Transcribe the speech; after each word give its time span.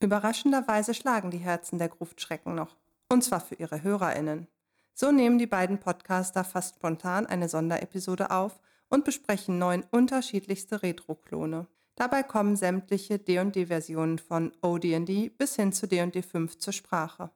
Überraschenderweise 0.00 0.94
schlagen 0.94 1.30
die 1.30 1.38
Herzen 1.38 1.78
der 1.78 1.90
Gruftschrecken 1.90 2.54
noch. 2.54 2.76
Und 3.08 3.22
zwar 3.22 3.40
für 3.40 3.56
ihre 3.56 3.82
HörerInnen. 3.82 4.48
So 4.94 5.12
nehmen 5.12 5.38
die 5.38 5.46
beiden 5.46 5.78
Podcaster 5.78 6.42
fast 6.42 6.76
spontan 6.76 7.26
eine 7.26 7.48
Sonderepisode 7.48 8.30
auf 8.30 8.60
und 8.88 9.04
besprechen 9.04 9.58
neun 9.58 9.84
unterschiedlichste 9.90 10.82
Retro-Klone. 10.82 11.66
Dabei 11.96 12.22
kommen 12.22 12.56
sämtliche 12.56 13.18
D&D-Versionen 13.18 14.18
von 14.18 14.52
OD&D 14.62 15.30
bis 15.36 15.56
hin 15.56 15.72
zu 15.72 15.86
D&D 15.86 16.22
5 16.22 16.58
zur 16.58 16.72
Sprache. 16.72 17.30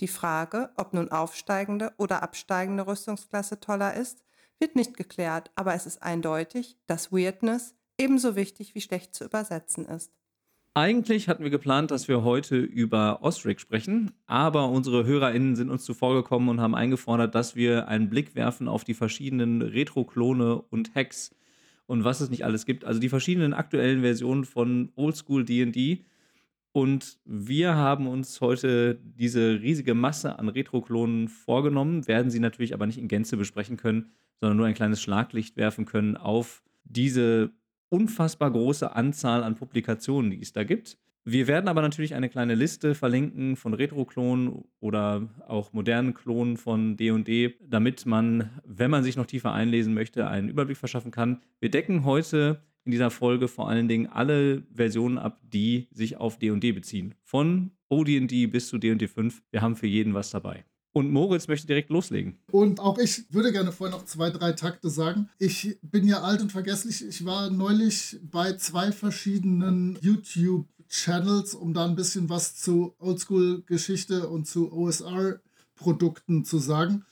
Die 0.00 0.08
Frage, 0.08 0.70
ob 0.76 0.92
nun 0.92 1.10
aufsteigende 1.10 1.92
oder 1.96 2.22
absteigende 2.22 2.86
Rüstungsklasse 2.86 3.60
toller 3.60 3.94
ist, 3.94 4.22
wird 4.58 4.76
nicht 4.76 4.96
geklärt, 4.96 5.50
aber 5.54 5.74
es 5.74 5.86
ist 5.86 6.02
eindeutig, 6.02 6.78
dass 6.86 7.10
Weirdness 7.10 7.74
ebenso 7.98 8.36
wichtig 8.36 8.74
wie 8.74 8.80
schlecht 8.80 9.14
zu 9.14 9.24
übersetzen 9.24 9.86
ist. 9.86 10.12
Eigentlich 10.74 11.28
hatten 11.28 11.44
wir 11.44 11.50
geplant, 11.50 11.90
dass 11.90 12.08
wir 12.08 12.22
heute 12.24 12.56
über 12.56 13.22
Osric 13.22 13.60
sprechen, 13.60 14.12
aber 14.24 14.70
unsere 14.70 15.04
HörerInnen 15.04 15.54
sind 15.54 15.68
uns 15.68 15.84
zuvor 15.84 16.14
gekommen 16.14 16.48
und 16.48 16.62
haben 16.62 16.74
eingefordert, 16.74 17.34
dass 17.34 17.54
wir 17.54 17.88
einen 17.88 18.08
Blick 18.08 18.34
werfen 18.34 18.68
auf 18.68 18.82
die 18.82 18.94
verschiedenen 18.94 19.60
Retro-Klone 19.60 20.62
und 20.62 20.94
Hacks 20.94 21.34
und 21.84 22.04
was 22.04 22.22
es 22.22 22.30
nicht 22.30 22.46
alles 22.46 22.64
gibt. 22.64 22.86
Also 22.86 23.00
die 23.00 23.10
verschiedenen 23.10 23.52
aktuellen 23.52 24.00
Versionen 24.00 24.46
von 24.46 24.90
Oldschool 24.96 25.44
DD. 25.44 26.06
Und 26.72 27.18
wir 27.26 27.74
haben 27.74 28.06
uns 28.06 28.40
heute 28.40 28.94
diese 28.94 29.60
riesige 29.60 29.92
Masse 29.92 30.38
an 30.38 30.48
Retro-Klonen 30.48 31.28
vorgenommen, 31.28 32.08
werden 32.08 32.30
sie 32.30 32.40
natürlich 32.40 32.72
aber 32.72 32.86
nicht 32.86 32.96
in 32.96 33.08
Gänze 33.08 33.36
besprechen 33.36 33.76
können, 33.76 34.12
sondern 34.40 34.56
nur 34.56 34.64
ein 34.64 34.72
kleines 34.72 35.02
Schlaglicht 35.02 35.58
werfen 35.58 35.84
können 35.84 36.16
auf 36.16 36.62
diese 36.84 37.50
unfassbar 37.92 38.50
große 38.50 38.96
Anzahl 38.96 39.44
an 39.44 39.54
Publikationen, 39.54 40.30
die 40.30 40.40
es 40.40 40.52
da 40.52 40.64
gibt. 40.64 40.96
Wir 41.24 41.46
werden 41.46 41.68
aber 41.68 41.82
natürlich 41.82 42.14
eine 42.14 42.28
kleine 42.28 42.56
Liste 42.56 42.96
verlinken 42.96 43.54
von 43.54 43.74
Retro-Klonen 43.74 44.64
oder 44.80 45.28
auch 45.46 45.72
modernen 45.72 46.14
Klonen 46.14 46.56
von 46.56 46.96
D&D, 46.96 47.54
damit 47.60 48.06
man, 48.06 48.50
wenn 48.64 48.90
man 48.90 49.04
sich 49.04 49.16
noch 49.16 49.26
tiefer 49.26 49.52
einlesen 49.52 49.94
möchte, 49.94 50.26
einen 50.26 50.48
Überblick 50.48 50.78
verschaffen 50.78 51.12
kann. 51.12 51.42
Wir 51.60 51.70
decken 51.70 52.04
heute 52.04 52.62
in 52.84 52.90
dieser 52.90 53.10
Folge 53.10 53.46
vor 53.46 53.68
allen 53.68 53.86
Dingen 53.86 54.08
alle 54.08 54.64
Versionen 54.74 55.18
ab, 55.18 55.38
die 55.44 55.86
sich 55.92 56.16
auf 56.16 56.38
D&D 56.38 56.72
beziehen. 56.72 57.14
Von 57.22 57.70
OD&D 57.88 58.46
bis 58.46 58.68
zu 58.68 58.78
D&D 58.78 59.06
5. 59.06 59.42
Wir 59.50 59.60
haben 59.60 59.76
für 59.76 59.86
jeden 59.86 60.14
was 60.14 60.30
dabei. 60.30 60.64
Und 60.92 61.10
Moritz 61.10 61.48
möchte 61.48 61.66
direkt 61.66 61.90
loslegen. 61.90 62.38
Und 62.50 62.78
auch 62.78 62.98
ich 62.98 63.24
würde 63.32 63.50
gerne 63.50 63.72
vorher 63.72 63.96
noch 63.96 64.04
zwei, 64.04 64.30
drei 64.30 64.52
Takte 64.52 64.90
sagen. 64.90 65.30
Ich 65.38 65.78
bin 65.80 66.06
ja 66.06 66.20
alt 66.20 66.42
und 66.42 66.52
vergesslich. 66.52 67.06
Ich 67.06 67.24
war 67.24 67.50
neulich 67.50 68.20
bei 68.22 68.52
zwei 68.54 68.92
verschiedenen 68.92 69.98
YouTube-Channels, 70.02 71.54
um 71.54 71.72
da 71.72 71.86
ein 71.86 71.96
bisschen 71.96 72.28
was 72.28 72.56
zu 72.56 72.94
Oldschool-Geschichte 72.98 74.28
und 74.28 74.46
zu 74.46 74.70
OSR-Produkten 74.70 76.44
zu 76.44 76.58
sagen. 76.58 77.06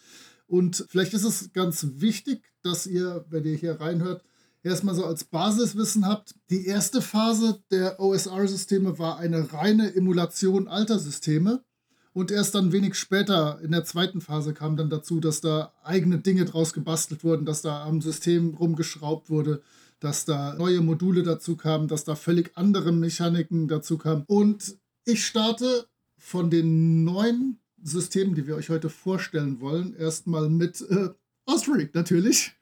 Und 0.47 0.85
vielleicht 0.89 1.15
ist 1.15 1.25
es 1.25 1.53
ganz 1.55 1.87
wichtig, 1.97 2.43
dass 2.63 2.87
ihr, 2.87 3.25
wenn 3.31 3.45
ihr 3.45 3.57
hier 3.57 3.81
reinhört, 3.81 4.23
erstmal 4.63 4.95
so 4.95 5.05
als 5.05 5.25
Basiswissen 5.25 6.07
habt. 6.07 6.35
Die 6.51 6.67
erste 6.67 7.01
Phase 7.01 7.63
der 7.71 7.99
OSR-Systeme 8.01 8.99
war 8.99 9.19
eine 9.19 9.53
reine 9.53 9.95
Emulation 9.95 10.69
alter 10.69 10.99
Systeme. 10.99 11.65
Und 12.13 12.31
erst 12.31 12.55
dann 12.57 12.73
wenig 12.73 12.97
später 12.97 13.61
in 13.63 13.71
der 13.71 13.85
zweiten 13.85 14.21
Phase 14.21 14.53
kam 14.53 14.77
dann 14.77 14.91
dazu, 14.91 15.21
dass 15.21 15.41
da 15.41 15.73
eigene 15.85 16.19
Dinge 16.19 16.45
draus 16.45 16.73
gebastelt 16.73 17.23
wurden, 17.23 17.47
dass 17.47 17.63
da 17.63 17.85
am 17.85 18.01
System 18.01 18.55
rumgeschraubt 18.55 19.31
wurde, 19.31 19.63
dass 20.01 20.25
da 20.25 20.55
neue 20.55 20.81
Module 20.81 21.23
dazu 21.23 21.57
kamen, 21.57 21.87
dass 21.87 22.05
da 22.05 22.17
völlig 22.17 22.57
andere 22.57 22.91
Mechaniken 22.91 23.69
dazu 23.69 23.97
kamen. 23.97 24.25
Und 24.27 24.77
ich 25.05 25.25
starte 25.25 25.87
von 26.17 26.51
den 26.51 27.05
neuen 27.05 27.61
Systemen, 27.83 28.35
die 28.35 28.47
wir 28.47 28.57
euch 28.57 28.71
heute 28.71 28.91
vorstellen 28.91 29.61
wollen, 29.61 29.95
erstmal 29.95 30.49
mit 30.51 30.81
äh, 30.83 31.11
Osric 31.47 31.95
natürlich. 31.95 32.53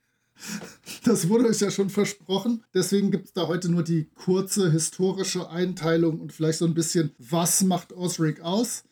Das 1.05 1.29
wurde 1.29 1.47
euch 1.47 1.61
ja 1.61 1.71
schon 1.71 1.91
versprochen. 1.91 2.65
Deswegen 2.73 3.11
gibt 3.11 3.27
es 3.27 3.33
da 3.33 3.49
heute 3.49 3.69
nur 3.69 3.83
die 3.83 4.09
kurze 4.15 4.71
historische 4.71 5.51
Einteilung 5.51 6.21
und 6.21 6.33
vielleicht 6.33 6.59
so 6.59 6.65
ein 6.65 6.75
bisschen, 6.75 7.11
was 7.19 7.63
macht 7.63 7.93
Osric 7.93 8.41
aus. 8.41 8.85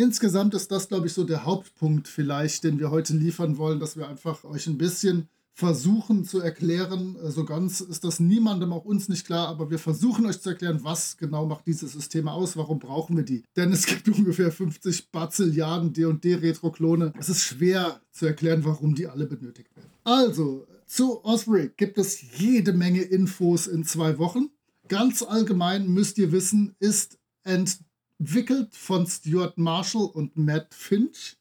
Insgesamt 0.00 0.54
ist 0.54 0.72
das, 0.72 0.88
glaube 0.88 1.08
ich, 1.08 1.12
so 1.12 1.24
der 1.24 1.44
Hauptpunkt 1.44 2.08
vielleicht, 2.08 2.64
den 2.64 2.78
wir 2.78 2.90
heute 2.90 3.12
liefern 3.12 3.58
wollen, 3.58 3.80
dass 3.80 3.98
wir 3.98 4.08
einfach 4.08 4.44
euch 4.44 4.66
ein 4.66 4.78
bisschen 4.78 5.28
versuchen 5.52 6.24
zu 6.24 6.40
erklären. 6.40 7.18
So 7.24 7.44
ganz 7.44 7.82
ist 7.82 8.02
das 8.02 8.18
niemandem, 8.18 8.72
auch 8.72 8.86
uns 8.86 9.10
nicht 9.10 9.26
klar, 9.26 9.48
aber 9.48 9.70
wir 9.70 9.78
versuchen 9.78 10.24
euch 10.24 10.40
zu 10.40 10.48
erklären, 10.48 10.80
was 10.84 11.18
genau 11.18 11.44
macht 11.44 11.66
diese 11.66 11.86
Systeme 11.86 12.32
aus, 12.32 12.56
warum 12.56 12.78
brauchen 12.78 13.14
wir 13.14 13.24
die. 13.24 13.42
Denn 13.56 13.72
es 13.72 13.84
gibt 13.84 14.08
ungefähr 14.18 14.50
50 14.50 15.10
Bazilliarden 15.10 15.92
D&D-Retro-Klone. 15.92 17.12
Es 17.18 17.28
ist 17.28 17.42
schwer 17.42 18.00
zu 18.10 18.24
erklären, 18.24 18.64
warum 18.64 18.94
die 18.94 19.06
alle 19.06 19.26
benötigt 19.26 19.76
werden. 19.76 19.90
Also, 20.04 20.66
zu 20.86 21.22
Osric 21.26 21.76
gibt 21.76 21.98
es 21.98 22.38
jede 22.38 22.72
Menge 22.72 23.02
Infos 23.02 23.66
in 23.66 23.84
zwei 23.84 24.16
Wochen. 24.16 24.48
Ganz 24.88 25.22
allgemein 25.22 25.88
müsst 25.88 26.16
ihr 26.16 26.32
wissen, 26.32 26.74
ist 26.78 27.18
entdeckt 27.44 27.89
entwickelt 28.20 28.76
von 28.76 29.06
Stuart 29.06 29.56
Marshall 29.56 30.04
und 30.12 30.36
Matt 30.36 30.74
Finch, 30.74 31.36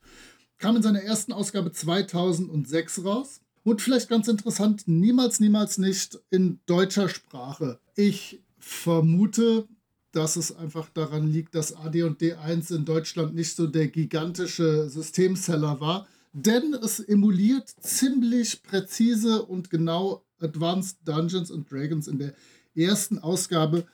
kam 0.57 0.77
in 0.77 0.81
seiner 0.81 1.03
ersten 1.03 1.33
Ausgabe 1.33 1.71
2006 1.71 3.03
raus. 3.03 3.41
Und 3.63 3.81
vielleicht 3.81 4.09
ganz 4.09 4.27
interessant, 4.27 4.83
niemals, 4.87 5.39
niemals 5.39 5.77
nicht 5.77 6.17
in 6.31 6.59
deutscher 6.65 7.09
Sprache. 7.09 7.79
Ich 7.95 8.39
vermute, 8.57 9.67
dass 10.11 10.37
es 10.37 10.55
einfach 10.55 10.89
daran 10.89 11.27
liegt, 11.27 11.53
dass 11.53 11.75
AD&D 11.75 12.33
1 12.33 12.71
in 12.71 12.85
Deutschland 12.85 13.35
nicht 13.35 13.55
so 13.55 13.67
der 13.67 13.89
gigantische 13.89 14.89
Systemseller 14.89 15.79
war, 15.81 16.07
denn 16.31 16.73
es 16.73 16.99
emuliert 16.99 17.69
ziemlich 17.81 18.63
präzise 18.63 19.43
und 19.43 19.69
genau 19.69 20.23
Advanced 20.39 20.97
Dungeons 21.05 21.51
and 21.51 21.69
Dragons 21.69 22.07
in 22.07 22.17
der 22.17 22.33
ersten 22.75 23.19
Ausgabe 23.19 23.85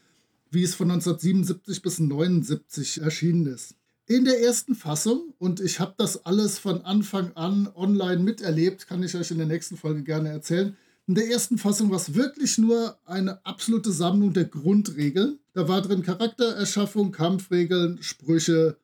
wie 0.56 0.64
es 0.64 0.74
von 0.74 0.90
1977 0.90 1.82
bis 1.84 2.00
1979 2.00 3.02
erschienen 3.02 3.46
ist. 3.46 3.76
In 4.08 4.26
der 4.26 4.42
ersten 4.42 4.76
Fassung, 4.76 5.34
und 5.38 5.60
ich 5.60 5.80
habe 5.80 5.96
das 5.98 6.26
alles 6.26 6.58
von 6.58 6.82
Anfang 6.82 7.32
an 7.34 7.70
online 7.76 8.22
miterlebt, 8.22 8.88
kann 8.88 9.04
ich 9.04 9.16
euch 9.16 9.32
in 9.32 9.38
der 9.38 9.48
nächsten 9.48 9.78
Folge 9.78 10.04
gerne 10.04 10.30
erzählen. 10.30 10.78
In 11.08 11.16
der 11.16 11.28
ersten 11.30 11.58
Fassung 11.58 11.90
war 11.90 11.98
es 11.98 12.16
wirklich 12.16 12.58
nur 12.58 12.98
eine 13.06 13.46
absolute 13.46 13.92
Sammlung 13.92 14.34
der 14.34 14.46
Grundregeln. 14.46 15.40
Da 15.54 15.68
war 15.68 15.82
drin 15.82 16.04
Charaktererschaffung, 16.04 17.12
Kampfregeln, 17.12 18.02
Sprüche, 18.02 18.78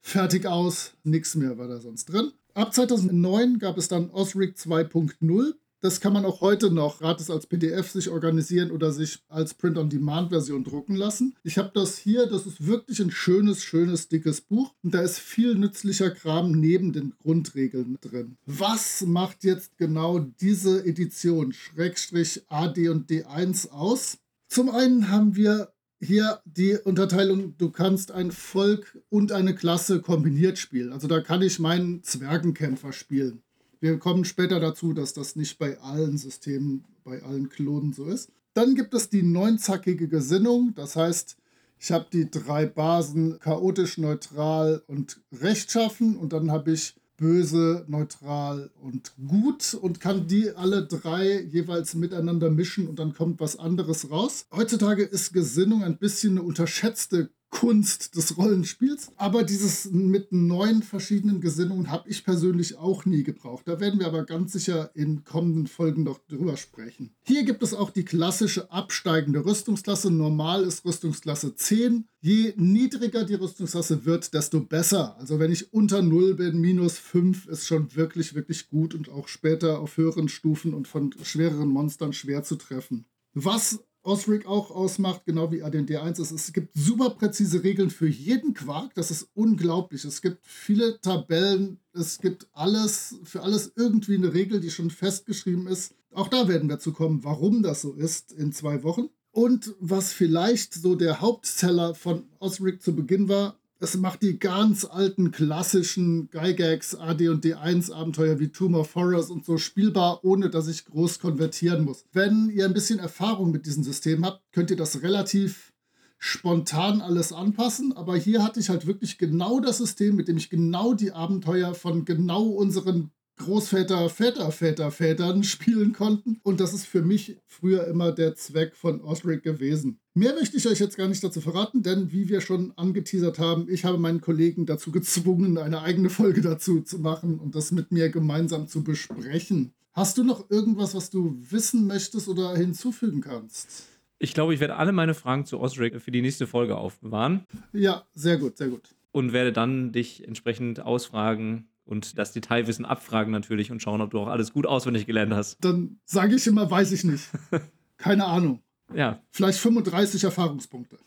fertig 0.00 0.46
aus, 0.46 0.92
nichts 1.02 1.34
mehr 1.34 1.58
war 1.58 1.68
da 1.68 1.80
sonst 1.80 2.06
drin. 2.06 2.32
Ab 2.54 2.74
2009 2.74 3.58
gab 3.58 3.78
es 3.78 3.88
dann 3.88 4.10
Osric 4.10 4.56
2.0. 4.56 5.54
Das 5.80 6.00
kann 6.00 6.12
man 6.12 6.24
auch 6.24 6.40
heute 6.40 6.72
noch 6.72 6.98
gratis 6.98 7.30
als 7.30 7.46
PDF 7.46 7.88
sich 7.90 8.08
organisieren 8.08 8.72
oder 8.72 8.90
sich 8.90 9.22
als 9.28 9.54
Print-on-Demand-Version 9.54 10.64
drucken 10.64 10.96
lassen. 10.96 11.36
Ich 11.44 11.56
habe 11.56 11.70
das 11.72 11.96
hier, 11.96 12.26
das 12.26 12.46
ist 12.46 12.66
wirklich 12.66 12.98
ein 13.00 13.12
schönes, 13.12 13.62
schönes, 13.62 14.08
dickes 14.08 14.40
Buch 14.40 14.74
und 14.82 14.92
da 14.92 15.02
ist 15.02 15.20
viel 15.20 15.54
nützlicher 15.54 16.10
Kram 16.10 16.50
neben 16.50 16.92
den 16.92 17.14
Grundregeln 17.18 17.96
drin. 18.00 18.36
Was 18.44 19.02
macht 19.02 19.44
jetzt 19.44 19.78
genau 19.78 20.18
diese 20.18 20.84
Edition 20.84 21.52
Schrägstrich 21.52 22.42
AD 22.48 22.88
und 22.88 23.08
D1 23.08 23.70
aus? 23.70 24.18
Zum 24.48 24.70
einen 24.70 25.10
haben 25.10 25.36
wir 25.36 25.72
hier 26.00 26.40
die 26.44 26.76
Unterteilung, 26.76 27.56
du 27.56 27.70
kannst 27.70 28.12
ein 28.12 28.30
Volk 28.30 28.98
und 29.10 29.30
eine 29.30 29.54
Klasse 29.54 30.00
kombiniert 30.00 30.58
spielen. 30.58 30.92
Also 30.92 31.06
da 31.06 31.20
kann 31.20 31.42
ich 31.42 31.58
meinen 31.58 32.02
Zwergenkämpfer 32.02 32.92
spielen. 32.92 33.42
Wir 33.80 33.98
kommen 33.98 34.24
später 34.24 34.60
dazu, 34.60 34.92
dass 34.92 35.12
das 35.12 35.36
nicht 35.36 35.58
bei 35.58 35.78
allen 35.80 36.18
Systemen, 36.18 36.84
bei 37.04 37.22
allen 37.22 37.48
Klonen 37.48 37.92
so 37.92 38.06
ist. 38.06 38.30
Dann 38.54 38.74
gibt 38.74 38.94
es 38.94 39.08
die 39.08 39.22
neunzackige 39.22 40.08
Gesinnung. 40.08 40.72
Das 40.74 40.96
heißt, 40.96 41.36
ich 41.78 41.92
habe 41.92 42.06
die 42.12 42.30
drei 42.30 42.66
Basen 42.66 43.38
chaotisch, 43.38 43.98
neutral 43.98 44.82
und 44.88 45.20
rechtschaffen. 45.32 46.16
Und 46.16 46.32
dann 46.32 46.50
habe 46.50 46.72
ich 46.72 46.96
böse, 47.18 47.84
neutral 47.88 48.70
und 48.80 49.12
gut 49.26 49.74
und 49.74 50.00
kann 50.00 50.28
die 50.28 50.50
alle 50.50 50.86
drei 50.86 51.42
jeweils 51.42 51.94
miteinander 51.94 52.48
mischen 52.48 52.88
und 52.88 52.98
dann 52.98 53.12
kommt 53.12 53.40
was 53.40 53.58
anderes 53.58 54.10
raus. 54.10 54.46
Heutzutage 54.52 55.02
ist 55.02 55.32
Gesinnung 55.32 55.82
ein 55.82 55.98
bisschen 55.98 56.38
eine 56.38 56.42
unterschätzte 56.42 57.30
Kunst 57.50 58.14
des 58.16 58.36
Rollenspiels. 58.36 59.10
Aber 59.16 59.42
dieses 59.42 59.90
mit 59.90 60.32
neun 60.32 60.82
verschiedenen 60.82 61.40
Gesinnungen 61.40 61.90
habe 61.90 62.08
ich 62.08 62.24
persönlich 62.24 62.76
auch 62.76 63.04
nie 63.04 63.22
gebraucht. 63.22 63.66
Da 63.66 63.80
werden 63.80 64.00
wir 64.00 64.06
aber 64.06 64.24
ganz 64.24 64.52
sicher 64.52 64.90
in 64.94 65.24
kommenden 65.24 65.66
Folgen 65.66 66.02
noch 66.02 66.18
drüber 66.28 66.56
sprechen. 66.56 67.14
Hier 67.24 67.44
gibt 67.44 67.62
es 67.62 67.74
auch 67.74 67.90
die 67.90 68.04
klassische 68.04 68.70
absteigende 68.70 69.44
Rüstungsklasse. 69.44 70.10
Normal 70.10 70.64
ist 70.64 70.84
Rüstungsklasse 70.84 71.54
10. 71.54 72.06
Je 72.20 72.52
niedriger 72.56 73.24
die 73.24 73.34
Rüstungsklasse 73.34 74.04
wird, 74.04 74.34
desto 74.34 74.60
besser. 74.60 75.16
Also 75.18 75.38
wenn 75.38 75.52
ich 75.52 75.72
unter 75.72 76.02
0 76.02 76.34
bin, 76.34 76.60
minus 76.60 76.98
5 76.98 77.46
ist 77.46 77.66
schon 77.66 77.94
wirklich, 77.94 78.34
wirklich 78.34 78.68
gut 78.68 78.94
und 78.94 79.08
auch 79.08 79.28
später 79.28 79.80
auf 79.80 79.96
höheren 79.96 80.28
Stufen 80.28 80.74
und 80.74 80.88
von 80.88 81.14
schwereren 81.22 81.68
Monstern 81.68 82.12
schwer 82.12 82.42
zu 82.42 82.56
treffen. 82.56 83.06
Was 83.34 83.84
Osric 84.02 84.46
auch 84.46 84.70
ausmacht, 84.70 85.24
genau 85.26 85.52
wie 85.52 85.62
AD&D 85.62 85.96
1 85.96 86.18
ist, 86.18 86.30
es 86.30 86.52
gibt 86.52 86.70
super 86.74 87.10
präzise 87.10 87.62
Regeln 87.62 87.90
für 87.90 88.08
jeden 88.08 88.54
Quark. 88.54 88.94
Das 88.94 89.10
ist 89.10 89.28
unglaublich. 89.34 90.04
Es 90.04 90.22
gibt 90.22 90.38
viele 90.46 91.00
Tabellen, 91.00 91.78
es 91.92 92.18
gibt 92.18 92.48
alles, 92.52 93.16
für 93.24 93.42
alles 93.42 93.72
irgendwie 93.76 94.14
eine 94.14 94.32
Regel, 94.32 94.60
die 94.60 94.70
schon 94.70 94.90
festgeschrieben 94.90 95.66
ist. 95.66 95.94
Auch 96.12 96.28
da 96.28 96.48
werden 96.48 96.68
wir 96.68 96.78
zu 96.78 96.92
kommen, 96.92 97.22
warum 97.24 97.62
das 97.62 97.82
so 97.82 97.92
ist 97.92 98.32
in 98.32 98.52
zwei 98.52 98.82
Wochen. 98.82 99.08
Und 99.30 99.74
was 99.78 100.12
vielleicht 100.12 100.74
so 100.74 100.94
der 100.94 101.20
Hauptseller 101.20 101.94
von 101.94 102.24
Osric 102.38 102.82
zu 102.82 102.96
Beginn 102.96 103.28
war, 103.28 103.58
es 103.80 103.96
macht 103.96 104.22
die 104.22 104.38
ganz 104.38 104.84
alten 104.84 105.30
klassischen 105.30 106.30
Gygax 106.30 106.96
AD 106.96 107.28
und 107.28 107.44
D1 107.44 107.92
Abenteuer 107.92 108.40
wie 108.40 108.48
Tomb 108.48 108.74
of 108.74 108.94
Horrors 108.94 109.30
und 109.30 109.44
so 109.44 109.56
spielbar, 109.56 110.24
ohne 110.24 110.50
dass 110.50 110.66
ich 110.66 110.84
groß 110.84 111.20
konvertieren 111.20 111.84
muss. 111.84 112.04
Wenn 112.12 112.50
ihr 112.50 112.64
ein 112.64 112.74
bisschen 112.74 112.98
Erfahrung 112.98 113.52
mit 113.52 113.66
diesem 113.66 113.84
System 113.84 114.24
habt, 114.24 114.42
könnt 114.52 114.70
ihr 114.70 114.76
das 114.76 115.02
relativ 115.02 115.72
spontan 116.18 117.00
alles 117.00 117.32
anpassen, 117.32 117.92
aber 117.96 118.16
hier 118.16 118.42
hatte 118.42 118.58
ich 118.58 118.68
halt 118.68 118.86
wirklich 118.86 119.18
genau 119.18 119.60
das 119.60 119.78
System, 119.78 120.16
mit 120.16 120.26
dem 120.26 120.36
ich 120.36 120.50
genau 120.50 120.92
die 120.92 121.12
Abenteuer 121.12 121.74
von 121.74 122.04
genau 122.04 122.42
unseren 122.42 123.12
Großväter, 123.38 124.08
Väter, 124.10 124.50
Väter, 124.52 124.90
Vätern 124.90 125.42
spielen 125.42 125.92
konnten. 125.92 126.40
Und 126.42 126.60
das 126.60 126.74
ist 126.74 126.86
für 126.86 127.02
mich 127.02 127.38
früher 127.46 127.86
immer 127.86 128.12
der 128.12 128.34
Zweck 128.34 128.76
von 128.76 129.00
Osric 129.00 129.42
gewesen. 129.42 129.98
Mehr 130.14 130.34
möchte 130.34 130.56
ich 130.56 130.66
euch 130.66 130.80
jetzt 130.80 130.96
gar 130.96 131.08
nicht 131.08 131.22
dazu 131.22 131.40
verraten, 131.40 131.82
denn 131.82 132.12
wie 132.12 132.28
wir 132.28 132.40
schon 132.40 132.72
angeteasert 132.76 133.38
haben, 133.38 133.68
ich 133.68 133.84
habe 133.84 133.98
meinen 133.98 134.20
Kollegen 134.20 134.66
dazu 134.66 134.90
gezwungen, 134.90 135.58
eine 135.58 135.82
eigene 135.82 136.10
Folge 136.10 136.40
dazu 136.40 136.80
zu 136.80 136.98
machen 136.98 137.38
und 137.38 137.54
das 137.54 137.70
mit 137.70 137.92
mir 137.92 138.10
gemeinsam 138.10 138.66
zu 138.66 138.82
besprechen. 138.82 139.72
Hast 139.92 140.18
du 140.18 140.24
noch 140.24 140.50
irgendwas, 140.50 140.94
was 140.94 141.10
du 141.10 141.36
wissen 141.40 141.86
möchtest 141.86 142.28
oder 142.28 142.56
hinzufügen 142.56 143.20
kannst? 143.20 143.88
Ich 144.18 144.34
glaube, 144.34 144.52
ich 144.52 144.60
werde 144.60 144.76
alle 144.76 144.92
meine 144.92 145.14
Fragen 145.14 145.44
zu 145.44 145.60
Osric 145.60 146.00
für 146.00 146.10
die 146.10 146.22
nächste 146.22 146.46
Folge 146.46 146.76
aufbewahren. 146.76 147.44
Ja, 147.72 148.04
sehr 148.14 148.36
gut, 148.36 148.56
sehr 148.56 148.68
gut. 148.68 148.94
Und 149.12 149.32
werde 149.32 149.52
dann 149.52 149.92
dich 149.92 150.26
entsprechend 150.26 150.80
ausfragen, 150.80 151.67
und 151.88 152.18
das 152.18 152.32
Detailwissen 152.32 152.84
abfragen 152.84 153.32
natürlich 153.32 153.70
und 153.70 153.80
schauen, 153.80 154.02
ob 154.02 154.10
du 154.10 154.20
auch 154.20 154.28
alles 154.28 154.52
gut 154.52 154.66
auswendig 154.66 155.06
gelernt 155.06 155.32
hast. 155.32 155.56
Dann 155.64 155.98
sage 156.04 156.36
ich 156.36 156.46
immer, 156.46 156.70
weiß 156.70 156.92
ich 156.92 157.02
nicht. 157.02 157.24
Keine 157.96 158.26
Ahnung. 158.26 158.62
Ja. 158.94 159.22
Vielleicht 159.30 159.58
35 159.58 160.22
Erfahrungspunkte. 160.24 160.98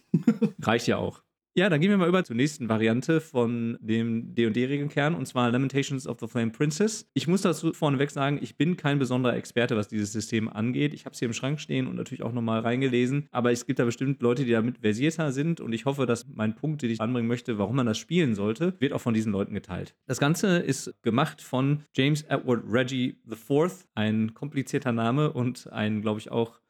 Reicht 0.62 0.88
ja 0.88 0.98
auch. 0.98 1.22
Ja, 1.54 1.68
dann 1.68 1.82
gehen 1.82 1.90
wir 1.90 1.98
mal 1.98 2.08
über 2.08 2.24
zur 2.24 2.38
nächsten 2.38 2.70
Variante 2.70 3.20
von 3.20 3.78
dem 3.82 4.34
D&D-Regelnkern 4.34 5.14
und 5.14 5.26
zwar 5.26 5.52
Lamentations 5.52 6.08
of 6.08 6.18
the 6.22 6.28
Flame 6.28 6.52
Princess. 6.52 7.10
Ich 7.14 7.28
muss 7.28 7.42
dazu 7.42 7.74
vorneweg 7.74 8.10
sagen, 8.10 8.40
ich 8.42 8.56
bin 8.56 8.78
kein 8.78 9.00
besonderer 9.00 9.36
Experte, 9.36 9.76
was 9.76 9.90
dieses 9.90 10.14
System 10.14 10.48
angeht. 10.48 10.94
Ich 10.94 11.04
habe 11.04 11.12
es 11.12 11.20
hier 11.20 11.26
im 11.28 11.34
Schrank 11.34 11.60
stehen 11.60 11.88
und 11.88 11.98
natürlich 11.98 12.24
auch 12.24 12.32
nochmal 12.32 12.62
reingelesen, 12.62 13.28
aber 13.32 13.52
es 13.52 13.66
gibt 13.66 13.80
da 13.80 13.84
bestimmt 13.84 14.22
Leute, 14.22 14.46
die 14.46 14.52
damit 14.52 14.78
versierter 14.78 15.34
sind 15.34 15.60
und 15.60 15.74
ich 15.74 15.84
hoffe, 15.84 16.06
dass 16.06 16.26
mein 16.26 16.56
Punkt, 16.56 16.84
den 16.84 16.90
ich 16.90 17.02
anbringen 17.02 17.28
möchte, 17.28 17.58
warum 17.58 17.76
man 17.76 17.86
das 17.86 17.98
spielen 17.98 18.34
sollte, 18.34 18.74
wird 18.80 18.94
auch 18.94 19.02
von 19.02 19.14
diesen 19.14 19.34
Leuten 19.34 19.54
geteilt. 19.54 19.94
Das 20.06 20.20
Ganze 20.20 20.60
ist 20.60 20.94
gemacht 21.04 21.42
von 21.42 21.84
James 21.94 22.22
Edward 22.22 22.64
Reggie 22.66 23.18
IV, 23.30 23.88
ein 23.94 24.34
komplizierter 24.34 24.94
Name 24.94 25.34
und 25.34 25.70
ein, 25.74 26.02
glaube 26.02 26.22
ich, 26.22 26.32
auch 26.32 26.62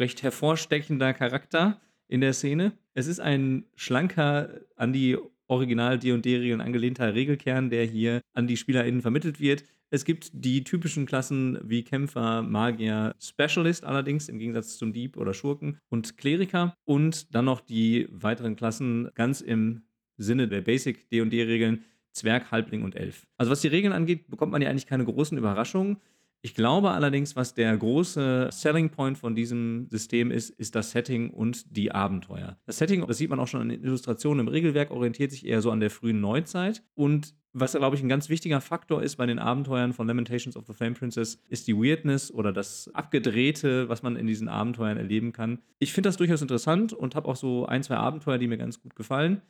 recht 0.00 0.24
hervorstechender 0.24 1.14
Charakter 1.14 1.80
in 2.08 2.20
der 2.20 2.32
Szene. 2.32 2.72
Es 2.94 3.06
ist 3.06 3.20
ein 3.20 3.64
schlanker, 3.74 4.60
an 4.76 4.92
die 4.92 5.16
Original 5.48 5.98
D&D-Regeln 5.98 6.60
angelehnter 6.60 7.14
Regelkern, 7.14 7.70
der 7.70 7.84
hier 7.84 8.20
an 8.32 8.46
die 8.46 8.56
SpielerInnen 8.56 9.02
vermittelt 9.02 9.40
wird. 9.40 9.64
Es 9.90 10.04
gibt 10.04 10.30
die 10.32 10.64
typischen 10.64 11.06
Klassen 11.06 11.58
wie 11.62 11.84
Kämpfer, 11.84 12.42
Magier, 12.42 13.14
Specialist 13.20 13.84
allerdings, 13.84 14.28
im 14.28 14.38
Gegensatz 14.38 14.78
zum 14.78 14.92
Dieb 14.92 15.16
oder 15.16 15.32
Schurken 15.32 15.78
und 15.88 16.18
Kleriker. 16.18 16.74
Und 16.84 17.34
dann 17.34 17.44
noch 17.44 17.60
die 17.60 18.08
weiteren 18.10 18.56
Klassen 18.56 19.10
ganz 19.14 19.40
im 19.40 19.82
Sinne 20.16 20.48
der 20.48 20.62
Basic 20.62 21.08
D&D-Regeln, 21.10 21.84
Zwerg, 22.12 22.50
Halbling 22.50 22.82
und 22.82 22.96
Elf. 22.96 23.26
Also 23.36 23.52
was 23.52 23.60
die 23.60 23.68
Regeln 23.68 23.92
angeht, 23.92 24.28
bekommt 24.28 24.50
man 24.50 24.62
ja 24.62 24.70
eigentlich 24.70 24.86
keine 24.86 25.04
großen 25.04 25.38
Überraschungen. 25.38 25.98
Ich 26.46 26.54
glaube 26.54 26.92
allerdings, 26.92 27.34
was 27.34 27.54
der 27.54 27.76
große 27.76 28.50
Selling 28.52 28.90
Point 28.90 29.18
von 29.18 29.34
diesem 29.34 29.88
System 29.90 30.30
ist, 30.30 30.50
ist 30.50 30.76
das 30.76 30.92
Setting 30.92 31.30
und 31.30 31.76
die 31.76 31.90
Abenteuer. 31.90 32.56
Das 32.66 32.78
Setting, 32.78 33.04
das 33.04 33.18
sieht 33.18 33.30
man 33.30 33.40
auch 33.40 33.48
schon 33.48 33.62
an 33.62 33.68
den 33.68 33.82
Illustrationen 33.82 34.46
im 34.46 34.48
Regelwerk, 34.48 34.92
orientiert 34.92 35.32
sich 35.32 35.44
eher 35.44 35.60
so 35.60 35.72
an 35.72 35.80
der 35.80 35.90
frühen 35.90 36.20
Neuzeit. 36.20 36.84
Und 36.94 37.34
was, 37.52 37.72
glaube 37.72 37.96
ich, 37.96 38.02
ein 38.04 38.08
ganz 38.08 38.28
wichtiger 38.28 38.60
Faktor 38.60 39.02
ist 39.02 39.16
bei 39.16 39.26
den 39.26 39.40
Abenteuern 39.40 39.92
von 39.92 40.06
Lamentations 40.06 40.56
of 40.56 40.66
the 40.68 40.72
Flame 40.72 40.94
Princess, 40.94 41.42
ist 41.48 41.66
die 41.66 41.74
Weirdness 41.74 42.32
oder 42.32 42.52
das 42.52 42.94
Abgedrehte, 42.94 43.88
was 43.88 44.04
man 44.04 44.14
in 44.14 44.28
diesen 44.28 44.46
Abenteuern 44.46 44.98
erleben 44.98 45.32
kann. 45.32 45.58
Ich 45.80 45.92
finde 45.92 46.10
das 46.10 46.16
durchaus 46.16 46.42
interessant 46.42 46.92
und 46.92 47.16
habe 47.16 47.26
auch 47.26 47.34
so 47.34 47.66
ein, 47.66 47.82
zwei 47.82 47.96
Abenteuer, 47.96 48.38
die 48.38 48.46
mir 48.46 48.56
ganz 48.56 48.80
gut 48.80 48.94
gefallen. 48.94 49.42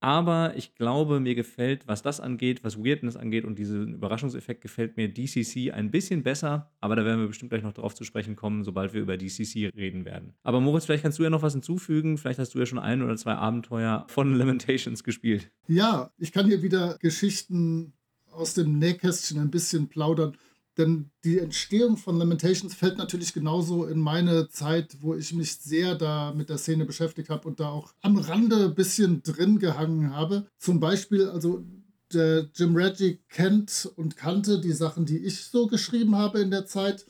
Aber 0.00 0.52
ich 0.56 0.74
glaube, 0.74 1.18
mir 1.18 1.34
gefällt, 1.34 1.88
was 1.88 2.02
das 2.02 2.20
angeht, 2.20 2.62
was 2.62 2.78
Weirdness 2.78 3.16
angeht 3.16 3.44
und 3.44 3.58
diesen 3.58 3.94
Überraschungseffekt, 3.94 4.60
gefällt 4.60 4.96
mir 4.96 5.08
DCC 5.08 5.72
ein 5.72 5.90
bisschen 5.90 6.22
besser. 6.22 6.70
Aber 6.80 6.94
da 6.94 7.04
werden 7.04 7.20
wir 7.20 7.26
bestimmt 7.26 7.50
gleich 7.50 7.64
noch 7.64 7.72
drauf 7.72 7.94
zu 7.94 8.04
sprechen 8.04 8.36
kommen, 8.36 8.62
sobald 8.62 8.94
wir 8.94 9.00
über 9.00 9.16
DCC 9.16 9.72
reden 9.76 10.04
werden. 10.04 10.34
Aber 10.44 10.60
Moritz, 10.60 10.84
vielleicht 10.84 11.02
kannst 11.02 11.18
du 11.18 11.24
ja 11.24 11.30
noch 11.30 11.42
was 11.42 11.54
hinzufügen. 11.54 12.16
Vielleicht 12.16 12.38
hast 12.38 12.54
du 12.54 12.60
ja 12.60 12.66
schon 12.66 12.78
ein 12.78 13.02
oder 13.02 13.16
zwei 13.16 13.34
Abenteuer 13.34 14.06
von 14.08 14.34
Lamentations 14.34 15.02
gespielt. 15.02 15.50
Ja, 15.66 16.12
ich 16.18 16.30
kann 16.32 16.46
hier 16.46 16.62
wieder 16.62 16.96
Geschichten 17.00 17.92
aus 18.30 18.54
dem 18.54 18.78
Nähkästchen 18.78 19.40
ein 19.40 19.50
bisschen 19.50 19.88
plaudern. 19.88 20.36
Denn 20.78 21.10
die 21.24 21.40
Entstehung 21.40 21.96
von 21.96 22.16
Lamentations 22.16 22.72
fällt 22.72 22.98
natürlich 22.98 23.34
genauso 23.34 23.84
in 23.84 23.98
meine 23.98 24.48
Zeit, 24.48 24.96
wo 25.00 25.14
ich 25.14 25.34
mich 25.34 25.56
sehr 25.56 25.96
da 25.96 26.32
mit 26.32 26.48
der 26.48 26.58
Szene 26.58 26.84
beschäftigt 26.84 27.30
habe 27.30 27.48
und 27.48 27.58
da 27.58 27.68
auch 27.68 27.92
am 28.00 28.16
Rande 28.16 28.66
ein 28.66 28.74
bisschen 28.76 29.22
drin 29.24 29.58
gehangen 29.58 30.14
habe. 30.14 30.46
Zum 30.56 30.78
Beispiel, 30.78 31.28
also 31.28 31.64
der 32.12 32.48
Jim 32.54 32.76
Reggie 32.76 33.18
kennt 33.28 33.90
und 33.96 34.16
kannte 34.16 34.60
die 34.60 34.72
Sachen, 34.72 35.04
die 35.04 35.18
ich 35.18 35.44
so 35.44 35.66
geschrieben 35.66 36.16
habe 36.16 36.38
in 36.40 36.50
der 36.52 36.64
Zeit. 36.64 37.04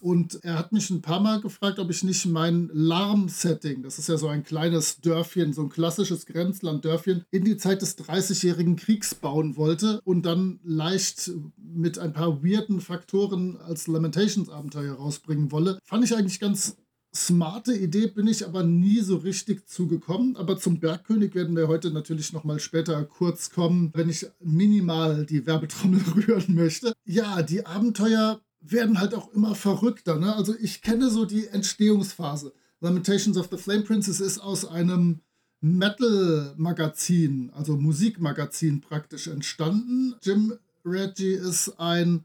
Und 0.00 0.42
er 0.44 0.58
hat 0.58 0.72
mich 0.72 0.90
ein 0.90 1.02
paar 1.02 1.20
Mal 1.20 1.40
gefragt, 1.40 1.78
ob 1.78 1.90
ich 1.90 2.04
nicht 2.04 2.26
mein 2.26 2.70
Larm-Setting, 2.72 3.82
das 3.82 3.98
ist 3.98 4.08
ja 4.08 4.16
so 4.16 4.28
ein 4.28 4.44
kleines 4.44 5.00
Dörfchen, 5.00 5.52
so 5.52 5.62
ein 5.62 5.68
klassisches 5.68 6.26
Grenzland-Dörfchen, 6.26 7.24
in 7.30 7.44
die 7.44 7.56
Zeit 7.56 7.82
des 7.82 7.98
30-jährigen 7.98 8.76
Kriegs 8.76 9.14
bauen 9.14 9.56
wollte 9.56 10.00
und 10.04 10.24
dann 10.24 10.60
leicht 10.62 11.30
mit 11.56 11.98
ein 11.98 12.12
paar 12.12 12.42
weirden 12.44 12.80
Faktoren 12.80 13.56
als 13.56 13.86
Lamentations-Abenteuer 13.86 14.94
rausbringen 14.94 15.52
wolle. 15.52 15.78
Fand 15.84 16.04
ich 16.04 16.14
eigentlich 16.14 16.40
ganz 16.40 16.76
smarte 17.14 17.74
Idee, 17.74 18.06
bin 18.06 18.26
ich 18.26 18.46
aber 18.46 18.62
nie 18.62 19.00
so 19.00 19.16
richtig 19.16 19.66
zugekommen. 19.68 20.36
Aber 20.36 20.58
zum 20.58 20.80
Bergkönig 20.80 21.34
werden 21.34 21.56
wir 21.56 21.68
heute 21.68 21.90
natürlich 21.90 22.32
nochmal 22.32 22.60
später 22.60 23.02
kurz 23.04 23.50
kommen, 23.50 23.90
wenn 23.94 24.08
ich 24.08 24.26
minimal 24.40 25.26
die 25.26 25.46
Werbetrommel 25.46 26.00
rühren 26.14 26.54
möchte. 26.54 26.92
Ja, 27.04 27.42
die 27.42 27.66
Abenteuer 27.66 28.40
werden 28.70 29.00
halt 29.00 29.14
auch 29.14 29.32
immer 29.32 29.54
verrückter. 29.54 30.18
Ne? 30.18 30.34
Also 30.34 30.54
ich 30.60 30.82
kenne 30.82 31.10
so 31.10 31.24
die 31.24 31.46
Entstehungsphase. 31.46 32.52
Lamentations 32.80 33.36
of 33.36 33.48
the 33.50 33.56
Flame 33.56 33.82
Princess 33.82 34.20
ist 34.20 34.38
aus 34.38 34.64
einem 34.64 35.20
Metal-Magazin, 35.60 37.50
also 37.54 37.76
Musikmagazin 37.76 38.80
praktisch 38.80 39.26
entstanden. 39.26 40.14
Jim 40.22 40.54
Reggie 40.84 41.32
ist 41.32 41.80
ein 41.80 42.24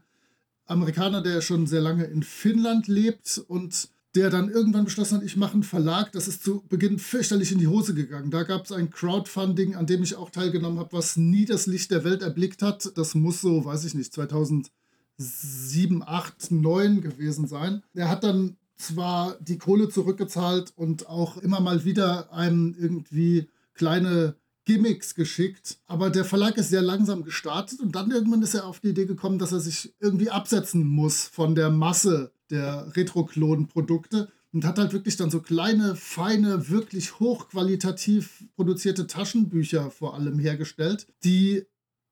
Amerikaner, 0.66 1.20
der 1.20 1.40
schon 1.40 1.66
sehr 1.66 1.80
lange 1.80 2.04
in 2.04 2.22
Finnland 2.22 2.86
lebt 2.86 3.42
und 3.48 3.88
der 4.14 4.30
dann 4.30 4.48
irgendwann 4.48 4.84
beschlossen 4.84 5.16
hat, 5.16 5.24
ich 5.24 5.36
mache 5.36 5.54
einen 5.54 5.64
Verlag. 5.64 6.12
Das 6.12 6.28
ist 6.28 6.44
zu 6.44 6.62
Beginn 6.68 7.00
fürchterlich 7.00 7.50
in 7.50 7.58
die 7.58 7.66
Hose 7.66 7.94
gegangen. 7.94 8.30
Da 8.30 8.44
gab 8.44 8.64
es 8.64 8.70
ein 8.70 8.90
Crowdfunding, 8.90 9.74
an 9.74 9.86
dem 9.86 10.04
ich 10.04 10.14
auch 10.14 10.30
teilgenommen 10.30 10.78
habe, 10.78 10.92
was 10.92 11.16
nie 11.16 11.44
das 11.44 11.66
Licht 11.66 11.90
der 11.90 12.04
Welt 12.04 12.22
erblickt 12.22 12.62
hat. 12.62 12.92
Das 12.96 13.16
muss 13.16 13.40
so, 13.40 13.64
weiß 13.64 13.84
ich 13.84 13.94
nicht, 13.94 14.12
2000 14.12 14.70
7, 15.16 16.02
8, 16.02 16.50
9 16.50 17.00
gewesen 17.00 17.46
sein. 17.46 17.82
Er 17.94 18.08
hat 18.08 18.24
dann 18.24 18.56
zwar 18.76 19.36
die 19.40 19.58
Kohle 19.58 19.88
zurückgezahlt 19.88 20.72
und 20.76 21.08
auch 21.08 21.36
immer 21.38 21.60
mal 21.60 21.84
wieder 21.84 22.32
einem 22.32 22.74
irgendwie 22.78 23.48
kleine 23.74 24.34
Gimmicks 24.64 25.14
geschickt, 25.14 25.78
aber 25.86 26.10
der 26.10 26.24
Verlag 26.24 26.56
ist 26.56 26.70
sehr 26.70 26.82
langsam 26.82 27.22
gestartet 27.22 27.80
und 27.80 27.94
dann 27.94 28.10
irgendwann 28.10 28.42
ist 28.42 28.54
er 28.54 28.66
auf 28.66 28.80
die 28.80 28.88
Idee 28.88 29.04
gekommen, 29.04 29.38
dass 29.38 29.52
er 29.52 29.60
sich 29.60 29.94
irgendwie 30.00 30.30
absetzen 30.30 30.86
muss 30.86 31.24
von 31.24 31.54
der 31.54 31.70
Masse 31.70 32.32
der 32.50 32.96
Retro-Klon-Produkte 32.96 34.28
und 34.52 34.64
hat 34.64 34.78
halt 34.78 34.92
wirklich 34.92 35.16
dann 35.16 35.30
so 35.30 35.40
kleine, 35.40 35.96
feine, 35.96 36.70
wirklich 36.70 37.18
hochqualitativ 37.18 38.44
produzierte 38.56 39.06
Taschenbücher 39.06 39.90
vor 39.90 40.14
allem 40.14 40.38
hergestellt, 40.38 41.06
die, 41.24 41.66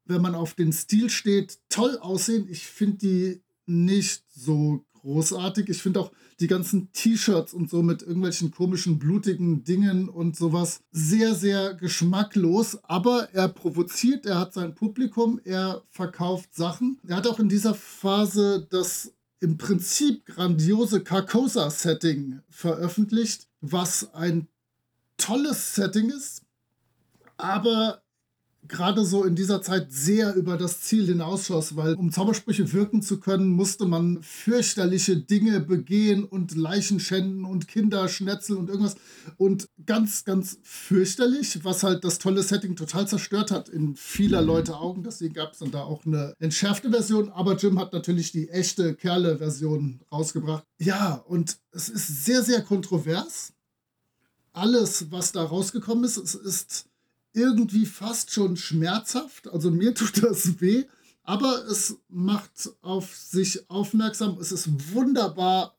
wenn 0.05 0.23
man 0.23 0.35
auf 0.35 0.55
den 0.55 0.73
Stil 0.73 1.11
steht, 1.11 1.59
toll 1.69 1.99
aussehen. 1.99 2.47
Ich 2.49 2.67
finde 2.67 2.99
die 2.99 3.43
nicht 3.67 4.25
so 4.35 4.85
großartig. 4.95 5.69
Ich 5.69 5.83
finde 5.83 6.01
auch 6.01 6.13
die 6.41 6.47
ganzen 6.47 6.93
T-Shirts 6.93 7.53
und 7.53 7.71
so 7.71 7.83
mit 7.83 8.03
irgendwelchen 8.03 8.51
komischen, 8.51 8.99
blutigen 8.99 9.65
Dingen 9.65 10.09
und 10.09 10.37
sowas 10.37 10.81
sehr, 10.91 11.35
sehr 11.35 11.75
geschmacklos. 11.75 12.83
Aber 12.85 13.29
er 13.33 13.49
provoziert, 13.49 14.27
er 14.27 14.39
hat 14.39 14.55
sein 14.55 14.75
Publikum, 14.75 15.41
er 15.45 15.83
verkauft 15.91 16.55
Sachen. 16.55 16.99
Er 17.07 17.17
hat 17.17 17.27
auch 17.27 17.39
in 17.39 17.49
dieser 17.49 17.75
Phase 17.75 18.67
das 18.71 19.13
im 19.41 19.59
Prinzip 19.59 20.25
grandiose 20.27 21.03
Carcosa-Setting 21.03 22.41
veröffentlicht, 22.49 23.49
was 23.61 24.15
ein 24.15 24.47
tolles 25.17 25.75
Setting 25.75 26.11
ist, 26.11 26.43
aber 27.37 28.03
gerade 28.69 29.05
so 29.05 29.25
in 29.25 29.35
dieser 29.35 29.61
Zeit 29.61 29.93
sehr 29.93 30.35
über 30.35 30.57
das 30.57 30.81
Ziel 30.81 31.07
hinausschoss, 31.07 31.77
weil 31.77 31.95
um 31.95 32.13
Zaubersprüche 32.13 32.73
wirken 32.73 33.03
zu 33.03 33.19
können, 33.19 33.49
musste 33.49 33.87
man 33.87 34.23
fürchterliche 34.23 35.17
Dinge 35.17 35.61
begehen 35.61 36.25
und 36.25 36.55
Leichen 36.55 37.01
schänden 37.01 37.45
und 37.45 37.67
Kinder 37.67 38.09
schnetzeln 38.09 38.59
und 38.59 38.69
irgendwas. 38.69 38.97
Und 39.37 39.69
ganz, 39.85 40.25
ganz 40.25 40.59
fürchterlich, 40.63 41.65
was 41.65 41.83
halt 41.83 42.05
das 42.05 42.19
tolle 42.19 42.43
Setting 42.43 42.77
total 42.77 43.09
zerstört 43.09 43.51
hat 43.51 43.69
in 43.69 43.97
vieler 43.97 44.41
mhm. 44.41 44.47
Leute 44.47 44.77
Augen. 44.77 45.03
Deswegen 45.03 45.35
gab 45.35 45.53
es 45.53 45.59
dann 45.59 45.73
da 45.73 45.83
auch 45.83 46.07
eine 46.07 46.35
entschärfte 46.39 46.91
Version, 46.91 47.31
aber 47.31 47.57
Jim 47.57 47.79
hat 47.81 47.93
natürlich 47.93 48.31
die 48.31 48.49
echte 48.49 48.95
Kerle-Version 48.95 50.01
rausgebracht. 50.11 50.65
Ja, 50.79 51.15
und 51.15 51.59
es 51.73 51.89
ist 51.89 52.25
sehr, 52.25 52.43
sehr 52.43 52.63
kontrovers. 52.63 53.53
Alles, 54.53 55.11
was 55.11 55.33
da 55.33 55.43
rausgekommen 55.43 56.05
ist, 56.05 56.19
es 56.19 56.35
ist 56.35 56.92
irgendwie 57.33 57.87
fast 57.87 58.33
schon 58.33 58.57
schmerzhaft. 58.57 59.49
Also 59.49 59.71
mir 59.71 59.95
tut 59.95 60.23
das 60.23 60.61
weh, 60.61 60.85
aber 61.23 61.65
es 61.71 61.97
macht 62.09 62.71
auf 62.83 63.15
sich 63.15 63.69
aufmerksam. 63.71 64.39
Es 64.41 64.53
ist 64.53 64.95
wunderbar 64.95 65.77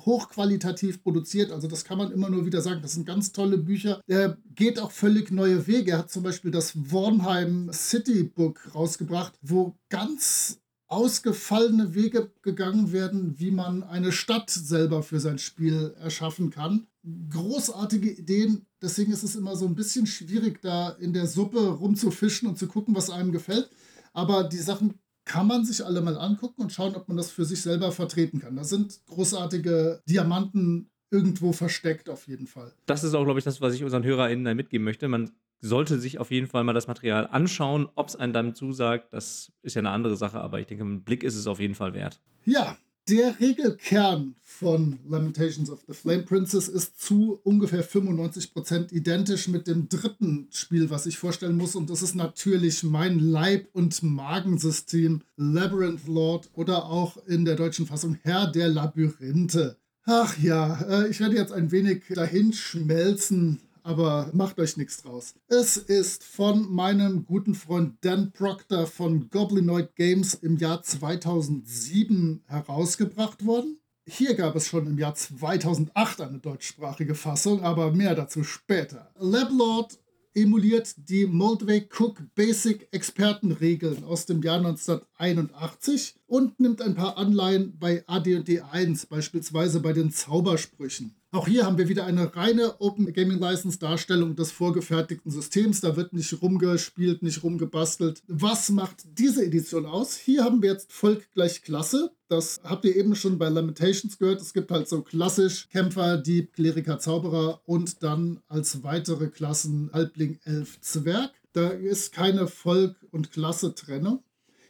hochqualitativ 0.00 1.02
produziert. 1.02 1.52
Also 1.52 1.68
das 1.68 1.84
kann 1.84 1.98
man 1.98 2.12
immer 2.12 2.30
nur 2.30 2.44
wieder 2.46 2.60
sagen. 2.60 2.82
Das 2.82 2.94
sind 2.94 3.06
ganz 3.06 3.32
tolle 3.32 3.58
Bücher. 3.58 4.00
Er 4.06 4.36
geht 4.54 4.78
auch 4.78 4.90
völlig 4.90 5.30
neue 5.30 5.66
Wege. 5.66 5.92
Er 5.92 5.98
hat 5.98 6.10
zum 6.10 6.22
Beispiel 6.22 6.50
das 6.50 6.90
Wornheim 6.90 7.70
City 7.72 8.24
Book 8.24 8.74
rausgebracht, 8.74 9.34
wo 9.42 9.76
ganz 9.88 10.58
ausgefallene 10.88 11.94
Wege 11.94 12.30
gegangen 12.42 12.92
werden, 12.92 13.38
wie 13.38 13.50
man 13.50 13.82
eine 13.82 14.12
Stadt 14.12 14.50
selber 14.50 15.02
für 15.02 15.20
sein 15.20 15.38
Spiel 15.38 15.94
erschaffen 15.98 16.50
kann. 16.50 16.86
Großartige 17.30 18.10
Ideen, 18.10 18.66
deswegen 18.82 19.12
ist 19.12 19.22
es 19.22 19.36
immer 19.36 19.56
so 19.56 19.66
ein 19.66 19.74
bisschen 19.74 20.06
schwierig, 20.06 20.60
da 20.60 20.90
in 20.90 21.12
der 21.12 21.26
Suppe 21.26 21.60
rumzufischen 21.60 22.48
und 22.48 22.58
zu 22.58 22.66
gucken, 22.66 22.94
was 22.94 23.10
einem 23.10 23.32
gefällt. 23.32 23.70
Aber 24.12 24.44
die 24.44 24.58
Sachen 24.58 24.94
kann 25.24 25.46
man 25.46 25.64
sich 25.64 25.84
alle 25.84 26.00
mal 26.00 26.18
angucken 26.18 26.62
und 26.62 26.72
schauen, 26.72 26.96
ob 26.96 27.08
man 27.08 27.16
das 27.16 27.30
für 27.30 27.44
sich 27.44 27.62
selber 27.62 27.92
vertreten 27.92 28.40
kann. 28.40 28.56
Da 28.56 28.64
sind 28.64 29.00
großartige 29.06 30.02
Diamanten 30.08 30.90
irgendwo 31.10 31.52
versteckt 31.52 32.08
auf 32.08 32.26
jeden 32.26 32.46
Fall. 32.46 32.72
Das 32.86 33.04
ist 33.04 33.14
auch, 33.14 33.24
glaube 33.24 33.38
ich, 33.38 33.44
das, 33.44 33.60
was 33.60 33.74
ich 33.74 33.84
unseren 33.84 34.02
HörerInnen 34.02 34.56
mitgeben 34.56 34.84
möchte. 34.84 35.08
Man 35.08 35.30
sollte 35.60 36.00
sich 36.00 36.18
auf 36.18 36.30
jeden 36.30 36.48
Fall 36.48 36.64
mal 36.64 36.72
das 36.72 36.88
Material 36.88 37.28
anschauen. 37.30 37.88
Ob 37.94 38.08
es 38.08 38.16
einem 38.16 38.32
dann 38.32 38.54
zusagt, 38.54 39.12
das 39.12 39.52
ist 39.62 39.74
ja 39.74 39.80
eine 39.80 39.90
andere 39.90 40.16
Sache, 40.16 40.40
aber 40.40 40.58
ich 40.58 40.66
denke, 40.66 40.84
ein 40.84 41.04
Blick 41.04 41.22
ist 41.22 41.36
es 41.36 41.46
auf 41.46 41.60
jeden 41.60 41.74
Fall 41.74 41.94
wert. 41.94 42.20
Ja, 42.44 42.76
der 43.08 43.40
Regelkern 43.40 44.36
von 44.42 44.98
Lamentations 45.08 45.70
of 45.70 45.82
the 45.88 45.94
Flame 45.94 46.22
Princess 46.22 46.68
ist 46.68 47.00
zu 47.00 47.40
ungefähr 47.42 47.84
95% 47.84 48.92
identisch 48.92 49.48
mit 49.48 49.66
dem 49.66 49.88
dritten 49.88 50.48
Spiel, 50.52 50.90
was 50.90 51.06
ich 51.06 51.18
vorstellen 51.18 51.56
muss. 51.56 51.74
Und 51.74 51.90
das 51.90 52.02
ist 52.02 52.14
natürlich 52.14 52.82
mein 52.84 53.18
Leib- 53.18 53.68
und 53.72 54.02
Magensystem 54.02 55.22
Labyrinth 55.36 56.06
Lord 56.06 56.50
oder 56.54 56.86
auch 56.86 57.16
in 57.26 57.44
der 57.44 57.56
deutschen 57.56 57.86
Fassung 57.86 58.18
Herr 58.22 58.50
der 58.50 58.68
Labyrinthe. 58.68 59.76
Ach 60.04 60.36
ja, 60.38 60.80
äh, 60.82 61.08
ich 61.08 61.20
werde 61.20 61.36
jetzt 61.36 61.52
ein 61.52 61.70
wenig 61.70 62.04
dahin 62.08 62.52
schmelzen 62.52 63.60
aber 63.82 64.30
macht 64.32 64.58
euch 64.58 64.76
nichts 64.76 65.02
draus. 65.02 65.34
Es 65.48 65.76
ist 65.76 66.24
von 66.24 66.72
meinem 66.72 67.24
guten 67.24 67.54
Freund 67.54 67.96
Dan 68.02 68.32
Proctor 68.32 68.86
von 68.86 69.28
Goblinoid 69.30 69.94
Games 69.96 70.34
im 70.34 70.56
Jahr 70.56 70.82
2007 70.82 72.42
herausgebracht 72.46 73.44
worden. 73.44 73.78
Hier 74.06 74.34
gab 74.34 74.56
es 74.56 74.66
schon 74.66 74.86
im 74.86 74.98
Jahr 74.98 75.14
2008 75.14 76.20
eine 76.22 76.38
deutschsprachige 76.38 77.14
Fassung, 77.14 77.62
aber 77.62 77.92
mehr 77.92 78.14
dazu 78.14 78.42
später. 78.42 79.12
Lablord 79.18 79.98
emuliert 80.34 80.94
die 81.08 81.26
Moldway 81.26 81.88
Cook 81.88 82.22
Basic 82.34 82.88
Expertenregeln 82.90 84.04
aus 84.04 84.26
dem 84.26 84.42
Jahr 84.42 84.58
1981 84.58 86.16
und 86.26 86.58
nimmt 86.58 86.80
ein 86.80 86.94
paar 86.94 87.18
Anleihen 87.18 87.78
bei 87.78 88.02
AD&D 88.06 88.60
1, 88.60 89.06
beispielsweise 89.06 89.80
bei 89.80 89.92
den 89.92 90.10
Zaubersprüchen. 90.10 91.14
Auch 91.34 91.48
hier 91.48 91.64
haben 91.64 91.78
wir 91.78 91.88
wieder 91.88 92.04
eine 92.04 92.36
reine 92.36 92.78
Open 92.78 93.10
Gaming 93.10 93.38
License 93.38 93.78
Darstellung 93.78 94.36
des 94.36 94.52
vorgefertigten 94.52 95.30
Systems. 95.30 95.80
Da 95.80 95.96
wird 95.96 96.12
nicht 96.12 96.42
rumgespielt, 96.42 97.22
nicht 97.22 97.42
rumgebastelt. 97.42 98.22
Was 98.28 98.68
macht 98.68 98.96
diese 99.18 99.42
Edition 99.42 99.86
aus? 99.86 100.14
Hier 100.14 100.44
haben 100.44 100.60
wir 100.60 100.70
jetzt 100.72 100.92
Volk 100.92 101.32
gleich 101.32 101.62
Klasse. 101.62 102.10
Das 102.28 102.60
habt 102.64 102.84
ihr 102.84 102.94
eben 102.94 103.16
schon 103.16 103.38
bei 103.38 103.48
Lamentations 103.48 104.18
gehört. 104.18 104.42
Es 104.42 104.52
gibt 104.52 104.70
halt 104.70 104.90
so 104.90 105.00
klassisch 105.00 105.70
Kämpfer, 105.70 106.18
Dieb, 106.18 106.52
Kleriker, 106.52 106.98
Zauberer 106.98 107.62
und 107.64 108.02
dann 108.02 108.40
als 108.48 108.82
weitere 108.82 109.28
Klassen 109.28 109.88
Halbling, 109.90 110.38
Elf, 110.44 110.82
Zwerg. 110.82 111.30
Da 111.54 111.68
ist 111.68 112.12
keine 112.12 112.46
Volk- 112.46 113.06
und 113.10 113.32
Klasse-Trennung. 113.32 114.22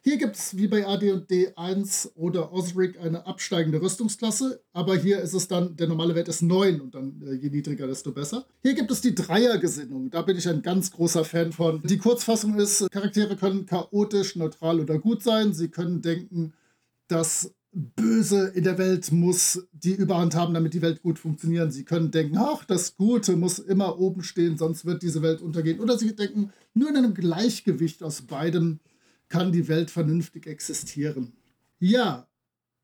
Hier 0.04 0.16
gibt 0.16 0.34
es 0.34 0.56
wie 0.56 0.66
bei 0.66 0.84
AD&D 0.84 1.52
1 1.54 2.12
oder 2.16 2.52
Osric 2.52 2.98
eine 2.98 3.24
absteigende 3.24 3.80
Rüstungsklasse, 3.80 4.60
aber 4.72 4.96
hier 4.96 5.20
ist 5.20 5.32
es 5.32 5.46
dann, 5.46 5.76
der 5.76 5.86
normale 5.86 6.16
Wert 6.16 6.26
ist 6.26 6.42
9 6.42 6.80
und 6.80 6.96
dann 6.96 7.22
äh, 7.24 7.34
je 7.34 7.50
niedriger, 7.50 7.86
desto 7.86 8.10
besser. 8.10 8.44
Hier 8.62 8.74
gibt 8.74 8.90
es 8.90 9.00
die 9.00 9.14
Dreiergesinnung, 9.14 10.10
da 10.10 10.22
bin 10.22 10.36
ich 10.36 10.48
ein 10.48 10.62
ganz 10.62 10.90
großer 10.90 11.24
Fan 11.24 11.52
von. 11.52 11.82
Die 11.84 11.98
Kurzfassung 11.98 12.58
ist, 12.58 12.90
Charaktere 12.90 13.36
können 13.36 13.64
chaotisch, 13.64 14.34
neutral 14.34 14.80
oder 14.80 14.98
gut 14.98 15.22
sein. 15.22 15.52
Sie 15.52 15.68
können 15.68 16.02
denken, 16.02 16.52
dass 17.06 17.54
Böse 17.70 18.48
in 18.48 18.64
der 18.64 18.78
Welt 18.78 19.12
muss 19.12 19.68
die 19.70 19.94
Überhand 19.94 20.34
haben, 20.34 20.52
damit 20.52 20.74
die 20.74 20.82
Welt 20.82 21.00
gut 21.02 21.20
funktioniert. 21.20 21.72
Sie 21.72 21.84
können 21.84 22.10
denken, 22.10 22.36
ach, 22.38 22.64
das 22.64 22.96
Gute 22.96 23.36
muss 23.36 23.60
immer 23.60 24.00
oben 24.00 24.24
stehen, 24.24 24.58
sonst 24.58 24.84
wird 24.84 25.02
diese 25.02 25.22
Welt 25.22 25.40
untergehen. 25.40 25.78
Oder 25.78 25.96
sie 25.96 26.16
denken, 26.16 26.52
nur 26.74 26.90
in 26.90 26.96
einem 26.96 27.14
Gleichgewicht 27.14 28.02
aus 28.02 28.22
beidem 28.22 28.80
kann 29.32 29.50
die 29.50 29.66
Welt 29.66 29.90
vernünftig 29.90 30.46
existieren. 30.46 31.32
Ja, 31.78 32.28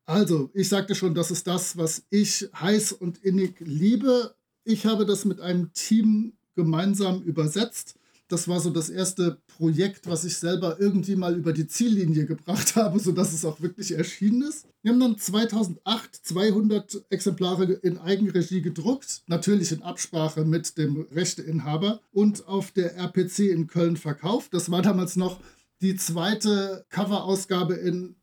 also 0.06 0.50
ich 0.54 0.70
sagte 0.70 0.94
schon, 0.94 1.14
das 1.14 1.30
ist 1.30 1.46
das, 1.46 1.76
was 1.76 2.04
ich 2.08 2.48
heiß 2.58 2.92
und 2.92 3.18
innig 3.18 3.60
liebe. 3.60 4.34
Ich 4.64 4.86
habe 4.86 5.04
das 5.04 5.26
mit 5.26 5.40
einem 5.40 5.74
Team 5.74 6.32
gemeinsam 6.54 7.22
übersetzt. 7.22 7.96
Das 8.28 8.48
war 8.48 8.60
so 8.60 8.70
das 8.70 8.88
erste 8.88 9.42
Projekt, 9.58 10.06
was 10.06 10.24
ich 10.24 10.38
selber 10.38 10.80
irgendwie 10.80 11.16
mal 11.16 11.36
über 11.36 11.52
die 11.52 11.66
Ziellinie 11.66 12.24
gebracht 12.24 12.76
habe, 12.76 12.98
sodass 13.08 13.34
es 13.34 13.44
auch 13.44 13.60
wirklich 13.60 13.92
erschienen 13.92 14.40
ist. 14.40 14.66
Wir 14.80 14.92
haben 14.92 15.00
dann 15.00 15.18
2008 15.18 16.14
200 16.14 17.04
Exemplare 17.10 17.64
in 17.64 17.98
Eigenregie 17.98 18.62
gedruckt, 18.62 19.22
natürlich 19.26 19.72
in 19.72 19.82
Absprache 19.82 20.46
mit 20.46 20.78
dem 20.78 21.06
Rechteinhaber 21.12 22.00
und 22.10 22.48
auf 22.48 22.70
der 22.70 22.96
RPC 22.96 23.50
in 23.50 23.66
Köln 23.66 23.98
verkauft. 23.98 24.54
Das 24.54 24.70
war 24.70 24.80
damals 24.80 25.16
noch 25.16 25.40
die 25.80 25.96
zweite 25.96 26.84
Coverausgabe 26.90 27.74
in 27.74 28.17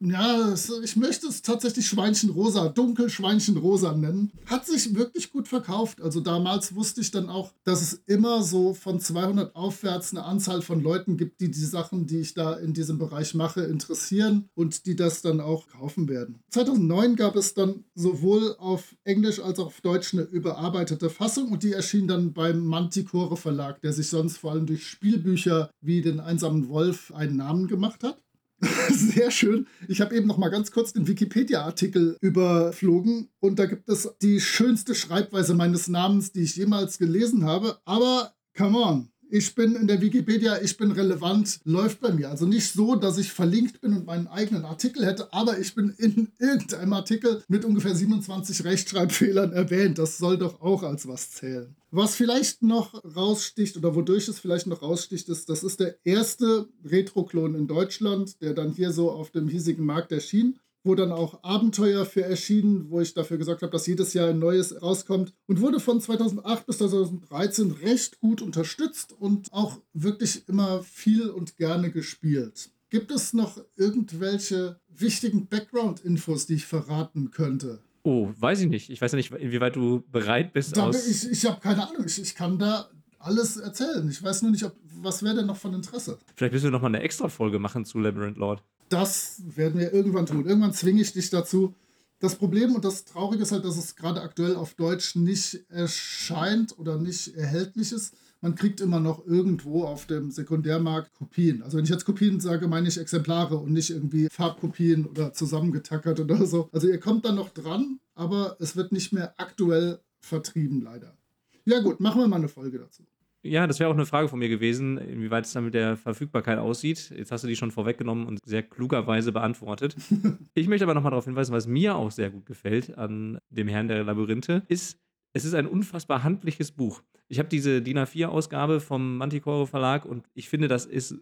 ja, 0.00 0.54
ich 0.82 0.96
möchte 0.96 1.26
es 1.26 1.42
tatsächlich 1.42 1.86
Schweinchenrosa, 1.86 2.68
dunkel 2.68 3.10
Schweinchenrosa 3.10 3.94
nennen. 3.96 4.32
Hat 4.46 4.66
sich 4.66 4.94
wirklich 4.94 5.30
gut 5.30 5.48
verkauft. 5.48 6.00
Also 6.00 6.20
damals 6.20 6.74
wusste 6.74 7.00
ich 7.00 7.10
dann 7.10 7.28
auch, 7.28 7.52
dass 7.64 7.82
es 7.82 8.02
immer 8.06 8.42
so 8.42 8.74
von 8.74 9.00
200 9.00 9.54
aufwärts 9.54 10.12
eine 10.12 10.24
Anzahl 10.24 10.62
von 10.62 10.82
Leuten 10.82 11.16
gibt, 11.16 11.40
die 11.40 11.50
die 11.50 11.64
Sachen, 11.64 12.06
die 12.06 12.20
ich 12.20 12.34
da 12.34 12.54
in 12.54 12.74
diesem 12.74 12.98
Bereich 12.98 13.34
mache, 13.34 13.62
interessieren 13.62 14.48
und 14.54 14.86
die 14.86 14.96
das 14.96 15.22
dann 15.22 15.40
auch 15.40 15.68
kaufen 15.68 16.08
werden. 16.08 16.40
2009 16.50 17.16
gab 17.16 17.36
es 17.36 17.54
dann 17.54 17.84
sowohl 17.94 18.56
auf 18.58 18.96
Englisch 19.04 19.40
als 19.40 19.58
auch 19.58 19.74
auf 19.74 19.80
Deutsch 19.80 20.14
eine 20.14 20.22
überarbeitete 20.22 21.10
Fassung 21.10 21.50
und 21.50 21.62
die 21.62 21.72
erschien 21.72 22.06
dann 22.06 22.32
beim 22.32 22.64
Manticore 22.64 23.36
Verlag, 23.36 23.80
der 23.80 23.92
sich 23.92 24.08
sonst 24.08 24.38
vor 24.38 24.52
allem 24.52 24.66
durch 24.66 24.86
Spielbücher 24.86 25.70
wie 25.80 26.00
den 26.00 26.20
einsamen 26.20 26.68
Wolf 26.68 27.12
einen 27.12 27.36
Namen 27.36 27.66
gemacht 27.66 28.04
hat. 28.04 28.23
Sehr 28.90 29.30
schön. 29.30 29.66
Ich 29.88 30.00
habe 30.00 30.16
eben 30.16 30.26
noch 30.26 30.38
mal 30.38 30.48
ganz 30.48 30.70
kurz 30.70 30.92
den 30.92 31.06
Wikipedia-Artikel 31.06 32.16
überflogen 32.20 33.28
und 33.40 33.58
da 33.58 33.66
gibt 33.66 33.88
es 33.88 34.08
die 34.22 34.40
schönste 34.40 34.94
Schreibweise 34.94 35.54
meines 35.54 35.88
Namens, 35.88 36.32
die 36.32 36.42
ich 36.42 36.56
jemals 36.56 36.98
gelesen 36.98 37.44
habe. 37.44 37.78
Aber 37.84 38.34
come 38.56 38.78
on, 38.78 39.08
ich 39.30 39.54
bin 39.54 39.74
in 39.74 39.88
der 39.88 40.00
Wikipedia, 40.00 40.60
ich 40.62 40.76
bin 40.76 40.92
relevant, 40.92 41.60
läuft 41.64 42.00
bei 42.00 42.12
mir. 42.12 42.30
Also 42.30 42.46
nicht 42.46 42.72
so, 42.72 42.94
dass 42.94 43.18
ich 43.18 43.32
verlinkt 43.32 43.80
bin 43.80 43.92
und 43.92 44.06
meinen 44.06 44.28
eigenen 44.28 44.64
Artikel 44.64 45.04
hätte, 45.04 45.32
aber 45.32 45.58
ich 45.58 45.74
bin 45.74 45.92
in 45.98 46.28
irgendeinem 46.38 46.92
Artikel 46.92 47.42
mit 47.48 47.64
ungefähr 47.64 47.94
27 47.94 48.64
Rechtschreibfehlern 48.64 49.52
erwähnt. 49.52 49.98
Das 49.98 50.18
soll 50.18 50.38
doch 50.38 50.60
auch 50.60 50.82
als 50.84 51.08
was 51.08 51.32
zählen. 51.32 51.74
Was 51.96 52.16
vielleicht 52.16 52.64
noch 52.64 53.04
raussticht 53.14 53.76
oder 53.76 53.94
wodurch 53.94 54.26
es 54.26 54.40
vielleicht 54.40 54.66
noch 54.66 54.82
raussticht, 54.82 55.28
ist, 55.28 55.48
das 55.48 55.62
ist 55.62 55.78
der 55.78 55.94
erste 56.04 56.68
Retro-Klon 56.84 57.54
in 57.54 57.68
Deutschland, 57.68 58.42
der 58.42 58.52
dann 58.52 58.72
hier 58.72 58.90
so 58.90 59.12
auf 59.12 59.30
dem 59.30 59.46
hiesigen 59.46 59.86
Markt 59.86 60.10
erschien 60.10 60.58
wo 60.86 60.94
dann 60.94 61.12
auch 61.12 61.42
Abenteuer 61.42 62.04
für 62.04 62.22
erschienen, 62.22 62.90
wo 62.90 63.00
ich 63.00 63.14
dafür 63.14 63.38
gesagt 63.38 63.62
habe, 63.62 63.72
dass 63.72 63.86
jedes 63.86 64.12
Jahr 64.12 64.28
ein 64.28 64.38
neues 64.38 64.82
rauskommt 64.82 65.32
und 65.46 65.62
wurde 65.62 65.80
von 65.80 65.98
2008 65.98 66.66
bis 66.66 66.76
2013 66.76 67.70
recht 67.70 68.20
gut 68.20 68.42
unterstützt 68.42 69.14
und 69.18 69.50
auch 69.50 69.80
wirklich 69.94 70.46
immer 70.46 70.82
viel 70.82 71.30
und 71.30 71.56
gerne 71.56 71.90
gespielt. 71.90 72.68
Gibt 72.90 73.10
es 73.10 73.32
noch 73.32 73.64
irgendwelche 73.76 74.78
wichtigen 74.88 75.46
Background-Infos, 75.46 76.44
die 76.44 76.56
ich 76.56 76.66
verraten 76.66 77.30
könnte? 77.30 77.80
Oh, 78.06 78.28
weiß 78.38 78.60
ich 78.60 78.68
nicht. 78.68 78.90
Ich 78.90 79.00
weiß 79.00 79.12
ja 79.12 79.16
nicht, 79.16 79.32
inwieweit 79.32 79.74
du 79.76 80.04
bereit 80.12 80.52
bist. 80.52 80.76
Da, 80.76 80.90
ich 80.90 81.30
ich 81.30 81.46
habe 81.46 81.58
keine 81.58 81.88
Ahnung. 81.88 82.04
Ich, 82.04 82.20
ich 82.20 82.34
kann 82.34 82.58
da 82.58 82.90
alles 83.18 83.56
erzählen. 83.56 84.06
Ich 84.10 84.22
weiß 84.22 84.42
nur 84.42 84.50
nicht, 84.50 84.62
ob, 84.62 84.76
was 85.00 85.22
wäre 85.22 85.36
denn 85.36 85.46
noch 85.46 85.56
von 85.56 85.72
Interesse. 85.72 86.18
Vielleicht 86.36 86.52
müssen 86.52 86.64
wir 86.64 86.70
noch 86.70 86.82
mal 86.82 86.88
eine 86.88 87.00
extra 87.00 87.28
Folge 87.28 87.58
machen 87.58 87.86
zu 87.86 87.98
Labyrinth 87.98 88.36
Lord. 88.36 88.62
Das 88.90 89.40
werden 89.56 89.80
wir 89.80 89.92
irgendwann 89.94 90.26
tun. 90.26 90.44
Irgendwann 90.46 90.74
zwinge 90.74 91.00
ich 91.00 91.14
dich 91.14 91.30
dazu. 91.30 91.74
Das 92.18 92.36
Problem 92.36 92.74
und 92.74 92.84
das 92.84 93.06
Traurige 93.06 93.42
ist 93.42 93.52
halt, 93.52 93.64
dass 93.64 93.78
es 93.78 93.96
gerade 93.96 94.20
aktuell 94.20 94.54
auf 94.54 94.74
Deutsch 94.74 95.16
nicht 95.16 95.64
erscheint 95.70 96.78
oder 96.78 96.98
nicht 96.98 97.34
erhältlich 97.34 97.90
ist. 97.90 98.14
Man 98.44 98.56
kriegt 98.56 98.82
immer 98.82 99.00
noch 99.00 99.26
irgendwo 99.26 99.84
auf 99.84 100.04
dem 100.04 100.30
Sekundärmarkt 100.30 101.14
Kopien. 101.14 101.62
Also 101.62 101.78
wenn 101.78 101.84
ich 101.84 101.90
jetzt 101.90 102.04
Kopien 102.04 102.40
sage, 102.40 102.68
meine 102.68 102.86
ich 102.86 103.00
Exemplare 103.00 103.56
und 103.56 103.72
nicht 103.72 103.88
irgendwie 103.88 104.28
Farbkopien 104.30 105.06
oder 105.06 105.32
zusammengetackert 105.32 106.20
oder 106.20 106.44
so. 106.44 106.68
Also 106.70 106.86
ihr 106.86 107.00
kommt 107.00 107.24
dann 107.24 107.36
noch 107.36 107.48
dran, 107.48 108.00
aber 108.14 108.58
es 108.60 108.76
wird 108.76 108.92
nicht 108.92 109.14
mehr 109.14 109.32
aktuell 109.38 109.98
vertrieben, 110.20 110.82
leider. 110.82 111.16
Ja 111.64 111.80
gut, 111.80 112.00
machen 112.00 112.20
wir 112.20 112.28
mal 112.28 112.36
eine 112.36 112.48
Folge 112.48 112.80
dazu. 112.80 113.04
Ja, 113.40 113.66
das 113.66 113.80
wäre 113.80 113.88
auch 113.88 113.94
eine 113.94 114.04
Frage 114.04 114.28
von 114.28 114.38
mir 114.38 114.50
gewesen, 114.50 114.98
inwieweit 114.98 115.46
es 115.46 115.54
dann 115.54 115.64
mit 115.64 115.72
der 115.72 115.96
Verfügbarkeit 115.96 116.58
aussieht. 116.58 117.14
Jetzt 117.16 117.32
hast 117.32 117.44
du 117.44 117.48
die 117.48 117.56
schon 117.56 117.70
vorweggenommen 117.70 118.26
und 118.26 118.44
sehr 118.44 118.62
klugerweise 118.62 119.32
beantwortet. 119.32 119.96
ich 120.54 120.68
möchte 120.68 120.84
aber 120.84 120.92
nochmal 120.92 121.12
darauf 121.12 121.24
hinweisen, 121.24 121.54
was 121.54 121.66
mir 121.66 121.96
auch 121.96 122.10
sehr 122.10 122.28
gut 122.28 122.44
gefällt 122.44 122.98
an 122.98 123.38
dem 123.48 123.68
Herrn 123.68 123.88
der 123.88 124.04
Labyrinthe, 124.04 124.64
ist, 124.68 124.98
es 125.34 125.44
ist 125.44 125.54
ein 125.54 125.66
unfassbar 125.66 126.22
handliches 126.22 126.72
Buch. 126.72 127.02
Ich 127.28 127.38
habe 127.38 127.48
diese 127.48 127.82
DIN 127.82 127.98
A4-Ausgabe 127.98 128.80
vom 128.80 129.18
Manticore 129.18 129.66
Verlag 129.66 130.06
und 130.06 130.26
ich 130.34 130.48
finde, 130.48 130.68
das 130.68 130.86
ist 130.86 131.16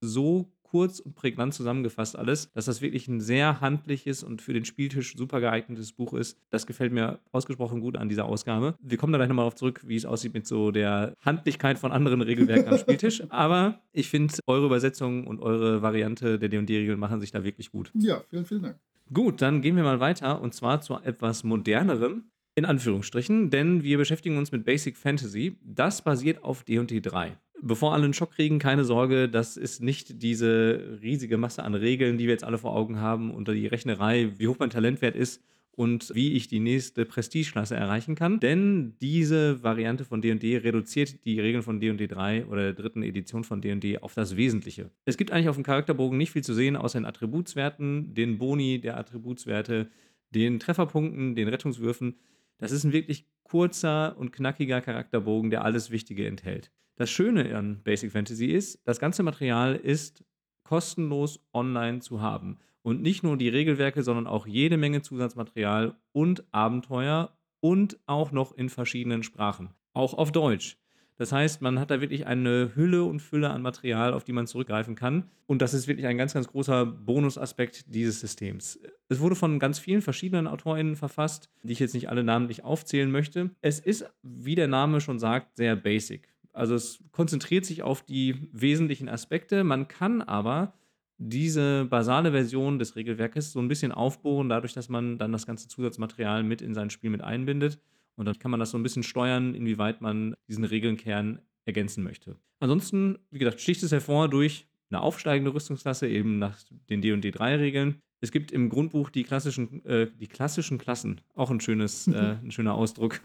so 0.00 0.52
kurz 0.62 0.98
und 0.98 1.14
prägnant 1.14 1.54
zusammengefasst 1.54 2.18
alles, 2.18 2.50
dass 2.52 2.64
das 2.66 2.82
wirklich 2.82 3.08
ein 3.08 3.20
sehr 3.20 3.60
handliches 3.60 4.22
und 4.22 4.42
für 4.42 4.52
den 4.52 4.64
Spieltisch 4.64 5.16
super 5.16 5.40
geeignetes 5.40 5.92
Buch 5.92 6.12
ist. 6.12 6.36
Das 6.50 6.66
gefällt 6.66 6.92
mir 6.92 7.20
ausgesprochen 7.32 7.80
gut 7.80 7.96
an 7.96 8.08
dieser 8.08 8.26
Ausgabe. 8.26 8.74
Wir 8.82 8.98
kommen 8.98 9.12
da 9.12 9.18
gleich 9.18 9.28
nochmal 9.28 9.46
auf 9.46 9.54
zurück, 9.54 9.82
wie 9.86 9.96
es 9.96 10.04
aussieht 10.04 10.34
mit 10.34 10.46
so 10.46 10.72
der 10.72 11.14
Handlichkeit 11.24 11.78
von 11.78 11.92
anderen 11.92 12.20
Regelwerken 12.20 12.68
am 12.68 12.78
Spieltisch. 12.78 13.22
Aber 13.30 13.80
ich 13.92 14.08
finde, 14.10 14.34
eure 14.46 14.66
Übersetzung 14.66 15.26
und 15.26 15.40
eure 15.40 15.80
Variante 15.80 16.38
der 16.38 16.48
D&D-Regeln 16.48 16.98
machen 16.98 17.20
sich 17.20 17.30
da 17.30 17.44
wirklich 17.44 17.70
gut. 17.70 17.92
Ja, 17.94 18.24
vielen, 18.28 18.44
vielen 18.44 18.62
Dank. 18.62 18.78
Gut, 19.12 19.42
dann 19.42 19.62
gehen 19.62 19.76
wir 19.76 19.84
mal 19.84 20.00
weiter 20.00 20.40
und 20.40 20.54
zwar 20.54 20.80
zu 20.80 20.94
etwas 20.94 21.44
modernerem. 21.44 22.24
In 22.56 22.64
Anführungsstrichen, 22.64 23.50
denn 23.50 23.82
wir 23.82 23.98
beschäftigen 23.98 24.38
uns 24.38 24.52
mit 24.52 24.64
Basic 24.64 24.96
Fantasy. 24.96 25.56
Das 25.64 26.02
basiert 26.02 26.44
auf 26.44 26.62
D&D 26.62 27.00
3 27.00 27.36
bevor 27.64 27.94
alle 27.94 28.04
einen 28.04 28.14
Schock 28.14 28.32
kriegen, 28.32 28.58
keine 28.58 28.84
Sorge, 28.84 29.28
das 29.28 29.56
ist 29.56 29.82
nicht 29.82 30.22
diese 30.22 30.98
riesige 31.02 31.38
Masse 31.38 31.62
an 31.62 31.74
Regeln, 31.74 32.18
die 32.18 32.24
wir 32.24 32.32
jetzt 32.32 32.44
alle 32.44 32.58
vor 32.58 32.76
Augen 32.76 33.00
haben, 33.00 33.32
unter 33.32 33.54
die 33.54 33.66
Rechnerei, 33.66 34.32
wie 34.36 34.48
hoch 34.48 34.58
mein 34.58 34.70
Talentwert 34.70 35.16
ist 35.16 35.42
und 35.72 36.14
wie 36.14 36.34
ich 36.34 36.46
die 36.46 36.60
nächste 36.60 37.04
Prestigeklasse 37.04 37.74
erreichen 37.74 38.14
kann. 38.14 38.38
Denn 38.38 38.94
diese 39.00 39.62
Variante 39.62 40.04
von 40.04 40.20
D&D 40.20 40.58
reduziert 40.58 41.24
die 41.24 41.40
Regeln 41.40 41.62
von 41.62 41.80
D&D 41.80 42.06
3 42.06 42.46
oder 42.46 42.62
der 42.62 42.74
dritten 42.74 43.02
Edition 43.02 43.44
von 43.44 43.60
D&D 43.60 43.98
auf 43.98 44.14
das 44.14 44.36
Wesentliche. 44.36 44.90
Es 45.04 45.16
gibt 45.16 45.32
eigentlich 45.32 45.48
auf 45.48 45.56
dem 45.56 45.64
Charakterbogen 45.64 46.18
nicht 46.18 46.32
viel 46.32 46.44
zu 46.44 46.54
sehen, 46.54 46.76
außer 46.76 46.98
den 46.98 47.06
Attributswerten, 47.06 48.14
den 48.14 48.38
Boni 48.38 48.80
der 48.80 48.98
Attributswerte, 48.98 49.88
den 50.30 50.60
Trefferpunkten, 50.60 51.34
den 51.34 51.48
Rettungswürfen. 51.48 52.14
Das 52.58 52.72
ist 52.72 52.84
ein 52.84 52.92
wirklich 52.92 53.26
kurzer 53.42 54.16
und 54.16 54.32
knackiger 54.32 54.80
Charakterbogen, 54.80 55.50
der 55.50 55.64
alles 55.64 55.90
Wichtige 55.90 56.26
enthält. 56.26 56.72
Das 56.96 57.10
Schöne 57.10 57.56
an 57.56 57.82
Basic 57.82 58.12
Fantasy 58.12 58.46
ist, 58.46 58.80
das 58.84 58.98
ganze 58.98 59.22
Material 59.22 59.74
ist 59.74 60.24
kostenlos 60.64 61.40
online 61.52 62.00
zu 62.00 62.20
haben. 62.20 62.58
Und 62.82 63.02
nicht 63.02 63.22
nur 63.22 63.36
die 63.36 63.48
Regelwerke, 63.48 64.02
sondern 64.02 64.26
auch 64.26 64.46
jede 64.46 64.76
Menge 64.76 65.02
Zusatzmaterial 65.02 65.96
und 66.12 66.44
Abenteuer 66.52 67.36
und 67.60 67.98
auch 68.06 68.30
noch 68.30 68.52
in 68.52 68.68
verschiedenen 68.68 69.22
Sprachen. 69.22 69.70
Auch 69.92 70.14
auf 70.14 70.32
Deutsch. 70.32 70.76
Das 71.16 71.30
heißt, 71.30 71.62
man 71.62 71.78
hat 71.78 71.90
da 71.90 72.00
wirklich 72.00 72.26
eine 72.26 72.72
Hülle 72.74 73.04
und 73.04 73.20
Fülle 73.20 73.50
an 73.50 73.62
Material, 73.62 74.12
auf 74.12 74.24
die 74.24 74.32
man 74.32 74.46
zurückgreifen 74.46 74.96
kann. 74.96 75.30
Und 75.46 75.62
das 75.62 75.72
ist 75.72 75.86
wirklich 75.86 76.06
ein 76.06 76.18
ganz, 76.18 76.34
ganz 76.34 76.48
großer 76.48 76.86
Bonusaspekt 76.86 77.94
dieses 77.94 78.20
Systems. 78.20 78.80
Es 79.08 79.20
wurde 79.20 79.36
von 79.36 79.58
ganz 79.58 79.78
vielen 79.78 80.02
verschiedenen 80.02 80.48
AutorInnen 80.48 80.96
verfasst, 80.96 81.50
die 81.62 81.72
ich 81.72 81.78
jetzt 81.78 81.94
nicht 81.94 82.08
alle 82.08 82.24
namentlich 82.24 82.64
aufzählen 82.64 83.10
möchte. 83.10 83.50
Es 83.60 83.78
ist, 83.78 84.06
wie 84.22 84.56
der 84.56 84.68
Name 84.68 85.00
schon 85.00 85.18
sagt, 85.20 85.56
sehr 85.56 85.76
basic. 85.76 86.28
Also 86.52 86.74
es 86.74 87.02
konzentriert 87.12 87.64
sich 87.64 87.82
auf 87.82 88.02
die 88.02 88.48
wesentlichen 88.52 89.08
Aspekte. 89.08 89.62
Man 89.62 89.88
kann 89.88 90.22
aber 90.22 90.72
diese 91.18 91.84
basale 91.84 92.32
Version 92.32 92.78
des 92.78 92.96
Regelwerkes 92.96 93.52
so 93.52 93.60
ein 93.60 93.68
bisschen 93.68 93.92
aufbohren, 93.92 94.48
dadurch, 94.48 94.72
dass 94.72 94.88
man 94.88 95.18
dann 95.18 95.32
das 95.32 95.46
ganze 95.46 95.68
Zusatzmaterial 95.68 96.42
mit 96.42 96.60
in 96.60 96.74
sein 96.74 96.90
Spiel 96.90 97.10
mit 97.10 97.22
einbindet. 97.22 97.78
Und 98.16 98.26
dann 98.26 98.38
kann 98.38 98.50
man 98.50 98.60
das 98.60 98.70
so 98.70 98.78
ein 98.78 98.82
bisschen 98.82 99.02
steuern, 99.02 99.54
inwieweit 99.54 100.00
man 100.00 100.34
diesen 100.48 100.64
Regelnkern 100.64 101.40
ergänzen 101.64 102.04
möchte. 102.04 102.36
Ansonsten, 102.60 103.18
wie 103.30 103.38
gesagt, 103.38 103.60
sticht 103.60 103.82
es 103.82 103.92
hervor 103.92 104.28
durch 104.28 104.66
eine 104.90 105.00
aufsteigende 105.00 105.52
Rüstungsklasse, 105.52 106.08
eben 106.08 106.38
nach 106.38 106.58
den 106.88 107.00
D&D-3-Regeln. 107.00 108.00
Es 108.20 108.32
gibt 108.32 108.52
im 108.52 108.70
Grundbuch 108.70 109.10
die 109.10 109.22
klassischen, 109.22 109.84
äh, 109.84 110.10
die 110.18 110.28
klassischen 110.28 110.78
Klassen, 110.78 111.20
auch 111.34 111.50
ein, 111.50 111.60
schönes, 111.60 112.08
äh, 112.08 112.36
ein 112.42 112.52
schöner 112.52 112.74
Ausdruck. 112.74 113.20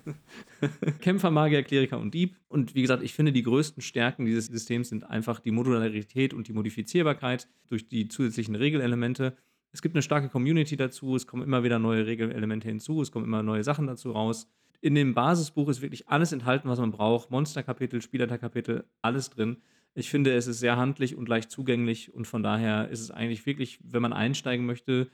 Kämpfer, 0.99 1.31
Magier, 1.31 1.63
Kleriker 1.63 1.99
und 1.99 2.13
Dieb. 2.13 2.35
Und 2.49 2.75
wie 2.75 2.81
gesagt, 2.81 3.01
ich 3.03 3.13
finde, 3.13 3.31
die 3.31 3.43
größten 3.43 3.81
Stärken 3.81 4.25
dieses 4.25 4.47
Systems 4.47 4.89
sind 4.89 5.05
einfach 5.05 5.39
die 5.39 5.51
Modularität 5.51 6.33
und 6.33 6.49
die 6.49 6.53
Modifizierbarkeit 6.53 7.47
durch 7.67 7.87
die 7.87 8.09
zusätzlichen 8.09 8.55
Regelelemente. 8.55 9.37
Es 9.71 9.81
gibt 9.81 9.95
eine 9.95 10.01
starke 10.01 10.27
Community 10.27 10.75
dazu, 10.75 11.15
es 11.15 11.27
kommen 11.27 11.43
immer 11.43 11.63
wieder 11.63 11.79
neue 11.79 12.05
Regelelemente 12.05 12.67
hinzu, 12.67 13.01
es 13.01 13.11
kommen 13.11 13.25
immer 13.25 13.43
neue 13.43 13.63
Sachen 13.63 13.87
dazu 13.87 14.11
raus. 14.11 14.49
In 14.81 14.95
dem 14.95 15.13
Basisbuch 15.13 15.67
ist 15.69 15.81
wirklich 15.81 16.07
alles 16.07 16.31
enthalten, 16.31 16.69
was 16.69 16.79
man 16.79 16.91
braucht. 16.91 17.31
Monsterkapitel, 17.31 18.01
Spielerkapitel, 18.01 18.85
alles 19.01 19.29
drin. 19.29 19.57
Ich 19.93 20.09
finde, 20.09 20.33
es 20.33 20.47
ist 20.47 20.59
sehr 20.59 20.77
handlich 20.77 21.15
und 21.15 21.27
leicht 21.27 21.51
zugänglich 21.51 22.13
und 22.13 22.25
von 22.25 22.43
daher 22.43 22.89
ist 22.89 23.01
es 23.01 23.11
eigentlich 23.11 23.45
wirklich, 23.45 23.79
wenn 23.83 24.01
man 24.01 24.13
einsteigen 24.13 24.65
möchte, 24.65 25.09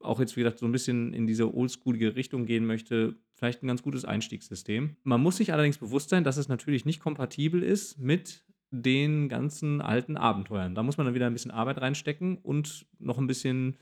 auch 0.00 0.20
jetzt, 0.20 0.36
wie 0.36 0.40
gesagt, 0.42 0.58
so 0.58 0.66
ein 0.66 0.72
bisschen 0.72 1.12
in 1.12 1.26
diese 1.26 1.54
oldschoolige 1.54 2.14
Richtung 2.14 2.46
gehen 2.46 2.66
möchte, 2.66 3.16
vielleicht 3.34 3.62
ein 3.62 3.68
ganz 3.68 3.82
gutes 3.82 4.04
Einstiegssystem. 4.04 4.96
Man 5.02 5.22
muss 5.22 5.38
sich 5.38 5.52
allerdings 5.52 5.78
bewusst 5.78 6.10
sein, 6.10 6.24
dass 6.24 6.36
es 6.36 6.48
natürlich 6.48 6.84
nicht 6.84 7.00
kompatibel 7.00 7.62
ist 7.62 7.98
mit 7.98 8.44
den 8.70 9.28
ganzen 9.28 9.80
alten 9.80 10.16
Abenteuern. 10.16 10.74
Da 10.74 10.82
muss 10.82 10.98
man 10.98 11.06
dann 11.06 11.14
wieder 11.14 11.26
ein 11.26 11.32
bisschen 11.32 11.50
Arbeit 11.50 11.80
reinstecken 11.80 12.36
und 12.38 12.86
noch 12.98 13.18
ein 13.18 13.26
bisschen 13.26 13.78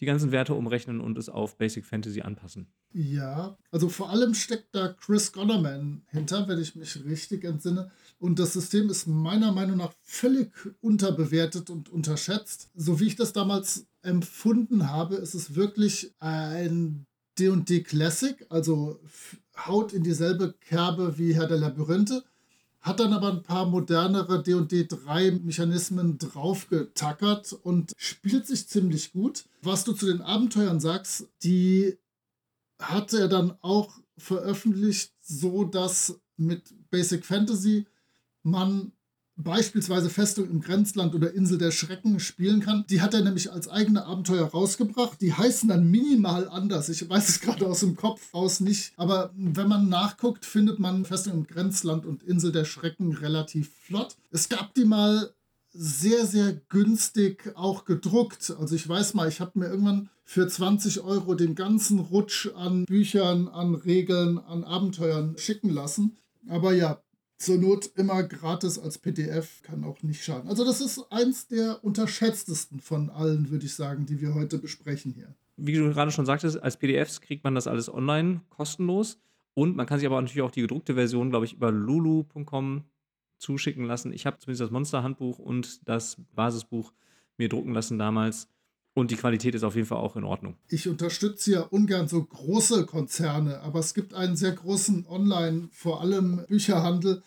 die 0.00 0.06
ganzen 0.06 0.32
Werte 0.32 0.54
umrechnen 0.54 1.00
und 1.00 1.18
es 1.18 1.28
auf 1.28 1.56
Basic 1.56 1.84
Fantasy 1.84 2.20
anpassen. 2.20 2.68
Ja, 2.92 3.58
also 3.70 3.88
vor 3.88 4.10
allem 4.10 4.34
steckt 4.34 4.74
da 4.74 4.88
Chris 4.88 5.32
Gonnerman 5.32 6.02
hinter, 6.08 6.48
wenn 6.48 6.60
ich 6.60 6.74
mich 6.76 7.04
richtig 7.04 7.44
entsinne. 7.44 7.90
Und 8.18 8.38
das 8.38 8.52
System 8.52 8.88
ist 8.88 9.06
meiner 9.06 9.52
Meinung 9.52 9.76
nach 9.76 9.92
völlig 10.02 10.52
unterbewertet 10.80 11.70
und 11.70 11.88
unterschätzt. 11.88 12.70
So 12.74 13.00
wie 13.00 13.08
ich 13.08 13.16
das 13.16 13.32
damals 13.32 13.86
empfunden 14.02 14.88
habe, 14.90 15.16
ist 15.16 15.34
es 15.34 15.54
wirklich 15.54 16.14
ein 16.18 17.06
D&D 17.38 17.82
Classic, 17.82 18.46
also 18.48 19.00
haut 19.56 19.92
in 19.92 20.02
dieselbe 20.02 20.54
Kerbe 20.60 21.18
wie 21.18 21.34
Herr 21.34 21.46
der 21.46 21.58
Labyrinthe, 21.58 22.24
hat 22.80 23.00
dann 23.00 23.12
aber 23.12 23.32
ein 23.32 23.42
paar 23.42 23.66
modernere 23.66 24.42
D&D 24.42 24.86
3 24.86 25.32
Mechanismen 25.42 26.18
draufgetackert 26.18 27.52
und 27.52 27.92
spielt 27.96 28.46
sich 28.46 28.68
ziemlich 28.68 29.12
gut. 29.12 29.44
Was 29.62 29.84
du 29.84 29.92
zu 29.92 30.06
den 30.06 30.20
Abenteuern 30.20 30.80
sagst, 30.80 31.28
die 31.42 31.98
hat 32.78 33.12
er 33.12 33.28
dann 33.28 33.56
auch 33.60 33.98
veröffentlicht, 34.16 35.12
so 35.20 35.64
dass 35.64 36.20
mit 36.36 36.72
Basic 36.90 37.24
Fantasy 37.26 37.86
man 38.42 38.92
beispielsweise 39.38 40.10
Festung 40.10 40.50
im 40.50 40.60
Grenzland 40.60 41.14
oder 41.14 41.32
Insel 41.32 41.58
der 41.58 41.70
Schrecken 41.70 42.20
spielen 42.20 42.60
kann. 42.60 42.84
Die 42.90 43.00
hat 43.00 43.14
er 43.14 43.22
nämlich 43.22 43.52
als 43.52 43.68
eigene 43.68 44.04
Abenteuer 44.04 44.46
rausgebracht. 44.46 45.20
Die 45.20 45.32
heißen 45.32 45.68
dann 45.68 45.90
minimal 45.90 46.48
anders. 46.48 46.88
Ich 46.88 47.08
weiß 47.08 47.28
es 47.28 47.40
gerade 47.40 47.66
aus 47.66 47.80
dem 47.80 47.96
Kopf 47.96 48.20
aus 48.32 48.60
nicht. 48.60 48.92
Aber 48.96 49.30
wenn 49.36 49.68
man 49.68 49.88
nachguckt, 49.88 50.44
findet 50.44 50.78
man 50.78 51.04
Festung 51.04 51.34
im 51.34 51.46
Grenzland 51.46 52.04
und 52.04 52.22
Insel 52.24 52.52
der 52.52 52.64
Schrecken 52.64 53.12
relativ 53.12 53.70
flott. 53.86 54.16
Es 54.30 54.48
gab 54.48 54.74
die 54.74 54.84
mal 54.84 55.32
sehr, 55.72 56.26
sehr 56.26 56.54
günstig 56.68 57.52
auch 57.54 57.84
gedruckt. 57.84 58.52
Also 58.58 58.74
ich 58.74 58.88
weiß 58.88 59.14
mal, 59.14 59.28
ich 59.28 59.40
habe 59.40 59.58
mir 59.58 59.66
irgendwann 59.68 60.10
für 60.24 60.48
20 60.48 61.00
Euro 61.02 61.34
den 61.34 61.54
ganzen 61.54 62.00
Rutsch 62.00 62.48
an 62.54 62.84
Büchern, 62.84 63.48
an 63.48 63.74
Regeln, 63.74 64.38
an 64.38 64.64
Abenteuern 64.64 65.36
schicken 65.38 65.70
lassen. 65.70 66.16
Aber 66.48 66.72
ja, 66.72 67.00
zur 67.38 67.56
Not 67.56 67.90
immer 67.94 68.24
gratis 68.24 68.78
als 68.78 68.98
PDF, 68.98 69.62
kann 69.62 69.84
auch 69.84 70.02
nicht 70.02 70.24
schaden. 70.24 70.48
Also 70.48 70.64
das 70.64 70.80
ist 70.80 71.00
eins 71.10 71.46
der 71.46 71.82
unterschätztesten 71.84 72.80
von 72.80 73.10
allen, 73.10 73.50
würde 73.50 73.66
ich 73.66 73.74
sagen, 73.74 74.06
die 74.06 74.20
wir 74.20 74.34
heute 74.34 74.58
besprechen 74.58 75.12
hier. 75.12 75.34
Wie 75.56 75.74
du 75.74 75.88
gerade 75.88 76.10
schon 76.10 76.26
sagtest, 76.26 76.60
als 76.62 76.76
PDFs 76.76 77.20
kriegt 77.20 77.44
man 77.44 77.54
das 77.54 77.66
alles 77.66 77.92
online 77.92 78.42
kostenlos. 78.50 79.18
Und 79.54 79.76
man 79.76 79.86
kann 79.86 79.98
sich 79.98 80.06
aber 80.06 80.20
natürlich 80.20 80.42
auch 80.42 80.52
die 80.52 80.60
gedruckte 80.60 80.94
Version, 80.94 81.30
glaube 81.30 81.46
ich, 81.46 81.54
über 81.54 81.72
lulu.com 81.72 82.84
zuschicken 83.38 83.84
lassen. 83.84 84.12
Ich 84.12 84.26
habe 84.26 84.38
zumindest 84.38 84.62
das 84.62 84.70
Monster-Handbuch 84.70 85.38
und 85.38 85.88
das 85.88 86.16
Basisbuch 86.34 86.92
mir 87.38 87.48
drucken 87.48 87.72
lassen 87.72 87.98
damals. 87.98 88.48
Und 88.98 89.12
die 89.12 89.16
Qualität 89.16 89.54
ist 89.54 89.62
auf 89.62 89.76
jeden 89.76 89.86
Fall 89.86 89.98
auch 89.98 90.16
in 90.16 90.24
Ordnung. 90.24 90.56
Ich 90.66 90.88
unterstütze 90.88 91.52
ja 91.52 91.60
ungern 91.60 92.08
so 92.08 92.20
große 92.20 92.84
Konzerne, 92.84 93.60
aber 93.60 93.78
es 93.78 93.94
gibt 93.94 94.12
einen 94.12 94.34
sehr 94.34 94.50
großen 94.50 95.06
Online, 95.06 95.68
vor 95.70 96.00
allem 96.00 96.44
Bücherhandel. 96.48 97.22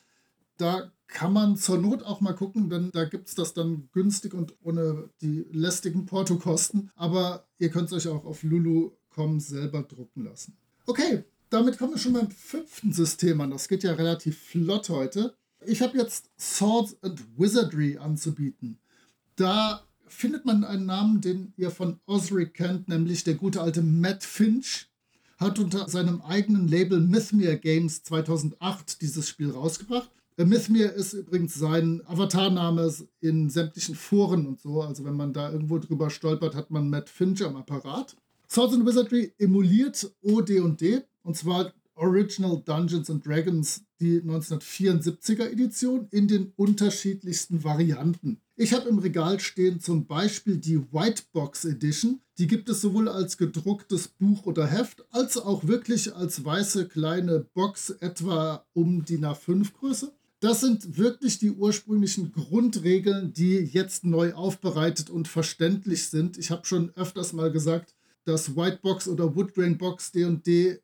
Da 0.57 0.91
kann 1.07 1.31
man 1.31 1.55
zur 1.55 1.77
Not 1.77 2.03
auch 2.03 2.19
mal 2.19 2.35
gucken, 2.35 2.69
denn 2.69 2.91
da 2.91 3.05
gibt 3.05 3.29
es 3.29 3.35
das 3.35 3.53
dann 3.53 3.87
günstig 3.93 4.33
und 4.33 4.53
ohne 4.61 5.09
die 5.21 5.45
lästigen 5.49 6.05
Portokosten. 6.05 6.91
Aber 6.95 7.47
ihr 7.57 7.69
könnt 7.69 7.89
es 7.89 7.93
euch 7.93 8.09
auch 8.09 8.25
auf 8.25 8.43
lulu.com 8.43 9.39
selber 9.39 9.83
drucken 9.83 10.25
lassen. 10.25 10.57
Okay, 10.87 11.23
damit 11.49 11.77
kommen 11.77 11.93
wir 11.93 11.99
schon 11.99 12.13
beim 12.13 12.31
fünften 12.31 12.91
System 12.91 13.39
an. 13.39 13.51
Das 13.51 13.69
geht 13.69 13.83
ja 13.83 13.93
relativ 13.93 14.37
flott 14.37 14.89
heute. 14.89 15.35
Ich 15.65 15.81
habe 15.81 15.97
jetzt 15.97 16.29
Swords 16.37 16.97
and 17.01 17.21
Wizardry 17.37 17.97
anzubieten. 17.97 18.77
Da 19.37 19.87
findet 20.11 20.45
man 20.45 20.63
einen 20.63 20.85
Namen, 20.85 21.21
den 21.21 21.53
ihr 21.57 21.71
von 21.71 21.99
Osric 22.05 22.53
kennt, 22.53 22.87
nämlich 22.87 23.23
der 23.23 23.35
gute 23.35 23.61
alte 23.61 23.81
Matt 23.81 24.23
Finch. 24.23 24.87
Hat 25.37 25.57
unter 25.57 25.89
seinem 25.89 26.21
eigenen 26.21 26.67
Label 26.67 26.99
Mythmere 26.99 27.57
Games 27.57 28.03
2008 28.03 29.01
dieses 29.01 29.27
Spiel 29.27 29.49
rausgebracht. 29.49 30.11
Äh, 30.37 30.45
Mythmere 30.45 30.89
ist 30.89 31.13
übrigens 31.13 31.55
sein 31.55 32.01
Avatarname 32.05 32.93
in 33.21 33.49
sämtlichen 33.49 33.95
Foren 33.95 34.45
und 34.45 34.59
so. 34.61 34.81
Also 34.81 35.03
wenn 35.03 35.15
man 35.15 35.33
da 35.33 35.51
irgendwo 35.51 35.79
drüber 35.79 36.09
stolpert, 36.09 36.55
hat 36.55 36.69
man 36.69 36.89
Matt 36.89 37.09
Finch 37.09 37.43
am 37.43 37.55
Apparat. 37.55 38.15
Swords 38.47 38.73
and 38.73 38.85
Wizardry 38.85 39.33
emuliert 39.39 40.11
OD&D 40.23 41.01
und 41.23 41.37
zwar 41.37 41.73
Original 41.95 42.61
Dungeons 42.65 43.09
and 43.09 43.25
Dragons, 43.25 43.83
die 44.01 44.19
1974er 44.21 45.49
Edition, 45.51 46.07
in 46.11 46.27
den 46.27 46.51
unterschiedlichsten 46.55 47.63
Varianten. 47.63 48.41
Ich 48.55 48.73
habe 48.73 48.89
im 48.89 48.99
Regal 48.99 49.39
stehen 49.39 49.79
zum 49.79 50.05
Beispiel 50.05 50.57
die 50.57 50.79
Whitebox 50.91 51.65
Edition. 51.65 52.19
Die 52.37 52.47
gibt 52.47 52.67
es 52.69 52.81
sowohl 52.81 53.07
als 53.07 53.37
gedrucktes 53.37 54.07
Buch 54.07 54.45
oder 54.45 54.67
Heft, 54.67 55.05
als 55.11 55.37
auch 55.37 55.67
wirklich 55.67 56.15
als 56.15 56.43
weiße 56.43 56.87
kleine 56.87 57.45
Box, 57.53 57.91
etwa 57.91 58.65
um 58.73 59.05
die 59.05 59.19
A5 59.19 59.71
Größe. 59.73 60.11
Das 60.41 60.61
sind 60.61 60.97
wirklich 60.97 61.37
die 61.37 61.51
ursprünglichen 61.51 62.31
Grundregeln, 62.33 63.31
die 63.31 63.57
jetzt 63.57 64.03
neu 64.03 64.33
aufbereitet 64.33 65.11
und 65.11 65.27
verständlich 65.27 66.07
sind. 66.07 66.39
Ich 66.39 66.49
habe 66.49 66.65
schon 66.65 66.91
öfters 66.95 67.33
mal 67.33 67.51
gesagt, 67.51 67.93
dass 68.25 68.55
Whitebox 68.55 69.07
oder 69.07 69.35
Woodgrain 69.35 69.77
Box 69.77 70.11
D&D 70.11 70.79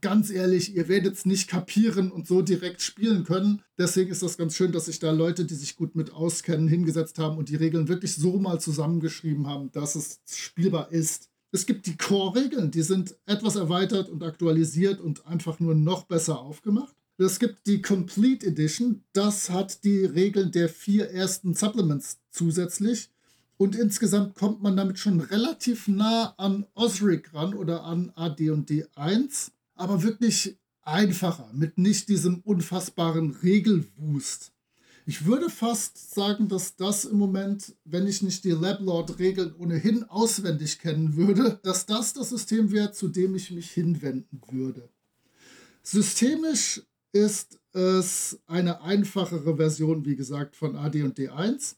ganz 0.00 0.30
ehrlich, 0.30 0.74
ihr 0.74 0.88
werdet 0.88 1.14
es 1.14 1.26
nicht 1.26 1.48
kapieren 1.48 2.10
und 2.10 2.26
so 2.26 2.42
direkt 2.42 2.82
spielen 2.82 3.24
können. 3.24 3.62
Deswegen 3.76 4.10
ist 4.10 4.22
das 4.22 4.36
ganz 4.36 4.54
schön, 4.54 4.72
dass 4.72 4.86
sich 4.86 4.98
da 4.98 5.10
Leute, 5.10 5.44
die 5.44 5.54
sich 5.54 5.76
gut 5.76 5.94
mit 5.94 6.12
auskennen, 6.12 6.68
hingesetzt 6.68 7.18
haben 7.18 7.38
und 7.38 7.48
die 7.48 7.56
Regeln 7.56 7.88
wirklich 7.88 8.14
so 8.14 8.38
mal 8.38 8.60
zusammengeschrieben 8.60 9.46
haben, 9.46 9.70
dass 9.72 9.94
es 9.94 10.20
spielbar 10.26 10.92
ist. 10.92 11.28
Es 11.50 11.64
gibt 11.64 11.86
die 11.86 11.96
Core-Regeln, 11.96 12.70
die 12.70 12.82
sind 12.82 13.16
etwas 13.26 13.56
erweitert 13.56 14.08
und 14.08 14.22
aktualisiert 14.22 15.00
und 15.00 15.26
einfach 15.26 15.60
nur 15.60 15.74
noch 15.74 16.04
besser 16.04 16.40
aufgemacht. 16.40 16.94
Es 17.16 17.38
gibt 17.38 17.66
die 17.66 17.82
Complete 17.82 18.46
Edition, 18.46 19.02
das 19.12 19.50
hat 19.50 19.82
die 19.82 20.04
Regeln 20.04 20.52
der 20.52 20.68
vier 20.68 21.10
ersten 21.10 21.54
Supplements 21.54 22.18
zusätzlich. 22.30 23.10
Und 23.56 23.74
insgesamt 23.74 24.36
kommt 24.36 24.62
man 24.62 24.76
damit 24.76 25.00
schon 25.00 25.20
relativ 25.20 25.88
nah 25.88 26.34
an 26.36 26.64
Osric 26.74 27.34
ran 27.34 27.54
oder 27.54 27.82
an 27.82 28.12
AD&D 28.14 28.86
1 28.94 29.50
aber 29.78 30.02
wirklich 30.02 30.58
einfacher, 30.82 31.50
mit 31.52 31.78
nicht 31.78 32.08
diesem 32.08 32.40
unfassbaren 32.40 33.30
Regelwust. 33.42 34.52
Ich 35.06 35.24
würde 35.24 35.48
fast 35.48 36.14
sagen, 36.14 36.48
dass 36.48 36.76
das 36.76 37.06
im 37.06 37.16
Moment, 37.16 37.74
wenn 37.84 38.06
ich 38.06 38.20
nicht 38.20 38.44
die 38.44 38.50
Lablord-Regeln 38.50 39.54
ohnehin 39.56 40.04
auswendig 40.04 40.80
kennen 40.80 41.16
würde, 41.16 41.58
dass 41.62 41.86
das 41.86 42.12
das 42.12 42.28
System 42.28 42.72
wäre, 42.72 42.92
zu 42.92 43.08
dem 43.08 43.34
ich 43.34 43.50
mich 43.50 43.70
hinwenden 43.70 44.40
würde. 44.50 44.90
Systemisch 45.82 46.82
ist 47.12 47.58
es 47.72 48.38
eine 48.46 48.82
einfachere 48.82 49.56
Version, 49.56 50.04
wie 50.04 50.16
gesagt, 50.16 50.56
von 50.56 50.76
AD&D 50.76 51.30
1. 51.30 51.76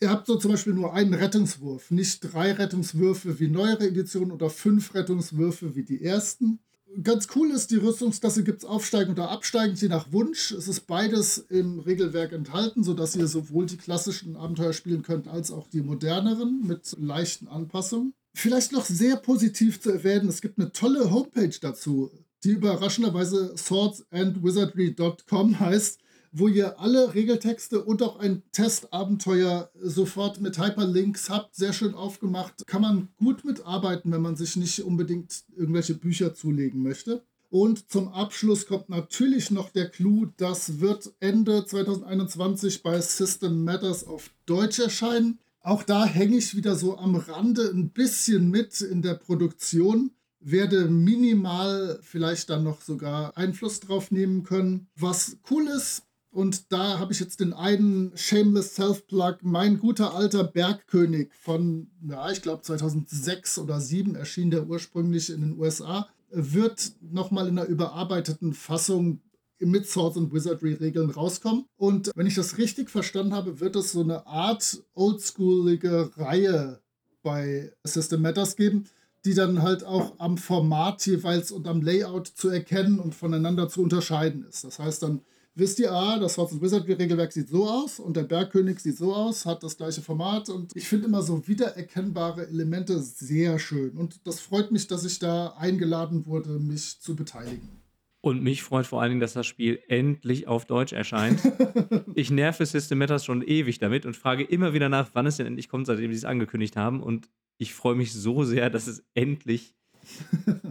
Ihr 0.00 0.10
habt 0.10 0.26
so 0.26 0.36
zum 0.36 0.50
Beispiel 0.50 0.74
nur 0.74 0.92
einen 0.92 1.14
Rettungswurf, 1.14 1.92
nicht 1.92 2.20
drei 2.20 2.50
Rettungswürfe 2.52 3.38
wie 3.38 3.48
neuere 3.48 3.86
Editionen 3.86 4.32
oder 4.32 4.50
fünf 4.50 4.94
Rettungswürfe 4.94 5.76
wie 5.76 5.84
die 5.84 6.02
ersten. 6.02 6.58
Ganz 7.02 7.28
cool 7.34 7.50
ist, 7.50 7.70
die 7.70 7.76
Rüstungsklasse 7.76 8.44
gibt 8.44 8.62
es 8.62 8.68
aufsteigend 8.68 9.18
oder 9.18 9.30
absteigend, 9.30 9.80
je 9.80 9.88
nach 9.88 10.12
Wunsch. 10.12 10.52
Es 10.52 10.68
ist 10.68 10.86
beides 10.86 11.38
im 11.38 11.78
Regelwerk 11.78 12.32
enthalten, 12.32 12.84
sodass 12.84 13.16
ihr 13.16 13.28
sowohl 13.28 13.66
die 13.66 13.76
klassischen 13.76 14.36
Abenteuer 14.36 14.72
spielen 14.72 15.02
könnt, 15.02 15.28
als 15.28 15.50
auch 15.50 15.68
die 15.68 15.80
moderneren 15.80 16.66
mit 16.66 16.96
leichten 16.98 17.48
Anpassungen. 17.48 18.14
Vielleicht 18.34 18.72
noch 18.72 18.84
sehr 18.84 19.16
positiv 19.16 19.80
zu 19.80 19.90
erwähnen, 19.90 20.28
es 20.28 20.40
gibt 20.40 20.58
eine 20.58 20.72
tolle 20.72 21.10
Homepage 21.10 21.54
dazu, 21.60 22.10
die 22.44 22.50
überraschenderweise 22.50 23.54
swordsandwizardry.com 23.56 25.60
heißt 25.60 26.01
wo 26.32 26.48
ihr 26.48 26.80
alle 26.80 27.14
Regeltexte 27.14 27.84
und 27.84 28.02
auch 28.02 28.18
ein 28.18 28.42
Testabenteuer 28.52 29.70
sofort 29.80 30.40
mit 30.40 30.58
Hyperlinks 30.58 31.30
habt. 31.30 31.54
Sehr 31.54 31.72
schön 31.72 31.94
aufgemacht. 31.94 32.66
Kann 32.66 32.82
man 32.82 33.08
gut 33.16 33.44
mitarbeiten, 33.44 34.10
wenn 34.10 34.22
man 34.22 34.36
sich 34.36 34.56
nicht 34.56 34.82
unbedingt 34.82 35.44
irgendwelche 35.54 35.94
Bücher 35.94 36.34
zulegen 36.34 36.82
möchte. 36.82 37.22
Und 37.50 37.90
zum 37.90 38.08
Abschluss 38.08 38.66
kommt 38.66 38.88
natürlich 38.88 39.50
noch 39.50 39.68
der 39.68 39.90
Clou, 39.90 40.26
das 40.38 40.80
wird 40.80 41.12
Ende 41.20 41.66
2021 41.66 42.82
bei 42.82 42.98
System 42.98 43.62
Matters 43.62 44.06
auf 44.06 44.30
Deutsch 44.46 44.78
erscheinen. 44.78 45.38
Auch 45.60 45.82
da 45.82 46.06
hänge 46.06 46.38
ich 46.38 46.56
wieder 46.56 46.76
so 46.76 46.96
am 46.96 47.14
Rande 47.14 47.70
ein 47.70 47.90
bisschen 47.90 48.50
mit 48.50 48.80
in 48.80 49.02
der 49.02 49.14
Produktion 49.14 50.12
werde 50.44 50.88
minimal 50.88 51.98
vielleicht 52.02 52.50
dann 52.50 52.64
noch 52.64 52.80
sogar 52.80 53.36
Einfluss 53.36 53.80
drauf 53.80 54.10
nehmen 54.10 54.42
können. 54.42 54.88
Was 54.96 55.38
cool 55.50 55.68
ist, 55.68 56.02
und 56.32 56.72
da 56.72 56.98
habe 56.98 57.12
ich 57.12 57.20
jetzt 57.20 57.40
den 57.40 57.52
einen 57.52 58.16
Shameless 58.16 58.74
Self-Plug, 58.74 59.36
mein 59.42 59.78
guter 59.78 60.14
alter 60.14 60.44
Bergkönig 60.44 61.30
von, 61.34 61.90
ja, 62.08 62.30
ich 62.30 62.40
glaube 62.40 62.62
2006 62.62 63.58
oder 63.58 63.74
2007 63.74 64.14
erschien 64.14 64.50
der 64.50 64.66
ursprünglich 64.66 65.28
in 65.28 65.42
den 65.42 65.58
USA, 65.58 66.08
wird 66.30 66.92
nochmal 67.02 67.48
in 67.48 67.58
einer 67.58 67.68
überarbeiteten 67.68 68.54
Fassung 68.54 69.20
mit 69.58 69.86
Swords 69.86 70.16
and 70.16 70.32
Wizardry 70.32 70.72
Regeln 70.72 71.10
rauskommen. 71.10 71.66
Und 71.76 72.10
wenn 72.14 72.26
ich 72.26 72.34
das 72.34 72.56
richtig 72.56 72.88
verstanden 72.88 73.34
habe, 73.34 73.60
wird 73.60 73.76
es 73.76 73.92
so 73.92 74.00
eine 74.00 74.26
Art 74.26 74.82
oldschoolige 74.94 76.16
Reihe 76.16 76.80
bei 77.22 77.72
System 77.84 78.22
Matters 78.22 78.56
geben, 78.56 78.86
die 79.26 79.34
dann 79.34 79.62
halt 79.62 79.84
auch 79.84 80.18
am 80.18 80.38
Format 80.38 81.04
jeweils 81.06 81.52
und 81.52 81.68
am 81.68 81.82
Layout 81.82 82.26
zu 82.26 82.48
erkennen 82.48 82.98
und 82.98 83.14
voneinander 83.14 83.68
zu 83.68 83.82
unterscheiden 83.82 84.46
ist. 84.48 84.64
Das 84.64 84.78
heißt 84.78 85.02
dann, 85.02 85.20
wisst 85.54 85.78
ihr, 85.78 85.92
ah, 85.92 86.18
das 86.18 86.34
Swords 86.34 86.60
Wizard-Regelwerk 86.60 87.32
sieht 87.32 87.48
so 87.48 87.68
aus 87.68 87.98
und 87.98 88.16
der 88.16 88.24
Bergkönig 88.24 88.80
sieht 88.80 88.96
so 88.96 89.14
aus, 89.14 89.44
hat 89.46 89.62
das 89.62 89.76
gleiche 89.76 90.02
Format 90.02 90.48
und 90.48 90.74
ich 90.74 90.88
finde 90.88 91.06
immer 91.06 91.22
so 91.22 91.46
wiedererkennbare 91.46 92.46
Elemente 92.46 92.98
sehr 93.00 93.58
schön. 93.58 93.96
Und 93.96 94.26
das 94.26 94.40
freut 94.40 94.72
mich, 94.72 94.86
dass 94.86 95.04
ich 95.04 95.18
da 95.18 95.48
eingeladen 95.58 96.26
wurde, 96.26 96.58
mich 96.58 97.00
zu 97.00 97.16
beteiligen. 97.16 97.82
Und 98.24 98.40
mich 98.40 98.62
freut 98.62 98.86
vor 98.86 99.02
allen 99.02 99.10
Dingen, 99.10 99.20
dass 99.20 99.32
das 99.32 99.46
Spiel 99.46 99.80
endlich 99.88 100.46
auf 100.46 100.64
Deutsch 100.64 100.92
erscheint. 100.92 101.40
ich 102.14 102.30
nerve 102.30 102.64
System 102.64 102.98
Matters 102.98 103.24
schon 103.24 103.42
ewig 103.42 103.80
damit 103.80 104.06
und 104.06 104.16
frage 104.16 104.44
immer 104.44 104.72
wieder 104.72 104.88
nach, 104.88 105.10
wann 105.14 105.26
es 105.26 105.38
denn 105.38 105.46
endlich 105.46 105.68
kommt, 105.68 105.88
seitdem 105.88 106.12
sie 106.12 106.18
es 106.18 106.24
angekündigt 106.24 106.76
haben. 106.76 107.02
Und 107.02 107.28
ich 107.58 107.74
freue 107.74 107.96
mich 107.96 108.12
so 108.12 108.44
sehr, 108.44 108.70
dass 108.70 108.86
es 108.86 109.04
endlich 109.14 109.74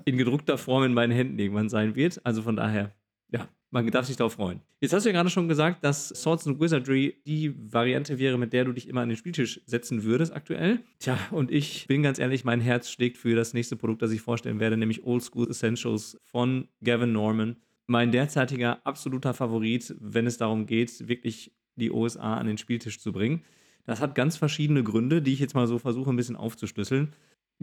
in 0.05 0.17
gedruckter 0.17 0.57
Form 0.57 0.83
in 0.83 0.93
meinen 0.93 1.11
Händen 1.11 1.37
irgendwann 1.39 1.67
sein 1.67 1.95
wird. 1.95 2.25
Also 2.25 2.41
von 2.41 2.55
daher, 2.55 2.95
ja, 3.31 3.47
man 3.69 3.87
darf 3.87 4.05
sich 4.05 4.17
darauf 4.17 4.33
freuen. 4.33 4.61
Jetzt 4.81 4.93
hast 4.93 5.05
du 5.05 5.09
ja 5.09 5.13
gerade 5.13 5.29
schon 5.29 5.47
gesagt, 5.47 5.83
dass 5.83 6.09
Swords 6.09 6.45
and 6.45 6.59
Wizardry 6.59 7.21
die 7.25 7.53
Variante 7.71 8.19
wäre, 8.19 8.37
mit 8.37 8.53
der 8.53 8.65
du 8.65 8.73
dich 8.73 8.87
immer 8.87 9.01
an 9.01 9.09
den 9.09 9.17
Spieltisch 9.17 9.61
setzen 9.65 10.03
würdest 10.03 10.35
aktuell. 10.35 10.79
Tja, 10.99 11.17
und 11.31 11.51
ich 11.51 11.87
bin 11.87 12.03
ganz 12.03 12.19
ehrlich, 12.19 12.43
mein 12.43 12.59
Herz 12.59 12.89
schlägt 12.89 13.17
für 13.17 13.35
das 13.35 13.53
nächste 13.53 13.75
Produkt, 13.77 14.01
das 14.01 14.11
ich 14.11 14.21
vorstellen 14.21 14.59
werde, 14.59 14.77
nämlich 14.77 15.03
Old 15.05 15.23
School 15.23 15.49
Essentials 15.49 16.17
von 16.25 16.67
Gavin 16.83 17.13
Norman. 17.13 17.55
Mein 17.87 18.11
derzeitiger 18.11 18.85
absoluter 18.85 19.33
Favorit, 19.33 19.95
wenn 19.99 20.27
es 20.27 20.37
darum 20.37 20.65
geht, 20.65 21.07
wirklich 21.07 21.53
die 21.75 21.91
OSA 21.91 22.35
an 22.35 22.47
den 22.47 22.57
Spieltisch 22.57 22.99
zu 22.99 23.11
bringen. 23.11 23.43
Das 23.85 24.01
hat 24.01 24.15
ganz 24.15 24.37
verschiedene 24.37 24.83
Gründe, 24.83 25.21
die 25.21 25.33
ich 25.33 25.39
jetzt 25.39 25.55
mal 25.55 25.67
so 25.67 25.79
versuche, 25.79 26.09
ein 26.09 26.15
bisschen 26.15 26.35
aufzuschlüsseln. 26.35 27.13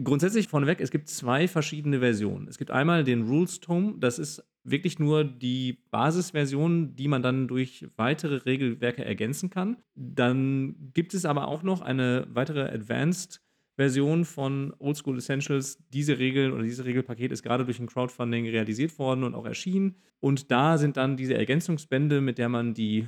Grundsätzlich 0.01 0.47
vorneweg, 0.47 0.79
es 0.79 0.91
gibt 0.91 1.09
zwei 1.09 1.47
verschiedene 1.47 1.99
Versionen. 1.99 2.47
Es 2.47 2.57
gibt 2.57 2.71
einmal 2.71 3.03
den 3.03 3.27
Rules 3.27 3.59
Tome, 3.59 3.95
das 3.99 4.17
ist 4.17 4.43
wirklich 4.71 4.99
nur 4.99 5.23
die 5.23 5.79
Basisversion, 5.91 6.95
die 6.95 7.07
man 7.07 7.21
dann 7.21 7.47
durch 7.47 7.87
weitere 7.97 8.35
Regelwerke 8.37 9.03
ergänzen 9.03 9.49
kann. 9.49 9.77
Dann 9.95 10.91
gibt 10.93 11.13
es 11.13 11.25
aber 11.25 11.47
auch 11.47 11.63
noch 11.63 11.81
eine 11.81 12.27
weitere 12.29 12.69
Advanced 12.69 13.41
Version 13.79 14.25
von 14.25 14.73
Old 14.79 14.97
School 14.97 15.17
Essentials. 15.17 15.81
Diese 15.93 16.19
Regeln 16.19 16.51
oder 16.51 16.63
dieses 16.63 16.83
Regelpaket 16.83 17.31
ist 17.31 17.43
gerade 17.43 17.63
durch 17.63 17.79
ein 17.79 17.87
Crowdfunding 17.87 18.45
realisiert 18.45 18.99
worden 18.99 19.23
und 19.23 19.35
auch 19.35 19.45
erschienen. 19.45 19.95
Und 20.19 20.51
da 20.51 20.77
sind 20.77 20.97
dann 20.97 21.15
diese 21.15 21.35
Ergänzungsbände, 21.35 22.19
mit 22.19 22.37
der 22.37 22.49
man 22.49 22.73
die, 22.73 23.07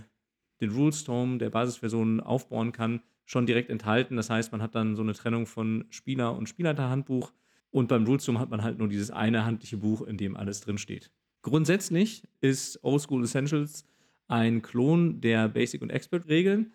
den 0.62 0.72
Rules 0.72 1.04
Tome 1.04 1.40
der 1.40 1.50
Basisversion 1.50 2.22
aufbauen 2.22 2.72
kann, 2.72 3.02
schon 3.26 3.46
direkt 3.46 3.70
enthalten. 3.70 4.16
Das 4.16 4.30
heißt, 4.30 4.54
man 4.54 4.62
hat 4.62 4.74
dann 4.74 4.96
so 4.96 5.02
eine 5.02 5.14
Trennung 5.14 5.46
von 5.46 5.84
Spieler- 5.90 6.38
und 6.38 6.48
Spielleiterhandbuch. 6.48 7.34
Und 7.70 7.90
beim 7.90 8.06
Rules 8.06 8.24
Tome 8.24 8.40
hat 8.40 8.50
man 8.50 8.64
halt 8.64 8.78
nur 8.78 8.88
dieses 8.88 9.12
eine 9.12 9.44
handliche 9.44 9.76
Buch, 9.76 10.02
in 10.02 10.16
dem 10.16 10.38
alles 10.38 10.62
drinsteht. 10.62 11.12
Grundsätzlich 11.42 12.24
ist 12.40 12.84
Old 12.84 13.02
School 13.02 13.24
Essentials 13.24 13.86
ein 14.28 14.62
Klon 14.62 15.22
der 15.22 15.50
Basic- 15.50 15.82
und 15.82 15.90
Expert-Regeln, 15.90 16.72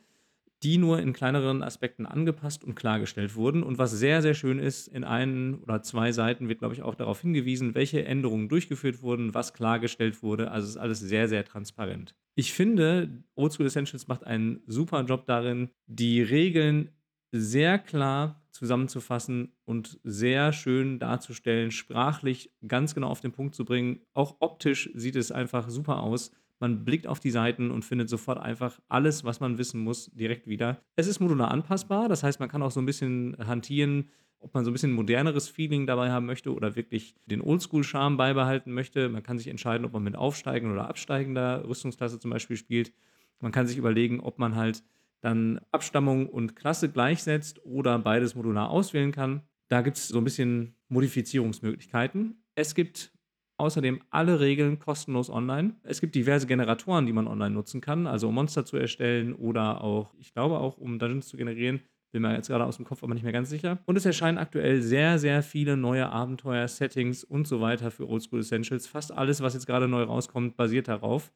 die 0.62 0.78
nur 0.78 1.00
in 1.00 1.12
kleineren 1.12 1.62
Aspekten 1.62 2.06
angepasst 2.06 2.64
und 2.64 2.74
klargestellt 2.74 3.36
wurden. 3.36 3.62
Und 3.62 3.78
was 3.78 3.92
sehr, 3.92 4.22
sehr 4.22 4.34
schön 4.34 4.58
ist, 4.58 4.88
in 4.88 5.04
einen 5.04 5.54
oder 5.62 5.82
zwei 5.82 6.12
Seiten 6.12 6.48
wird, 6.48 6.58
glaube 6.58 6.74
ich, 6.74 6.82
auch 6.82 6.94
darauf 6.94 7.20
hingewiesen, 7.20 7.74
welche 7.74 8.04
Änderungen 8.04 8.48
durchgeführt 8.48 9.02
wurden, 9.02 9.34
was 9.34 9.52
klargestellt 9.52 10.22
wurde. 10.22 10.50
Also 10.50 10.68
ist 10.68 10.76
alles 10.76 11.00
sehr, 11.00 11.28
sehr 11.28 11.44
transparent. 11.44 12.14
Ich 12.34 12.52
finde, 12.52 13.22
Old 13.34 13.52
School 13.52 13.66
Essentials 13.66 14.08
macht 14.08 14.24
einen 14.24 14.62
super 14.66 15.02
Job 15.04 15.26
darin, 15.26 15.70
die 15.86 16.22
Regeln 16.22 16.90
sehr 17.32 17.78
klar 17.78 18.42
zusammenzufassen 18.50 19.52
und 19.64 20.00
sehr 20.02 20.52
schön 20.52 20.98
darzustellen, 20.98 21.70
sprachlich 21.70 22.50
ganz 22.66 22.94
genau 22.94 23.08
auf 23.08 23.20
den 23.20 23.32
Punkt 23.32 23.54
zu 23.54 23.64
bringen. 23.64 24.00
Auch 24.14 24.36
optisch 24.40 24.90
sieht 24.94 25.16
es 25.16 25.30
einfach 25.30 25.68
super 25.68 26.02
aus. 26.02 26.32
Man 26.58 26.84
blickt 26.84 27.06
auf 27.06 27.20
die 27.20 27.30
Seiten 27.30 27.70
und 27.70 27.84
findet 27.84 28.08
sofort 28.08 28.38
einfach 28.38 28.80
alles, 28.88 29.24
was 29.24 29.40
man 29.40 29.58
wissen 29.58 29.80
muss, 29.80 30.10
direkt 30.14 30.46
wieder. 30.46 30.80
Es 30.96 31.06
ist 31.06 31.20
modular 31.20 31.50
anpassbar, 31.50 32.08
das 32.08 32.22
heißt, 32.22 32.40
man 32.40 32.48
kann 32.48 32.62
auch 32.62 32.70
so 32.70 32.80
ein 32.80 32.86
bisschen 32.86 33.36
hantieren, 33.46 34.08
ob 34.38 34.54
man 34.54 34.64
so 34.64 34.70
ein 34.70 34.72
bisschen 34.72 34.92
moderneres 34.92 35.48
Feeling 35.48 35.86
dabei 35.86 36.10
haben 36.10 36.24
möchte 36.24 36.54
oder 36.54 36.76
wirklich 36.76 37.14
den 37.26 37.42
Oldschool-Charme 37.42 38.16
beibehalten 38.16 38.72
möchte. 38.72 39.08
Man 39.08 39.22
kann 39.22 39.38
sich 39.38 39.48
entscheiden, 39.48 39.84
ob 39.84 39.92
man 39.92 40.02
mit 40.02 40.16
aufsteigender 40.16 40.74
oder 40.74 40.88
absteigender 40.88 41.66
Rüstungsklasse 41.68 42.18
zum 42.18 42.30
Beispiel 42.30 42.56
spielt. 42.56 42.92
Man 43.40 43.52
kann 43.52 43.66
sich 43.66 43.76
überlegen, 43.76 44.20
ob 44.20 44.38
man 44.38 44.54
halt 44.56 44.82
dann 45.20 45.60
Abstammung 45.72 46.28
und 46.28 46.56
Klasse 46.56 46.90
gleichsetzt 46.90 47.64
oder 47.64 47.98
beides 47.98 48.34
modular 48.34 48.70
auswählen 48.70 49.12
kann. 49.12 49.42
Da 49.68 49.82
gibt 49.82 49.96
es 49.96 50.08
so 50.08 50.18
ein 50.18 50.24
bisschen 50.24 50.76
Modifizierungsmöglichkeiten. 50.88 52.44
Es 52.54 52.74
gibt 52.74 53.12
außerdem 53.58 54.02
alle 54.10 54.40
Regeln 54.40 54.78
kostenlos 54.78 55.30
online. 55.30 55.74
Es 55.82 56.00
gibt 56.00 56.14
diverse 56.14 56.46
Generatoren, 56.46 57.06
die 57.06 57.12
man 57.12 57.26
online 57.26 57.54
nutzen 57.54 57.80
kann, 57.80 58.06
also 58.06 58.28
um 58.28 58.34
Monster 58.34 58.64
zu 58.64 58.76
erstellen 58.76 59.34
oder 59.34 59.82
auch, 59.82 60.14
ich 60.18 60.32
glaube 60.32 60.58
auch, 60.58 60.78
um 60.78 60.98
Dungeons 60.98 61.28
zu 61.28 61.36
generieren. 61.36 61.80
Bin 62.12 62.22
mir 62.22 62.34
jetzt 62.34 62.48
gerade 62.48 62.64
aus 62.64 62.76
dem 62.76 62.84
Kopf 62.84 63.02
aber 63.02 63.14
nicht 63.14 63.24
mehr 63.24 63.32
ganz 63.32 63.50
sicher. 63.50 63.78
Und 63.84 63.96
es 63.96 64.06
erscheinen 64.06 64.38
aktuell 64.38 64.80
sehr, 64.80 65.18
sehr 65.18 65.42
viele 65.42 65.76
neue 65.76 66.08
Abenteuer, 66.08 66.68
Settings 66.68 67.24
und 67.24 67.48
so 67.48 67.60
weiter 67.60 67.90
für 67.90 68.08
Oldschool 68.08 68.40
Essentials. 68.40 68.86
Fast 68.86 69.12
alles, 69.12 69.40
was 69.40 69.54
jetzt 69.54 69.66
gerade 69.66 69.88
neu 69.88 70.02
rauskommt, 70.02 70.56
basiert 70.56 70.88
darauf. 70.88 71.32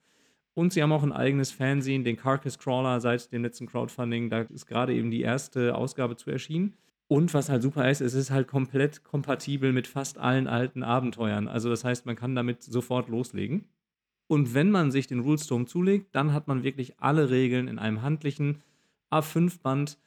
Und 0.54 0.72
sie 0.72 0.82
haben 0.82 0.92
auch 0.92 1.02
ein 1.02 1.12
eigenes 1.12 1.52
Fernsehen, 1.52 2.04
den 2.04 2.16
Carcass 2.16 2.58
Crawler 2.58 3.00
seit 3.00 3.32
dem 3.32 3.42
letzten 3.42 3.66
Crowdfunding. 3.66 4.30
Da 4.30 4.42
ist 4.42 4.66
gerade 4.66 4.94
eben 4.94 5.10
die 5.10 5.22
erste 5.22 5.74
Ausgabe 5.74 6.16
zu 6.16 6.30
erschienen. 6.30 6.74
Und 7.06 7.34
was 7.34 7.48
halt 7.48 7.62
super 7.62 7.90
ist, 7.90 8.00
es 8.00 8.14
ist 8.14 8.30
halt 8.30 8.46
komplett 8.46 9.02
kompatibel 9.02 9.72
mit 9.72 9.88
fast 9.88 10.18
allen 10.18 10.46
alten 10.46 10.84
Abenteuern. 10.84 11.48
Also 11.48 11.68
das 11.68 11.84
heißt, 11.84 12.06
man 12.06 12.14
kann 12.14 12.36
damit 12.36 12.62
sofort 12.62 13.08
loslegen. 13.08 13.64
Und 14.28 14.54
wenn 14.54 14.70
man 14.70 14.92
sich 14.92 15.08
den 15.08 15.18
Rulestorm 15.18 15.66
zulegt, 15.66 16.14
dann 16.14 16.32
hat 16.32 16.46
man 16.46 16.62
wirklich 16.62 17.00
alle 17.00 17.30
Regeln 17.30 17.66
in 17.66 17.80
einem 17.80 18.02
handlichen 18.02 18.62
A5-Band, 19.10 19.98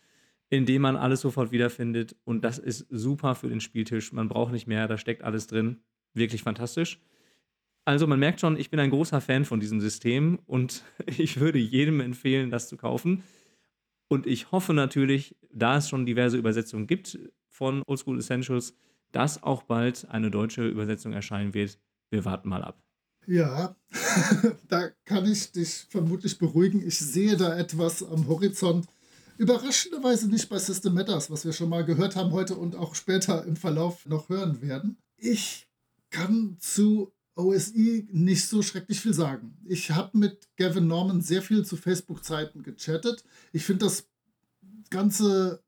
in 0.49 0.65
dem 0.65 0.81
man 0.81 0.95
alles 0.95 1.19
sofort 1.19 1.51
wiederfindet. 1.51 2.15
Und 2.23 2.45
das 2.45 2.57
ist 2.57 2.87
super 2.89 3.35
für 3.35 3.49
den 3.49 3.59
Spieltisch. 3.59 4.13
Man 4.13 4.29
braucht 4.29 4.53
nicht 4.53 4.67
mehr, 4.67 4.87
da 4.87 4.97
steckt 4.97 5.23
alles 5.23 5.47
drin. 5.47 5.81
Wirklich 6.13 6.41
fantastisch. 6.41 7.01
Also 7.85 8.07
man 8.07 8.19
merkt 8.19 8.39
schon, 8.39 8.57
ich 8.57 8.69
bin 8.69 8.79
ein 8.79 8.89
großer 8.89 9.19
Fan 9.19 9.45
von 9.45 9.59
diesem 9.59 9.81
System 9.81 10.39
und 10.45 10.83
ich 11.05 11.39
würde 11.39 11.59
jedem 11.59 11.99
empfehlen, 11.99 12.49
das 12.49 12.67
zu 12.67 12.77
kaufen. 12.77 13.23
Und 14.07 14.27
ich 14.27 14.51
hoffe 14.51 14.73
natürlich, 14.73 15.35
da 15.51 15.77
es 15.77 15.89
schon 15.89 16.05
diverse 16.05 16.37
Übersetzungen 16.37 16.87
gibt 16.87 17.17
von 17.49 17.83
Oldschool 17.87 18.19
Essentials, 18.19 18.75
dass 19.11 19.41
auch 19.43 19.63
bald 19.63 20.09
eine 20.09 20.31
deutsche 20.31 20.67
Übersetzung 20.67 21.13
erscheinen 21.13 21.53
wird. 21.53 21.79
Wir 22.09 22.25
warten 22.25 22.49
mal 22.49 22.63
ab. 22.63 22.79
Ja, 23.25 23.75
da 24.67 24.89
kann 25.05 25.25
ich 25.25 25.51
dich 25.51 25.87
vermutlich 25.89 26.37
beruhigen. 26.37 26.85
Ich 26.85 26.99
sehe 26.99 27.37
da 27.37 27.57
etwas 27.57 28.03
am 28.03 28.27
Horizont. 28.27 28.87
Überraschenderweise 29.37 30.29
nicht 30.29 30.49
bei 30.49 30.59
System 30.59 30.93
Matters, 30.93 31.31
was 31.31 31.45
wir 31.45 31.53
schon 31.53 31.69
mal 31.69 31.83
gehört 31.83 32.15
haben 32.15 32.31
heute 32.31 32.55
und 32.55 32.75
auch 32.75 32.95
später 32.95 33.45
im 33.45 33.55
Verlauf 33.55 34.05
noch 34.05 34.29
hören 34.29 34.61
werden. 34.61 34.97
Ich 35.17 35.67
kann 36.11 36.57
zu 36.59 37.11
OSI 37.35 38.07
nicht 38.11 38.47
so 38.47 38.61
schrecklich 38.61 38.99
viel 38.99 39.13
sagen. 39.13 39.57
Ich 39.65 39.91
habe 39.91 40.17
mit 40.17 40.47
Gavin 40.57 40.87
Norman 40.87 41.21
sehr 41.21 41.41
viel 41.41 41.65
zu 41.65 41.77
Facebook-Zeiten 41.77 42.63
gechattet. 42.63 43.23
Ich 43.51 43.65
finde 43.65 43.85
das 43.85 44.07
ganze, 44.89 45.63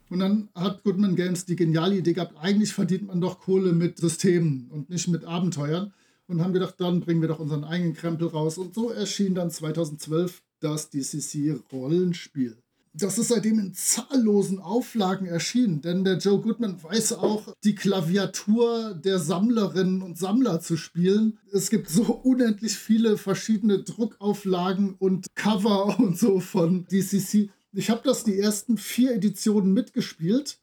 Und 0.08 0.20
dann 0.20 0.48
hat 0.54 0.84
Goodman 0.84 1.16
Games 1.16 1.44
die 1.44 1.56
geniale 1.56 1.96
Idee 1.96 2.12
gehabt, 2.12 2.36
eigentlich 2.40 2.72
verdient 2.72 3.06
man 3.06 3.20
doch 3.20 3.40
Kohle 3.40 3.72
mit 3.72 3.98
Systemen 3.98 4.68
und 4.70 4.88
nicht 4.88 5.08
mit 5.08 5.24
Abenteuern. 5.24 5.92
Und 6.28 6.42
haben 6.42 6.52
gedacht, 6.52 6.74
dann 6.78 7.00
bringen 7.00 7.20
wir 7.20 7.28
doch 7.28 7.38
unseren 7.38 7.64
eigenen 7.64 7.94
Krempel 7.94 8.28
raus. 8.28 8.58
Und 8.58 8.74
so 8.74 8.90
erschien 8.90 9.34
dann 9.34 9.50
2012 9.50 10.42
das 10.60 10.90
DCC 10.90 11.60
Rollenspiel. 11.72 12.56
Das 12.98 13.18
ist 13.18 13.28
seitdem 13.28 13.58
in 13.58 13.74
zahllosen 13.74 14.58
Auflagen 14.58 15.26
erschienen, 15.26 15.82
denn 15.82 16.02
der 16.02 16.16
Joe 16.16 16.40
Goodman 16.40 16.82
weiß 16.82 17.12
auch, 17.12 17.52
die 17.62 17.74
Klaviatur 17.74 18.94
der 18.94 19.18
Sammlerinnen 19.18 20.00
und 20.00 20.16
Sammler 20.16 20.60
zu 20.60 20.78
spielen. 20.78 21.38
Es 21.52 21.68
gibt 21.68 21.90
so 21.90 22.04
unendlich 22.24 22.72
viele 22.72 23.18
verschiedene 23.18 23.82
Druckauflagen 23.82 24.94
und 24.94 25.26
Cover 25.34 25.98
und 25.98 26.18
so 26.18 26.40
von 26.40 26.86
DCC. 26.86 27.50
Ich 27.76 27.90
habe 27.90 28.00
das 28.02 28.24
die 28.24 28.38
ersten 28.38 28.78
vier 28.78 29.14
Editionen 29.14 29.74
mitgespielt 29.74 30.58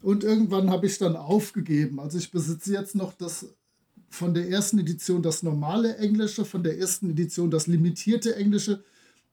und 0.00 0.24
irgendwann 0.24 0.70
habe 0.70 0.86
ich 0.86 0.96
dann 0.96 1.14
aufgegeben. 1.14 2.00
Also 2.00 2.16
ich 2.16 2.30
besitze 2.30 2.72
jetzt 2.72 2.94
noch 2.94 3.12
das 3.12 3.54
von 4.08 4.32
der 4.32 4.48
ersten 4.48 4.78
Edition 4.78 5.22
das 5.22 5.42
normale 5.42 5.98
Englische, 5.98 6.46
von 6.46 6.62
der 6.62 6.78
ersten 6.78 7.10
Edition 7.10 7.50
das 7.50 7.66
limitierte 7.66 8.36
Englische 8.36 8.82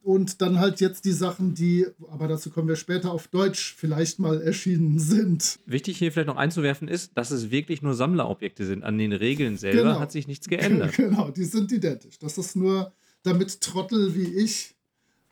und 0.01 0.41
dann 0.41 0.59
halt 0.59 0.81
jetzt 0.81 1.05
die 1.05 1.13
Sachen, 1.13 1.53
die, 1.55 1.87
aber 2.11 2.27
dazu 2.27 2.49
kommen 2.49 2.67
wir 2.67 2.75
später 2.75 3.13
auf 3.13 3.29
Deutsch, 3.29 3.73
vielleicht 3.77 4.19
mal 4.19 4.41
erschienen 4.41 4.99
sind. 4.99 5.59
Wichtig 5.65 5.99
hier 5.99 6.11
vielleicht 6.11 6.27
noch 6.27 6.35
einzuwerfen 6.35 6.89
ist, 6.89 7.17
dass 7.17 7.31
es 7.31 7.51
wirklich 7.51 7.81
nur 7.81 7.93
Sammlerobjekte 7.93 8.65
sind. 8.65 8.83
An 8.83 8.97
den 8.97 9.13
Regeln 9.13 9.55
selber 9.55 9.83
genau. 9.83 9.99
hat 10.01 10.11
sich 10.11 10.27
nichts 10.27 10.49
geändert. 10.49 10.93
Genau, 10.97 11.31
die 11.31 11.45
sind 11.45 11.71
identisch. 11.71 12.19
Das 12.19 12.37
ist 12.37 12.57
nur, 12.57 12.91
damit 13.23 13.61
Trottel 13.61 14.13
wie 14.13 14.43
ich 14.43 14.72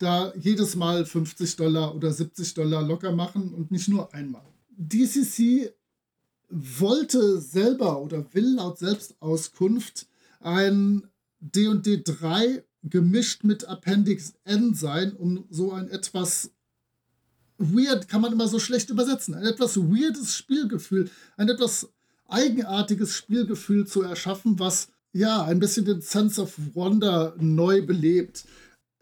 da 0.01 0.33
jedes 0.35 0.75
Mal 0.75 1.05
50 1.05 1.55
Dollar 1.55 1.95
oder 1.95 2.11
70 2.11 2.53
Dollar 2.53 2.81
locker 2.81 3.11
machen 3.11 3.53
und 3.53 3.71
nicht 3.71 3.87
nur 3.87 4.13
einmal. 4.13 4.45
DCC 4.77 5.71
wollte 6.49 7.39
selber 7.39 8.01
oder 8.01 8.25
will 8.33 8.55
laut 8.55 8.79
Selbstauskunft 8.79 10.07
ein 10.39 11.07
D&D 11.39 12.01
3 12.03 12.63
gemischt 12.83 13.43
mit 13.43 13.67
Appendix 13.67 14.33
N 14.43 14.73
sein, 14.73 15.13
um 15.13 15.45
so 15.49 15.71
ein 15.71 15.89
etwas 15.89 16.51
weird, 17.57 18.07
kann 18.07 18.21
man 18.21 18.33
immer 18.33 18.47
so 18.47 18.59
schlecht 18.59 18.89
übersetzen, 18.89 19.35
ein 19.35 19.45
etwas 19.45 19.77
weirdes 19.77 20.35
Spielgefühl, 20.35 21.09
ein 21.37 21.49
etwas 21.49 21.89
eigenartiges 22.27 23.13
Spielgefühl 23.13 23.85
zu 23.85 24.01
erschaffen, 24.01 24.59
was 24.59 24.89
ja 25.13 25.43
ein 25.43 25.59
bisschen 25.59 25.85
den 25.85 26.01
Sense 26.01 26.41
of 26.41 26.53
Wonder 26.73 27.35
neu 27.37 27.85
belebt. 27.85 28.45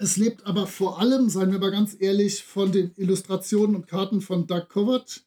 Es 0.01 0.15
lebt 0.15 0.47
aber 0.47 0.65
vor 0.65 1.01
allem, 1.01 1.27
seien 1.27 1.51
wir 1.51 1.59
mal 1.59 1.71
ganz 1.71 1.97
ehrlich, 1.99 2.41
von 2.41 2.71
den 2.71 2.91
Illustrationen 2.95 3.75
und 3.75 3.88
Karten 3.88 4.21
von 4.21 4.47
Doug 4.47 4.69
Kovac 4.69 5.19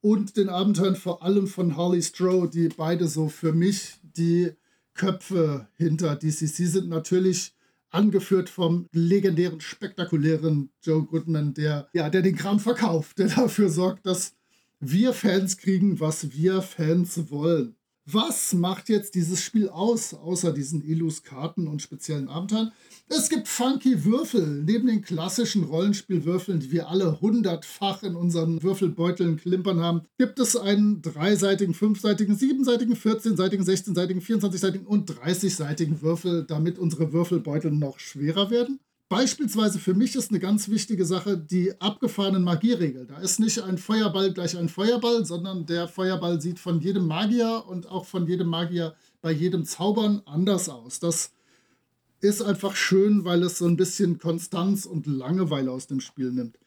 und 0.00 0.36
den 0.36 0.48
Abenteuern 0.48 0.96
vor 0.96 1.22
allem 1.22 1.46
von 1.46 1.76
Harley 1.76 2.02
Stroh, 2.02 2.46
die 2.48 2.68
beide 2.68 3.06
so 3.06 3.28
für 3.28 3.52
mich 3.52 3.94
die 4.02 4.50
Köpfe 4.94 5.68
hinter 5.76 6.16
DCC 6.16 6.66
sind. 6.66 6.88
Natürlich 6.88 7.52
angeführt 7.90 8.48
vom 8.48 8.88
legendären, 8.90 9.60
spektakulären 9.60 10.70
Joe 10.82 11.04
Goodman, 11.04 11.54
der, 11.54 11.88
ja, 11.92 12.10
der 12.10 12.22
den 12.22 12.34
Kram 12.34 12.58
verkauft, 12.58 13.20
der 13.20 13.28
dafür 13.28 13.68
sorgt, 13.68 14.06
dass 14.06 14.34
wir 14.80 15.12
Fans 15.12 15.56
kriegen, 15.56 16.00
was 16.00 16.32
wir 16.32 16.62
Fans 16.62 17.30
wollen. 17.30 17.76
Was 18.08 18.52
macht 18.52 18.88
jetzt 18.88 19.16
dieses 19.16 19.42
Spiel 19.42 19.68
aus, 19.68 20.14
außer 20.14 20.52
diesen 20.52 20.80
Illus-Karten 20.80 21.66
und 21.66 21.82
speziellen 21.82 22.28
Abenteuern? 22.28 22.70
Es 23.08 23.28
gibt 23.28 23.48
funky 23.48 24.04
Würfel. 24.04 24.62
Neben 24.62 24.86
den 24.86 25.02
klassischen 25.02 25.64
Rollenspielwürfeln, 25.64 26.60
die 26.60 26.70
wir 26.70 26.88
alle 26.88 27.20
hundertfach 27.20 28.04
in 28.04 28.14
unseren 28.14 28.62
Würfelbeuteln 28.62 29.38
klimpern 29.38 29.80
haben, 29.80 30.02
gibt 30.18 30.38
es 30.38 30.56
einen 30.56 31.02
dreiseitigen, 31.02 31.74
fünfseitigen, 31.74 32.36
siebenseitigen, 32.36 32.94
vierzehnseitigen, 32.94 33.64
sechzehnseitigen, 33.64 34.22
vierundzwanzigseitigen 34.22 34.86
und 34.86 35.06
dreißigseitigen 35.06 36.00
Würfel, 36.00 36.44
damit 36.46 36.78
unsere 36.78 37.12
Würfelbeutel 37.12 37.72
noch 37.72 37.98
schwerer 37.98 38.50
werden. 38.50 38.78
Beispielsweise 39.08 39.78
für 39.78 39.94
mich 39.94 40.16
ist 40.16 40.30
eine 40.30 40.40
ganz 40.40 40.68
wichtige 40.68 41.04
Sache 41.04 41.38
die 41.38 41.80
abgefahrenen 41.80 42.42
Magieregel. 42.42 43.06
Da 43.06 43.18
ist 43.18 43.38
nicht 43.38 43.62
ein 43.62 43.78
Feuerball 43.78 44.32
gleich 44.32 44.56
ein 44.56 44.68
Feuerball, 44.68 45.24
sondern 45.24 45.64
der 45.64 45.86
Feuerball 45.86 46.40
sieht 46.40 46.58
von 46.58 46.80
jedem 46.80 47.06
Magier 47.06 47.64
und 47.68 47.88
auch 47.88 48.04
von 48.04 48.26
jedem 48.26 48.48
Magier 48.48 48.96
bei 49.22 49.30
jedem 49.30 49.64
Zaubern 49.64 50.22
anders 50.26 50.68
aus. 50.68 50.98
Das 50.98 51.30
ist 52.20 52.42
einfach 52.42 52.74
schön, 52.74 53.24
weil 53.24 53.44
es 53.44 53.58
so 53.58 53.66
ein 53.66 53.76
bisschen 53.76 54.18
Konstanz 54.18 54.86
und 54.86 55.06
Langeweile 55.06 55.70
aus 55.70 55.86
dem 55.86 56.00
Spiel 56.00 56.32
nimmt. 56.32 56.58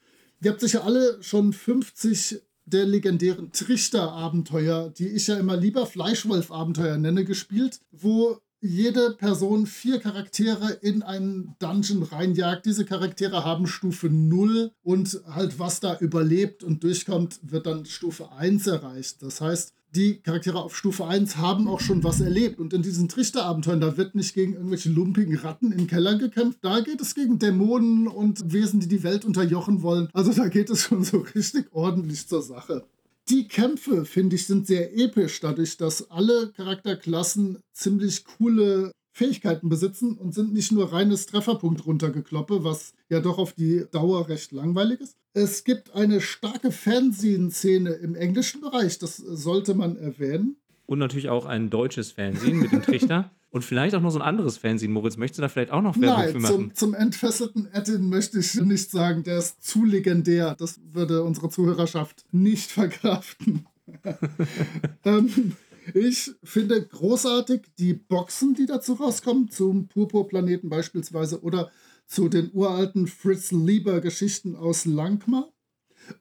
Ihr 0.42 0.52
habt 0.52 0.62
sicher 0.62 0.86
alle 0.86 1.22
schon 1.22 1.52
50 1.52 2.42
der 2.66 2.86
legendären 2.86 3.52
Trichter-Abenteuer, 3.52 4.90
die 4.90 5.10
ich 5.10 5.28
ja 5.28 5.38
immer 5.38 5.58
lieber 5.58 5.86
Fleischwolf-Abenteuer 5.86 6.98
nenne, 6.98 7.26
gespielt, 7.26 7.82
wo 7.92 8.40
jede 8.62 9.12
Person 9.12 9.66
vier 9.66 10.00
Charaktere 10.00 10.72
in 10.82 11.02
einen 11.02 11.56
Dungeon 11.60 12.04
reinjagt. 12.04 12.66
Diese 12.66 12.86
Charaktere 12.86 13.46
haben 13.46 13.68
Stufe 13.68 14.10
0 14.10 14.72
und 14.84 15.22
halt 15.28 15.60
was 15.60 15.80
da 15.80 15.98
überlebt 15.98 16.64
und 16.64 16.84
durchkommt, 16.84 17.40
wird 17.42 17.66
dann 17.66 17.86
Stufe 17.86 18.32
1 18.32 18.68
erreicht. 18.68 19.22
Das 19.22 19.42
heißt, 19.42 19.74
die 19.96 20.22
Charaktere 20.22 20.62
auf 20.62 20.78
Stufe 20.78 21.06
1 21.06 21.38
haben 21.38 21.68
auch 21.68 21.80
schon 21.80 22.04
was 22.04 22.22
erlebt. 22.22 22.60
Und 22.60 22.74
in 22.74 22.84
diesen 22.84 23.10
Trichterabenteuern, 23.10 23.82
da 23.82 23.98
wird 23.98 24.14
nicht 24.14 24.36
gegen 24.36 24.54
irgendwelche 24.54 24.90
lumpigen 24.90 25.36
Ratten 25.38 25.72
in 25.72 25.88
Kellern 25.88 26.20
gekämpft. 26.20 26.60
Da 26.62 26.82
geht 26.82 27.02
es 27.02 27.16
gegen 27.16 27.40
Dämonen 27.40 28.08
und 28.08 28.54
Wesen, 28.54 28.80
die 28.80 28.88
die 28.88 29.04
Welt 29.04 29.26
unterjochen 29.26 29.82
wollen. 29.82 30.10
Also 30.14 30.32
da 30.34 30.48
geht 30.48 30.70
es 30.70 30.84
schon 30.84 31.04
so 31.04 31.20
richtig 31.36 31.70
ordentlich 31.72 32.28
zur 32.28 32.44
Sache. 32.44 32.86
Die 33.30 33.48
Kämpfe, 33.48 34.06
finde 34.06 34.38
ich, 34.38 34.48
sind 34.48 34.66
sehr 34.66 34.98
episch, 34.98 35.40
dadurch, 35.40 35.78
dass 35.78 36.10
alle 36.10 36.52
Charakterklassen 36.54 37.60
ziemlich 37.74 38.26
coole 38.26 38.92
Fähigkeiten 39.12 39.70
besitzen 39.70 40.18
und 40.18 40.34
sind 40.34 40.52
nicht 40.52 40.72
nur 40.72 40.92
reines 40.92 41.28
Trefferpunkt 41.28 41.86
runtergekloppe, 41.86 42.64
was 42.64 42.94
ja 43.08 43.20
doch 43.20 43.38
auf 43.38 43.54
die 43.54 43.86
Dauer 43.92 44.30
recht 44.30 44.52
langweilig 44.52 45.02
ist. 45.02 45.16
Es 45.34 45.64
gibt 45.64 45.94
eine 45.94 46.22
starke 46.22 46.72
Fernsehszene 46.72 47.92
im 47.92 48.16
englischen 48.16 48.62
Bereich, 48.62 48.98
das 48.98 49.18
sollte 49.18 49.76
man 49.76 49.96
erwähnen. 49.96 50.59
Und 50.90 50.98
natürlich 50.98 51.30
auch 51.30 51.46
ein 51.46 51.70
deutsches 51.70 52.12
Fernsehen 52.12 52.58
mit 52.58 52.72
dem 52.72 52.82
Trichter. 52.82 53.30
Und 53.52 53.64
vielleicht 53.64 53.94
auch 53.94 54.02
noch 54.02 54.10
so 54.10 54.18
ein 54.18 54.26
anderes 54.26 54.58
Fernsehen. 54.58 54.92
Moritz, 54.92 55.18
möchtest 55.18 55.38
du 55.38 55.42
da 55.44 55.50
vielleicht 55.50 55.70
auch 55.70 55.84
noch 55.84 56.00
Werbung 56.02 56.24
Nein, 56.24 56.32
für 56.32 56.40
machen? 56.40 56.56
Zum, 56.56 56.74
zum 56.74 56.94
entfesselten 56.96 57.72
Eddin 57.72 58.10
möchte 58.10 58.40
ich 58.40 58.56
nicht 58.56 58.90
sagen, 58.90 59.24
der 59.24 59.38
ist 59.38 59.64
zu 59.64 59.86
legendär. 59.86 60.56
Das 60.58 60.80
würde 60.92 61.24
unsere 61.24 61.50
Zuhörerschaft 61.50 62.26
nicht 62.32 62.72
verkraften. 62.72 63.68
ähm, 65.06 65.56
ich 65.94 66.32
finde 66.44 66.84
großartig 66.84 67.68
die 67.78 67.94
Boxen, 67.94 68.56
die 68.56 68.66
dazu 68.66 68.94
rauskommen, 68.94 69.52
zum 69.52 69.90
Purpurplaneten 69.90 70.70
beispielsweise 70.70 71.44
oder 71.44 71.70
zu 72.08 72.30
den 72.30 72.50
uralten 72.52 73.06
Fritz 73.06 73.52
Lieber 73.52 74.02
Geschichten 74.02 74.56
aus 74.56 74.86
Langmar. 74.86 75.54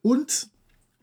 Und 0.02 0.50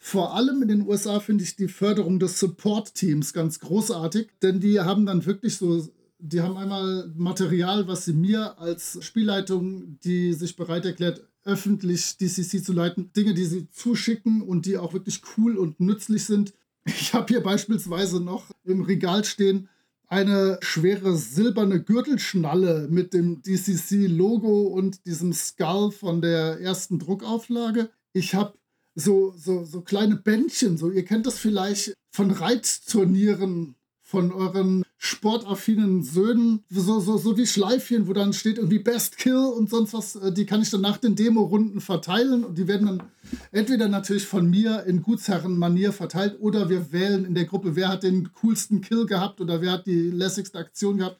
vor 0.05 0.35
allem 0.35 0.61
in 0.61 0.67
den 0.67 0.87
USA 0.87 1.19
finde 1.19 1.43
ich 1.43 1.55
die 1.55 1.67
Förderung 1.67 2.19
des 2.19 2.39
Support-Teams 2.39 3.33
ganz 3.33 3.59
großartig, 3.59 4.29
denn 4.43 4.59
die 4.59 4.79
haben 4.79 5.07
dann 5.07 5.25
wirklich 5.25 5.57
so 5.57 5.89
die 6.19 6.41
haben 6.41 6.57
einmal 6.57 7.11
Material, 7.15 7.87
was 7.87 8.05
sie 8.05 8.13
mir 8.13 8.59
als 8.59 8.99
Spielleitung, 9.03 9.99
die 10.03 10.33
sich 10.33 10.55
bereit 10.55 10.85
erklärt, 10.85 11.27
öffentlich 11.43 12.17
DCC 12.17 12.63
zu 12.63 12.71
leiten, 12.71 13.11
Dinge, 13.13 13.33
die 13.33 13.45
sie 13.45 13.67
zuschicken 13.71 14.43
und 14.43 14.67
die 14.67 14.77
auch 14.77 14.93
wirklich 14.93 15.21
cool 15.37 15.57
und 15.57 15.79
nützlich 15.79 16.25
sind. 16.25 16.53
Ich 16.85 17.15
habe 17.15 17.25
hier 17.27 17.41
beispielsweise 17.41 18.21
noch 18.21 18.51
im 18.63 18.81
Regal 18.81 19.23
stehen 19.23 19.69
eine 20.07 20.59
schwere 20.61 21.17
silberne 21.17 21.81
Gürtelschnalle 21.81 22.87
mit 22.91 23.15
dem 23.15 23.41
DCC-Logo 23.41 24.67
und 24.67 25.03
diesem 25.07 25.33
Skull 25.33 25.91
von 25.91 26.21
der 26.21 26.61
ersten 26.61 26.99
Druckauflage. 26.99 27.89
Ich 28.13 28.35
habe 28.35 28.53
so, 28.95 29.33
so, 29.37 29.63
so 29.65 29.81
kleine 29.81 30.15
Bändchen. 30.15 30.77
So, 30.77 30.89
ihr 30.89 31.05
kennt 31.05 31.25
das 31.27 31.37
vielleicht 31.37 31.93
von 32.11 32.31
Reitturnieren 32.31 33.75
von 34.01 34.31
euren 34.31 34.83
sportaffinen 34.97 36.03
Söhnen, 36.03 36.63
so, 36.69 36.99
so, 36.99 37.17
so 37.17 37.37
wie 37.37 37.47
Schleifchen, 37.47 38.07
wo 38.07 38.13
dann 38.13 38.33
steht 38.33 38.57
irgendwie 38.57 38.79
Best 38.79 39.17
Kill 39.17 39.35
und 39.35 39.69
sonst 39.69 39.93
was, 39.93 40.15
äh, 40.15 40.31
die 40.31 40.45
kann 40.45 40.61
ich 40.61 40.69
dann 40.69 40.81
nach 40.81 40.97
den 40.97 41.15
Demo-Runden 41.15 41.81
verteilen 41.81 42.43
und 42.43 42.57
die 42.57 42.67
werden 42.67 42.87
dann 42.87 43.03
entweder 43.51 43.87
natürlich 43.87 44.25
von 44.25 44.47
mir 44.47 44.83
in 44.85 45.01
Gutsherren-Manier 45.01 45.91
verteilt 45.91 46.37
oder 46.39 46.69
wir 46.69 46.91
wählen 46.91 47.25
in 47.25 47.33
der 47.33 47.45
Gruppe, 47.45 47.75
wer 47.75 47.89
hat 47.89 48.03
den 48.03 48.31
coolsten 48.33 48.81
Kill 48.81 49.07
gehabt 49.07 49.41
oder 49.41 49.59
wer 49.61 49.73
hat 49.73 49.87
die 49.87 50.11
lässigste 50.11 50.59
Aktion 50.59 50.97
gehabt. 50.99 51.19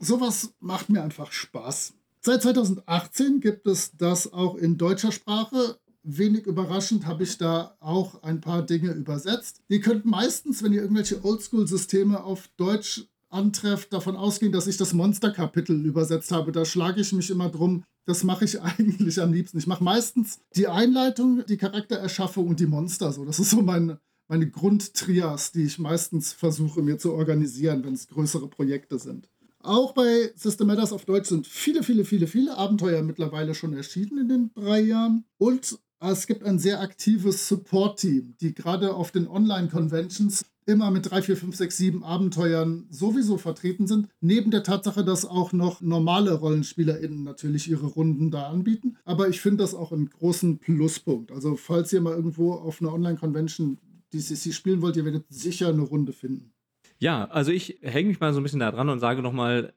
Sowas 0.00 0.52
macht 0.58 0.90
mir 0.90 1.02
einfach 1.02 1.30
Spaß. 1.30 1.94
Seit 2.20 2.42
2018 2.42 3.40
gibt 3.40 3.68
es 3.68 3.96
das 3.96 4.32
auch 4.32 4.56
in 4.56 4.78
deutscher 4.78 5.12
Sprache 5.12 5.78
wenig 6.06 6.46
überraschend 6.46 7.06
habe 7.06 7.24
ich 7.24 7.36
da 7.36 7.76
auch 7.80 8.22
ein 8.22 8.40
paar 8.40 8.62
Dinge 8.62 8.92
übersetzt. 8.92 9.60
Ihr 9.68 9.80
könnt 9.80 10.04
meistens, 10.04 10.62
wenn 10.62 10.72
ihr 10.72 10.82
irgendwelche 10.82 11.24
Oldschool-Systeme 11.24 12.22
auf 12.22 12.48
Deutsch 12.56 13.06
antrefft, 13.28 13.92
davon 13.92 14.16
ausgehen, 14.16 14.52
dass 14.52 14.68
ich 14.68 14.76
das 14.76 14.92
Monster-Kapitel 14.92 15.84
übersetzt 15.84 16.30
habe. 16.30 16.52
Da 16.52 16.64
schlage 16.64 17.00
ich 17.00 17.12
mich 17.12 17.30
immer 17.30 17.48
drum. 17.48 17.84
Das 18.06 18.22
mache 18.22 18.44
ich 18.44 18.60
eigentlich 18.62 19.20
am 19.20 19.32
liebsten. 19.32 19.58
Ich 19.58 19.66
mache 19.66 19.82
meistens 19.82 20.38
die 20.54 20.68
Einleitung, 20.68 21.44
die 21.46 21.56
Charaktererschaffung 21.56 22.46
und 22.48 22.60
die 22.60 22.66
Monster. 22.66 23.12
So, 23.12 23.24
das 23.24 23.40
ist 23.40 23.50
so 23.50 23.62
meine, 23.62 24.00
meine 24.28 24.48
Grundtrias, 24.48 25.52
die 25.52 25.64
ich 25.64 25.78
meistens 25.78 26.32
versuche 26.32 26.82
mir 26.82 26.98
zu 26.98 27.12
organisieren, 27.12 27.84
wenn 27.84 27.94
es 27.94 28.08
größere 28.08 28.48
Projekte 28.48 28.98
sind. 28.98 29.28
Auch 29.66 29.94
bei 29.94 30.32
System 30.36 30.68
Matters 30.68 30.92
auf 30.92 31.04
Deutsch 31.04 31.28
sind 31.28 31.44
viele, 31.44 31.82
viele, 31.82 32.04
viele, 32.04 32.28
viele 32.28 32.56
Abenteuer 32.56 33.02
mittlerweile 33.02 33.52
schon 33.52 33.72
erschienen 33.72 34.18
in 34.18 34.28
den 34.28 34.50
drei 34.54 34.80
Jahren. 34.80 35.24
Und 35.38 35.80
es 36.00 36.26
gibt 36.26 36.44
ein 36.44 36.58
sehr 36.58 36.80
aktives 36.80 37.48
Support-Team, 37.48 38.34
die 38.40 38.54
gerade 38.54 38.94
auf 38.94 39.10
den 39.10 39.26
Online-Conventions 39.28 40.44
immer 40.66 40.90
mit 40.90 41.10
3, 41.10 41.22
4, 41.22 41.36
5, 41.36 41.56
6, 41.56 41.76
7 41.76 42.04
Abenteuern 42.04 42.86
sowieso 42.90 43.38
vertreten 43.38 43.86
sind. 43.86 44.08
Neben 44.20 44.50
der 44.50 44.64
Tatsache, 44.64 45.04
dass 45.04 45.24
auch 45.24 45.52
noch 45.52 45.80
normale 45.80 46.34
RollenspielerInnen 46.34 47.22
natürlich 47.22 47.70
ihre 47.70 47.86
Runden 47.86 48.30
da 48.30 48.48
anbieten. 48.48 48.96
Aber 49.04 49.28
ich 49.28 49.40
finde 49.40 49.62
das 49.62 49.74
auch 49.74 49.92
einen 49.92 50.10
großen 50.10 50.58
Pluspunkt. 50.58 51.30
Also, 51.30 51.56
falls 51.56 51.92
ihr 51.92 52.00
mal 52.00 52.16
irgendwo 52.16 52.52
auf 52.52 52.80
einer 52.80 52.92
Online-Convention 52.92 53.78
DCC 54.12 54.52
spielen 54.52 54.82
wollt, 54.82 54.96
ihr 54.96 55.04
werdet 55.04 55.24
sicher 55.28 55.68
eine 55.68 55.82
Runde 55.82 56.12
finden. 56.12 56.52
Ja, 56.98 57.26
also 57.26 57.52
ich 57.52 57.78
hänge 57.82 58.08
mich 58.08 58.20
mal 58.20 58.32
so 58.32 58.40
ein 58.40 58.42
bisschen 58.42 58.60
da 58.60 58.70
dran 58.70 58.88
und 58.88 59.00
sage 59.00 59.22
nochmal, 59.22 59.74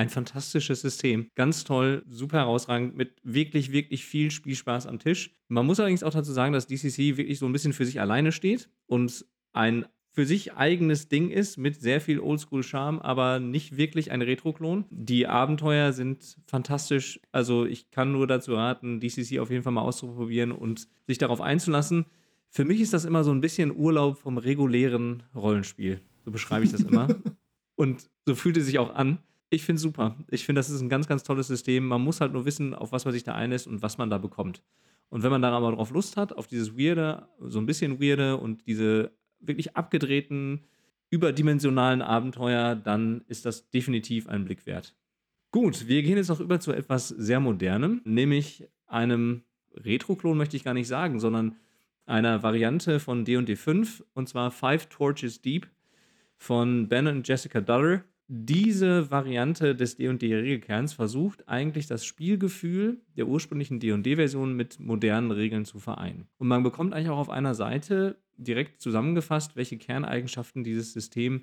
ein 0.00 0.08
fantastisches 0.08 0.80
System. 0.80 1.28
Ganz 1.34 1.62
toll, 1.64 2.02
super 2.08 2.38
herausragend, 2.38 2.96
mit 2.96 3.20
wirklich, 3.22 3.70
wirklich 3.70 4.06
viel 4.06 4.30
Spielspaß 4.30 4.86
am 4.86 4.98
Tisch. 4.98 5.36
Man 5.48 5.66
muss 5.66 5.78
allerdings 5.78 6.02
auch 6.02 6.12
dazu 6.12 6.32
sagen, 6.32 6.54
dass 6.54 6.66
DCC 6.66 7.18
wirklich 7.18 7.38
so 7.38 7.44
ein 7.44 7.52
bisschen 7.52 7.74
für 7.74 7.84
sich 7.84 8.00
alleine 8.00 8.32
steht 8.32 8.70
und 8.86 9.26
ein 9.52 9.84
für 10.12 10.26
sich 10.26 10.54
eigenes 10.54 11.08
Ding 11.08 11.30
ist, 11.30 11.56
mit 11.56 11.80
sehr 11.80 12.00
viel 12.00 12.18
Oldschool-Charme, 12.18 12.98
aber 13.00 13.38
nicht 13.38 13.76
wirklich 13.76 14.10
ein 14.10 14.22
Retro-Klon. 14.22 14.86
Die 14.90 15.26
Abenteuer 15.28 15.92
sind 15.92 16.36
fantastisch. 16.46 17.20
Also 17.30 17.64
ich 17.64 17.90
kann 17.90 18.10
nur 18.10 18.26
dazu 18.26 18.54
raten, 18.54 19.00
DCC 19.00 19.38
auf 19.38 19.50
jeden 19.50 19.62
Fall 19.62 19.72
mal 19.72 19.82
auszuprobieren 19.82 20.50
und 20.50 20.88
sich 21.06 21.18
darauf 21.18 21.40
einzulassen. 21.40 22.06
Für 22.48 22.64
mich 22.64 22.80
ist 22.80 22.92
das 22.92 23.04
immer 23.04 23.22
so 23.22 23.30
ein 23.30 23.40
bisschen 23.40 23.70
Urlaub 23.76 24.16
vom 24.16 24.38
regulären 24.38 25.22
Rollenspiel. 25.34 26.00
So 26.24 26.32
beschreibe 26.32 26.64
ich 26.64 26.72
das 26.72 26.80
immer. 26.80 27.06
und 27.76 28.10
so 28.26 28.34
fühlt 28.34 28.56
es 28.56 28.64
sich 28.66 28.80
auch 28.80 28.94
an. 28.94 29.18
Ich 29.50 29.64
finde 29.64 29.76
es 29.76 29.82
super. 29.82 30.16
Ich 30.28 30.46
finde, 30.46 30.60
das 30.60 30.70
ist 30.70 30.80
ein 30.80 30.88
ganz, 30.88 31.08
ganz 31.08 31.24
tolles 31.24 31.48
System. 31.48 31.86
Man 31.86 32.00
muss 32.00 32.20
halt 32.20 32.32
nur 32.32 32.44
wissen, 32.44 32.72
auf 32.72 32.92
was 32.92 33.04
man 33.04 33.12
sich 33.12 33.24
da 33.24 33.34
einlässt 33.34 33.66
und 33.66 33.82
was 33.82 33.98
man 33.98 34.08
da 34.08 34.18
bekommt. 34.18 34.62
Und 35.08 35.24
wenn 35.24 35.30
man 35.30 35.42
dann 35.42 35.52
aber 35.52 35.72
drauf 35.72 35.90
Lust 35.90 36.16
hat, 36.16 36.32
auf 36.32 36.46
dieses 36.46 36.78
Weirde, 36.78 37.28
so 37.40 37.58
ein 37.58 37.66
bisschen 37.66 38.00
Weirde 38.00 38.36
und 38.36 38.66
diese 38.66 39.10
wirklich 39.40 39.76
abgedrehten, 39.76 40.64
überdimensionalen 41.10 42.00
Abenteuer, 42.00 42.76
dann 42.76 43.24
ist 43.26 43.44
das 43.44 43.70
definitiv 43.70 44.28
ein 44.28 44.44
Blick 44.44 44.66
wert. 44.66 44.94
Gut, 45.50 45.88
wir 45.88 46.02
gehen 46.02 46.16
jetzt 46.16 46.28
noch 46.28 46.38
über 46.38 46.60
zu 46.60 46.72
etwas 46.72 47.08
sehr 47.08 47.40
Modernem, 47.40 48.00
nämlich 48.04 48.68
einem 48.86 49.42
Retro-Klon 49.74 50.38
möchte 50.38 50.56
ich 50.56 50.62
gar 50.62 50.74
nicht 50.74 50.86
sagen, 50.86 51.18
sondern 51.18 51.56
einer 52.06 52.44
Variante 52.44 53.00
von 53.00 53.24
D&D 53.24 53.56
5 53.56 54.04
und 54.14 54.28
zwar 54.28 54.52
Five 54.52 54.86
Torches 54.86 55.42
Deep 55.42 55.68
von 56.36 56.88
Ben 56.88 57.08
und 57.08 57.26
Jessica 57.26 57.60
Duller 57.60 58.04
diese 58.32 59.10
Variante 59.10 59.74
des 59.74 59.96
D&D-Regelkerns 59.96 60.92
versucht 60.92 61.48
eigentlich 61.48 61.88
das 61.88 62.04
Spielgefühl 62.04 63.00
der 63.16 63.26
ursprünglichen 63.26 63.80
D&D-Version 63.80 64.54
mit 64.54 64.78
modernen 64.78 65.32
Regeln 65.32 65.64
zu 65.64 65.80
vereinen. 65.80 66.28
Und 66.38 66.46
man 66.46 66.62
bekommt 66.62 66.94
eigentlich 66.94 67.08
auch 67.08 67.18
auf 67.18 67.28
einer 67.28 67.56
Seite 67.56 68.20
direkt 68.36 68.80
zusammengefasst, 68.80 69.56
welche 69.56 69.78
Kerneigenschaften 69.78 70.62
dieses 70.62 70.92
System 70.92 71.42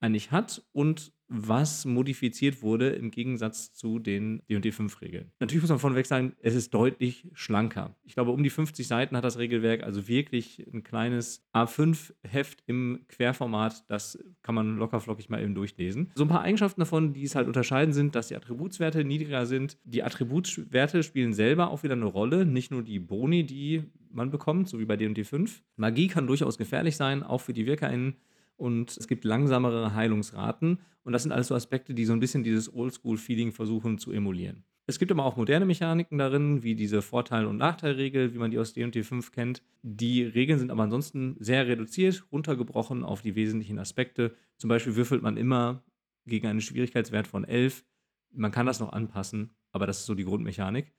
eigentlich 0.00 0.30
hat 0.30 0.64
und 0.72 1.12
was 1.28 1.84
modifiziert 1.84 2.62
wurde 2.62 2.90
im 2.90 3.10
Gegensatz 3.10 3.72
zu 3.72 3.98
den 3.98 4.42
D&D 4.48 4.70
5 4.70 5.00
Regeln. 5.00 5.32
Natürlich 5.40 5.62
muss 5.62 5.70
man 5.70 5.78
vorneweg 5.78 6.06
sagen, 6.06 6.34
es 6.40 6.54
ist 6.54 6.72
deutlich 6.72 7.28
schlanker. 7.32 7.96
Ich 8.04 8.14
glaube, 8.14 8.30
um 8.30 8.42
die 8.42 8.50
50 8.50 8.86
Seiten 8.86 9.16
hat 9.16 9.24
das 9.24 9.38
Regelwerk, 9.38 9.82
also 9.82 10.06
wirklich 10.06 10.64
ein 10.72 10.84
kleines 10.84 11.44
A5 11.52 12.12
Heft 12.22 12.62
im 12.66 13.04
Querformat, 13.08 13.84
das 13.88 14.18
kann 14.42 14.54
man 14.54 14.76
lockerflockig 14.76 15.28
mal 15.28 15.42
eben 15.42 15.54
durchlesen. 15.54 16.12
So 16.14 16.24
ein 16.24 16.28
paar 16.28 16.42
Eigenschaften 16.42 16.80
davon, 16.80 17.12
die 17.12 17.24
es 17.24 17.34
halt 17.34 17.48
unterscheiden 17.48 17.92
sind, 17.92 18.14
dass 18.14 18.28
die 18.28 18.36
Attributswerte 18.36 19.04
niedriger 19.04 19.46
sind. 19.46 19.78
Die 19.84 20.04
Attributswerte 20.04 21.02
spielen 21.02 21.32
selber 21.32 21.70
auch 21.70 21.82
wieder 21.82 21.94
eine 21.94 22.04
Rolle, 22.04 22.46
nicht 22.46 22.70
nur 22.70 22.82
die 22.82 23.00
Boni, 23.00 23.44
die 23.44 23.82
man 24.12 24.30
bekommt, 24.30 24.68
so 24.68 24.78
wie 24.78 24.84
bei 24.84 24.96
D&D 24.96 25.24
5. 25.24 25.62
Magie 25.74 26.06
kann 26.06 26.26
durchaus 26.26 26.56
gefährlich 26.56 26.96
sein, 26.96 27.24
auch 27.24 27.40
für 27.40 27.52
die 27.52 27.66
WirkerInnen 27.66 28.16
und 28.56 28.96
es 28.96 29.06
gibt 29.08 29.24
langsamere 29.24 29.94
Heilungsraten. 29.94 30.80
Und 31.04 31.12
das 31.12 31.22
sind 31.22 31.32
alles 31.32 31.48
so 31.48 31.54
Aspekte, 31.54 31.94
die 31.94 32.04
so 32.04 32.12
ein 32.12 32.20
bisschen 32.20 32.42
dieses 32.42 32.72
Oldschool-Feeling 32.72 33.52
versuchen 33.52 33.98
zu 33.98 34.12
emulieren. 34.12 34.64
Es 34.88 34.98
gibt 35.00 35.10
aber 35.10 35.24
auch 35.24 35.36
moderne 35.36 35.66
Mechaniken 35.66 36.16
darin, 36.18 36.62
wie 36.62 36.76
diese 36.76 37.02
Vorteil- 37.02 37.46
und 37.46 37.56
Nachteilregel, 37.56 38.34
wie 38.34 38.38
man 38.38 38.52
die 38.52 38.58
aus 38.58 38.72
D&D 38.72 39.02
5 39.02 39.32
kennt. 39.32 39.62
Die 39.82 40.22
Regeln 40.22 40.60
sind 40.60 40.70
aber 40.70 40.84
ansonsten 40.84 41.36
sehr 41.40 41.66
reduziert, 41.66 42.24
runtergebrochen 42.30 43.02
auf 43.02 43.20
die 43.20 43.34
wesentlichen 43.34 43.80
Aspekte. 43.80 44.34
Zum 44.58 44.68
Beispiel 44.68 44.94
würfelt 44.94 45.22
man 45.22 45.36
immer 45.36 45.82
gegen 46.24 46.46
einen 46.46 46.60
Schwierigkeitswert 46.60 47.26
von 47.26 47.44
11. 47.44 47.84
Man 48.32 48.52
kann 48.52 48.66
das 48.66 48.78
noch 48.78 48.92
anpassen, 48.92 49.50
aber 49.72 49.86
das 49.86 50.00
ist 50.00 50.06
so 50.06 50.14
die 50.14 50.24
Grundmechanik. 50.24 50.92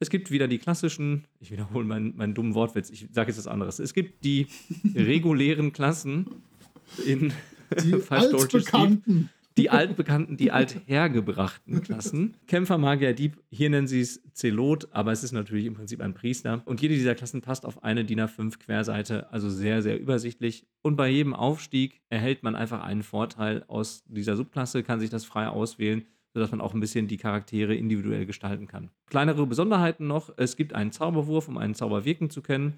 Es 0.00 0.10
gibt 0.10 0.30
wieder 0.30 0.48
die 0.48 0.58
klassischen, 0.58 1.26
ich 1.38 1.50
wiederhole 1.50 1.84
meinen, 1.84 2.16
meinen 2.16 2.34
dummen 2.34 2.54
Wortwitz, 2.54 2.90
ich 2.90 3.08
sage 3.12 3.30
jetzt 3.30 3.38
was 3.38 3.48
anderes. 3.48 3.78
Es 3.78 3.94
gibt 3.94 4.24
die 4.24 4.46
regulären 4.94 5.72
Klassen, 5.72 6.26
in 7.04 7.32
die 7.82 7.94
altbekannten. 8.10 9.30
Die 9.58 9.70
altbekannten, 9.70 10.36
die 10.36 10.52
althergebrachten 10.52 11.82
Klassen. 11.82 12.36
Kämpfer, 12.46 12.78
Magier, 12.78 13.12
Dieb, 13.12 13.42
hier 13.50 13.68
nennen 13.70 13.88
sie 13.88 14.00
es 14.00 14.22
Zelot, 14.32 14.86
aber 14.92 15.10
es 15.10 15.24
ist 15.24 15.32
natürlich 15.32 15.66
im 15.66 15.74
Prinzip 15.74 16.00
ein 16.00 16.14
Priester. 16.14 16.62
Und 16.64 16.80
jede 16.80 16.94
dieser 16.94 17.16
Klassen 17.16 17.40
passt 17.40 17.66
auf 17.66 17.82
eine 17.82 18.04
DIN 18.04 18.20
A5 18.20 18.56
Querseite, 18.60 19.32
also 19.32 19.50
sehr, 19.50 19.82
sehr 19.82 19.98
übersichtlich. 19.98 20.64
Und 20.82 20.94
bei 20.94 21.08
jedem 21.08 21.34
Aufstieg 21.34 22.00
erhält 22.08 22.44
man 22.44 22.54
einfach 22.54 22.84
einen 22.84 23.02
Vorteil 23.02 23.64
aus 23.66 24.04
dieser 24.06 24.36
Subklasse, 24.36 24.84
kann 24.84 25.00
sich 25.00 25.10
das 25.10 25.24
frei 25.24 25.48
auswählen, 25.48 26.04
sodass 26.34 26.52
man 26.52 26.60
auch 26.60 26.72
ein 26.72 26.80
bisschen 26.80 27.08
die 27.08 27.16
Charaktere 27.16 27.74
individuell 27.74 28.26
gestalten 28.26 28.68
kann. 28.68 28.90
Kleinere 29.06 29.44
Besonderheiten 29.44 30.06
noch: 30.06 30.32
Es 30.36 30.54
gibt 30.54 30.72
einen 30.72 30.92
Zauberwurf, 30.92 31.48
um 31.48 31.58
einen 31.58 31.74
Zauber 31.74 32.04
wirken 32.04 32.30
zu 32.30 32.42
können. 32.42 32.74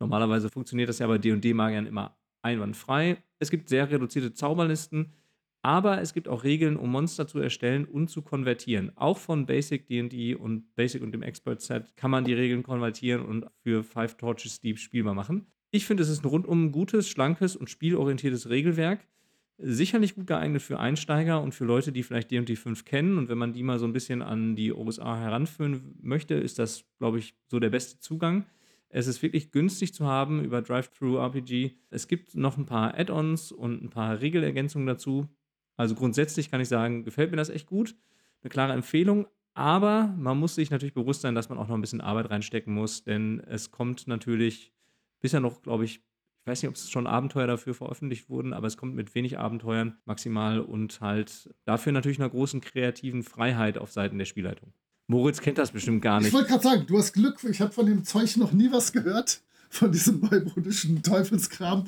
Normalerweise 0.00 0.48
funktioniert 0.48 0.88
das 0.88 0.98
ja 0.98 1.06
bei 1.06 1.18
DD-Magiern 1.18 1.84
immer 1.84 2.16
einwandfrei. 2.42 3.22
Es 3.38 3.50
gibt 3.50 3.68
sehr 3.68 3.90
reduzierte 3.90 4.34
Zauberlisten, 4.34 5.12
aber 5.62 6.00
es 6.00 6.12
gibt 6.12 6.26
auch 6.26 6.42
Regeln, 6.42 6.76
um 6.76 6.90
Monster 6.90 7.26
zu 7.28 7.38
erstellen 7.38 7.84
und 7.84 8.08
zu 8.08 8.22
konvertieren. 8.22 8.90
Auch 8.96 9.18
von 9.18 9.46
Basic 9.46 9.86
DD 9.86 10.34
und 10.34 10.74
Basic 10.74 11.02
und 11.02 11.12
dem 11.12 11.22
Expert 11.22 11.60
Set 11.60 11.96
kann 11.96 12.10
man 12.10 12.24
die 12.24 12.34
Regeln 12.34 12.64
konvertieren 12.64 13.24
und 13.24 13.46
für 13.62 13.84
Five 13.84 14.16
Torches 14.16 14.60
Deep 14.60 14.78
spielbar 14.78 15.14
machen. 15.14 15.46
Ich 15.70 15.86
finde, 15.86 16.02
es 16.02 16.08
ist 16.08 16.24
ein 16.24 16.28
rundum 16.28 16.72
gutes, 16.72 17.08
schlankes 17.08 17.56
und 17.56 17.70
spielorientiertes 17.70 18.50
Regelwerk. 18.50 19.06
Sicherlich 19.58 20.16
gut 20.16 20.26
geeignet 20.26 20.60
für 20.60 20.80
Einsteiger 20.80 21.40
und 21.40 21.54
für 21.54 21.64
Leute, 21.64 21.92
die 21.92 22.02
vielleicht 22.02 22.32
D&D 22.32 22.56
5 22.56 22.84
kennen. 22.84 23.16
Und 23.16 23.28
wenn 23.28 23.38
man 23.38 23.52
die 23.52 23.62
mal 23.62 23.78
so 23.78 23.86
ein 23.86 23.92
bisschen 23.92 24.20
an 24.20 24.56
die 24.56 24.72
USA 24.72 25.16
heranführen 25.16 25.94
möchte, 26.02 26.34
ist 26.34 26.58
das, 26.58 26.84
glaube 26.98 27.20
ich, 27.20 27.34
so 27.46 27.60
der 27.60 27.70
beste 27.70 28.00
Zugang. 28.00 28.44
Es 28.94 29.06
ist 29.06 29.22
wirklich 29.22 29.50
günstig 29.50 29.94
zu 29.94 30.06
haben 30.06 30.44
über 30.44 30.60
Drive-Thru-RPG. 30.60 31.72
Es 31.88 32.08
gibt 32.08 32.34
noch 32.34 32.58
ein 32.58 32.66
paar 32.66 32.98
Add-ons 32.98 33.50
und 33.50 33.82
ein 33.82 33.88
paar 33.88 34.20
Regelergänzungen 34.20 34.86
dazu. 34.86 35.28
Also 35.78 35.94
grundsätzlich 35.94 36.50
kann 36.50 36.60
ich 36.60 36.68
sagen, 36.68 37.02
gefällt 37.02 37.30
mir 37.30 37.38
das 37.38 37.48
echt 37.48 37.66
gut. 37.66 37.96
Eine 38.42 38.50
klare 38.50 38.74
Empfehlung. 38.74 39.26
Aber 39.54 40.14
man 40.18 40.38
muss 40.38 40.56
sich 40.56 40.70
natürlich 40.70 40.92
bewusst 40.92 41.22
sein, 41.22 41.34
dass 41.34 41.48
man 41.48 41.56
auch 41.56 41.68
noch 41.68 41.74
ein 41.74 41.80
bisschen 41.80 42.02
Arbeit 42.02 42.30
reinstecken 42.30 42.74
muss, 42.74 43.02
denn 43.02 43.40
es 43.40 43.70
kommt 43.70 44.06
natürlich 44.08 44.72
bisher 45.20 45.40
noch, 45.40 45.62
glaube 45.62 45.84
ich, 45.84 45.96
ich 45.96 46.46
weiß 46.46 46.62
nicht, 46.62 46.68
ob 46.68 46.74
es 46.74 46.90
schon 46.90 47.06
Abenteuer 47.06 47.46
dafür 47.46 47.72
veröffentlicht 47.72 48.28
wurden, 48.28 48.52
aber 48.52 48.66
es 48.66 48.76
kommt 48.76 48.94
mit 48.94 49.14
wenig 49.14 49.38
Abenteuern 49.38 49.98
maximal 50.04 50.60
und 50.60 51.00
halt 51.00 51.54
dafür 51.64 51.92
natürlich 51.92 52.18
einer 52.18 52.30
großen 52.30 52.60
kreativen 52.60 53.22
Freiheit 53.22 53.78
auf 53.78 53.92
Seiten 53.92 54.18
der 54.18 54.24
Spielleitung. 54.24 54.74
Moritz 55.06 55.40
kennt 55.40 55.58
das 55.58 55.72
bestimmt 55.72 56.02
gar 56.02 56.18
nicht. 56.18 56.28
Ich 56.28 56.34
wollte 56.34 56.48
gerade 56.48 56.62
sagen, 56.62 56.84
du 56.86 56.98
hast 56.98 57.12
Glück, 57.12 57.42
ich 57.44 57.60
habe 57.60 57.72
von 57.72 57.86
dem 57.86 58.04
Zeug 58.04 58.36
noch 58.36 58.52
nie 58.52 58.70
was 58.72 58.92
gehört. 58.92 59.42
von 59.72 59.90
diesem 59.90 60.20
neumodischen 60.20 61.02
Teufelskram. 61.02 61.86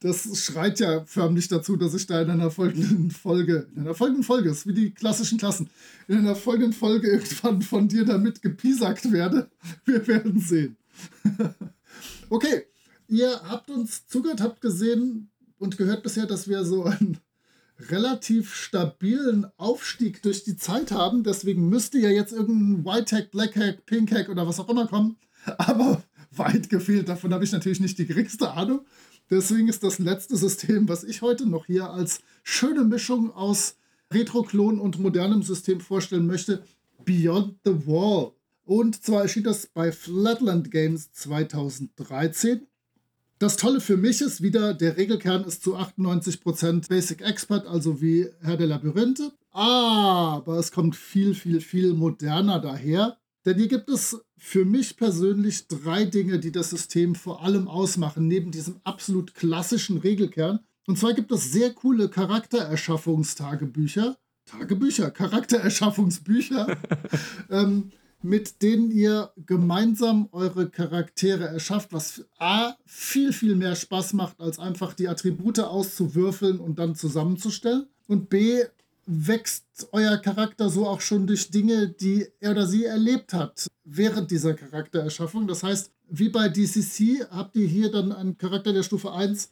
Das 0.00 0.26
schreit 0.42 0.80
ja 0.80 1.04
förmlich 1.04 1.48
dazu, 1.48 1.76
dass 1.76 1.92
ich 1.92 2.06
da 2.06 2.22
in 2.22 2.30
einer 2.30 2.50
folgenden 2.50 3.10
Folge, 3.10 3.68
in 3.76 3.82
einer 3.82 3.94
folgenden 3.94 4.24
Folge, 4.24 4.48
ist 4.48 4.66
wie 4.66 4.72
die 4.72 4.92
klassischen 4.92 5.36
Klassen, 5.36 5.68
in 6.08 6.16
einer 6.16 6.34
folgenden 6.34 6.72
Folge 6.72 7.08
irgendwann 7.08 7.60
von 7.60 7.88
dir 7.88 8.06
damit 8.06 8.40
gepiesackt 8.40 9.12
werde. 9.12 9.50
Wir 9.84 10.06
werden 10.06 10.40
sehen. 10.40 10.78
okay, 12.30 12.64
ihr 13.06 13.38
habt 13.44 13.70
uns 13.70 14.06
zugehört, 14.06 14.40
habt 14.40 14.62
gesehen 14.62 15.28
und 15.58 15.76
gehört 15.76 16.02
bisher, 16.02 16.24
dass 16.24 16.48
wir 16.48 16.64
so 16.64 16.84
einen 16.84 17.18
relativ 17.78 18.54
stabilen 18.54 19.46
Aufstieg 19.56 20.22
durch 20.22 20.44
die 20.44 20.56
Zeit 20.56 20.92
haben. 20.92 21.22
Deswegen 21.22 21.68
müsste 21.68 21.98
ja 21.98 22.10
jetzt 22.10 22.32
irgendein 22.32 22.84
White 22.84 23.16
Hack, 23.16 23.30
Black 23.30 23.56
Hack, 23.56 23.86
Pink 23.86 24.12
Hack 24.12 24.28
oder 24.28 24.46
was 24.46 24.60
auch 24.60 24.68
immer 24.68 24.86
kommen. 24.86 25.16
Aber 25.58 26.02
weit 26.32 26.68
gefehlt. 26.68 27.08
Davon 27.08 27.32
habe 27.32 27.44
ich 27.44 27.52
natürlich 27.52 27.80
nicht 27.80 27.98
die 27.98 28.06
geringste 28.06 28.52
Ahnung. 28.52 28.80
Deswegen 29.30 29.68
ist 29.68 29.82
das 29.82 29.98
letzte 29.98 30.36
System, 30.36 30.88
was 30.88 31.04
ich 31.04 31.22
heute 31.22 31.46
noch 31.48 31.66
hier 31.66 31.90
als 31.90 32.20
schöne 32.42 32.84
Mischung 32.84 33.32
aus 33.32 33.76
Retro-Klon 34.12 34.78
und 34.80 35.00
modernem 35.00 35.42
System 35.42 35.80
vorstellen 35.80 36.26
möchte, 36.26 36.62
Beyond 37.04 37.56
the 37.64 37.86
Wall. 37.86 38.32
Und 38.64 39.02
zwar 39.02 39.22
erschien 39.22 39.44
das 39.44 39.66
bei 39.66 39.92
Flatland 39.92 40.70
Games 40.70 41.12
2013. 41.12 42.66
Das 43.38 43.58
Tolle 43.58 43.82
für 43.82 43.98
mich 43.98 44.22
ist 44.22 44.40
wieder, 44.40 44.72
der 44.72 44.96
Regelkern 44.96 45.44
ist 45.44 45.62
zu 45.62 45.76
98% 45.76 46.88
Basic 46.88 47.20
Expert, 47.20 47.66
also 47.66 48.00
wie 48.00 48.30
Herr 48.40 48.56
der 48.56 48.68
Labyrinthe. 48.68 49.30
Aber 49.50 50.56
es 50.58 50.72
kommt 50.72 50.96
viel, 50.96 51.34
viel, 51.34 51.60
viel 51.60 51.92
moderner 51.92 52.60
daher. 52.60 53.18
Denn 53.44 53.58
hier 53.58 53.68
gibt 53.68 53.90
es 53.90 54.18
für 54.38 54.64
mich 54.64 54.96
persönlich 54.96 55.68
drei 55.68 56.06
Dinge, 56.06 56.38
die 56.38 56.50
das 56.50 56.70
System 56.70 57.14
vor 57.14 57.44
allem 57.44 57.68
ausmachen, 57.68 58.26
neben 58.26 58.52
diesem 58.52 58.80
absolut 58.84 59.34
klassischen 59.34 59.98
Regelkern. 59.98 60.60
Und 60.86 60.98
zwar 60.98 61.12
gibt 61.12 61.30
es 61.30 61.52
sehr 61.52 61.74
coole 61.74 62.08
Charaktererschaffungstagebücher. 62.08 64.16
Tagebücher, 64.46 65.10
Charaktererschaffungsbücher, 65.10 66.78
ähm, 67.50 67.92
mit 68.26 68.60
denen 68.60 68.90
ihr 68.90 69.30
gemeinsam 69.46 70.28
eure 70.32 70.68
Charaktere 70.68 71.44
erschafft, 71.44 71.92
was 71.92 72.24
A, 72.38 72.74
viel, 72.84 73.32
viel 73.32 73.54
mehr 73.54 73.76
Spaß 73.76 74.14
macht, 74.14 74.40
als 74.40 74.58
einfach 74.58 74.94
die 74.94 75.06
Attribute 75.06 75.60
auszuwürfeln 75.60 76.58
und 76.58 76.80
dann 76.80 76.96
zusammenzustellen. 76.96 77.86
Und 78.08 78.28
B, 78.28 78.64
wächst 79.06 79.64
euer 79.92 80.16
Charakter 80.16 80.68
so 80.68 80.88
auch 80.88 81.00
schon 81.00 81.28
durch 81.28 81.52
Dinge, 81.52 81.88
die 81.88 82.26
er 82.40 82.50
oder 82.50 82.66
sie 82.66 82.84
erlebt 82.84 83.32
hat 83.32 83.68
während 83.84 84.32
dieser 84.32 84.54
Charaktererschaffung. 84.54 85.46
Das 85.46 85.62
heißt, 85.62 85.92
wie 86.08 86.28
bei 86.28 86.48
DCC 86.48 87.26
habt 87.30 87.54
ihr 87.54 87.68
hier 87.68 87.92
dann 87.92 88.10
einen 88.10 88.36
Charakter 88.36 88.72
der 88.72 88.82
Stufe 88.82 89.12
1, 89.12 89.50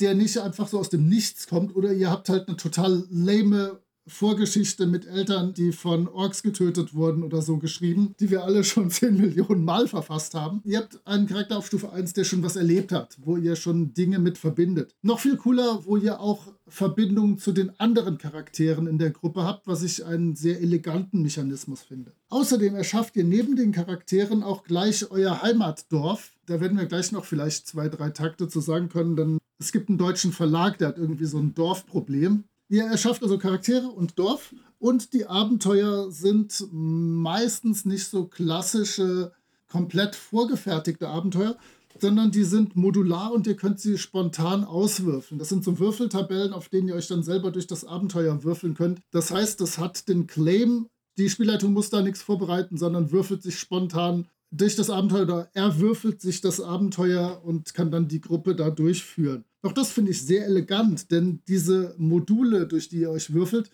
der 0.00 0.14
nicht 0.14 0.36
einfach 0.36 0.68
so 0.68 0.78
aus 0.78 0.90
dem 0.90 1.08
Nichts 1.08 1.46
kommt 1.46 1.74
oder 1.74 1.94
ihr 1.94 2.10
habt 2.10 2.28
halt 2.28 2.48
eine 2.48 2.58
total 2.58 3.06
lame 3.10 3.80
Vorgeschichte 4.10 4.86
mit 4.86 5.06
Eltern, 5.06 5.54
die 5.54 5.72
von 5.72 6.08
Orks 6.08 6.42
getötet 6.42 6.94
wurden 6.94 7.22
oder 7.22 7.40
so 7.42 7.58
geschrieben, 7.58 8.14
die 8.20 8.30
wir 8.30 8.44
alle 8.44 8.64
schon 8.64 8.90
10 8.90 9.16
Millionen 9.16 9.64
Mal 9.64 9.88
verfasst 9.88 10.34
haben. 10.34 10.60
Ihr 10.64 10.78
habt 10.78 11.00
einen 11.06 11.26
Charakter 11.26 11.56
auf 11.56 11.66
Stufe 11.66 11.92
1, 11.92 12.12
der 12.12 12.24
schon 12.24 12.42
was 12.42 12.56
erlebt 12.56 12.92
hat, 12.92 13.16
wo 13.22 13.36
ihr 13.36 13.56
schon 13.56 13.94
Dinge 13.94 14.18
mit 14.18 14.36
verbindet. 14.36 14.94
Noch 15.02 15.20
viel 15.20 15.36
cooler, 15.36 15.84
wo 15.84 15.96
ihr 15.96 16.20
auch 16.20 16.52
Verbindungen 16.66 17.38
zu 17.38 17.52
den 17.52 17.78
anderen 17.80 18.18
Charakteren 18.18 18.86
in 18.86 18.98
der 18.98 19.10
Gruppe 19.10 19.44
habt, 19.44 19.66
was 19.66 19.82
ich 19.82 20.04
einen 20.04 20.36
sehr 20.36 20.60
eleganten 20.60 21.22
Mechanismus 21.22 21.82
finde. 21.82 22.12
Außerdem 22.28 22.74
erschafft 22.74 23.16
ihr 23.16 23.24
neben 23.24 23.56
den 23.56 23.72
Charakteren 23.72 24.42
auch 24.42 24.62
gleich 24.62 25.10
euer 25.10 25.42
Heimatdorf. 25.42 26.32
Da 26.46 26.60
werden 26.60 26.78
wir 26.78 26.86
gleich 26.86 27.12
noch 27.12 27.24
vielleicht 27.24 27.66
zwei, 27.66 27.88
drei 27.88 28.10
Takte 28.10 28.48
zu 28.48 28.60
sagen 28.60 28.88
können, 28.88 29.16
denn 29.16 29.38
es 29.58 29.72
gibt 29.72 29.88
einen 29.88 29.98
deutschen 29.98 30.32
Verlag, 30.32 30.78
der 30.78 30.88
hat 30.88 30.98
irgendwie 30.98 31.26
so 31.26 31.38
ein 31.38 31.54
Dorfproblem. 31.54 32.44
Ihr 32.70 32.84
erschafft 32.84 33.24
also 33.24 33.36
Charaktere 33.36 33.88
und 33.88 34.16
Dorf 34.16 34.54
und 34.78 35.12
die 35.12 35.26
Abenteuer 35.26 36.12
sind 36.12 36.68
meistens 36.70 37.84
nicht 37.84 38.06
so 38.06 38.26
klassische, 38.26 39.32
komplett 39.66 40.14
vorgefertigte 40.14 41.08
Abenteuer, 41.08 41.56
sondern 41.98 42.30
die 42.30 42.44
sind 42.44 42.76
modular 42.76 43.32
und 43.32 43.48
ihr 43.48 43.56
könnt 43.56 43.80
sie 43.80 43.98
spontan 43.98 44.62
auswürfeln. 44.62 45.40
Das 45.40 45.48
sind 45.48 45.64
so 45.64 45.80
Würfeltabellen, 45.80 46.52
auf 46.52 46.68
denen 46.68 46.86
ihr 46.86 46.94
euch 46.94 47.08
dann 47.08 47.24
selber 47.24 47.50
durch 47.50 47.66
das 47.66 47.84
Abenteuer 47.84 48.44
würfeln 48.44 48.74
könnt. 48.74 49.00
Das 49.10 49.32
heißt, 49.32 49.60
das 49.60 49.78
hat 49.78 50.08
den 50.08 50.28
Claim, 50.28 50.86
die 51.18 51.28
Spielleitung 51.28 51.72
muss 51.72 51.90
da 51.90 52.02
nichts 52.02 52.22
vorbereiten, 52.22 52.78
sondern 52.78 53.10
würfelt 53.10 53.42
sich 53.42 53.58
spontan 53.58 54.28
durch 54.50 54.76
das 54.76 54.90
Abenteuer 54.90 55.22
oder 55.22 55.50
er 55.54 55.78
würfelt 55.80 56.20
sich 56.20 56.40
das 56.40 56.60
Abenteuer 56.60 57.42
und 57.44 57.74
kann 57.74 57.90
dann 57.90 58.08
die 58.08 58.20
Gruppe 58.20 58.54
da 58.54 58.70
durchführen. 58.70 59.44
Auch 59.62 59.72
das 59.72 59.90
finde 59.90 60.10
ich 60.10 60.22
sehr 60.22 60.46
elegant, 60.46 61.10
denn 61.10 61.42
diese 61.46 61.94
Module, 61.98 62.66
durch 62.66 62.88
die 62.88 63.00
ihr 63.00 63.10
euch 63.10 63.32
würfelt, 63.32 63.70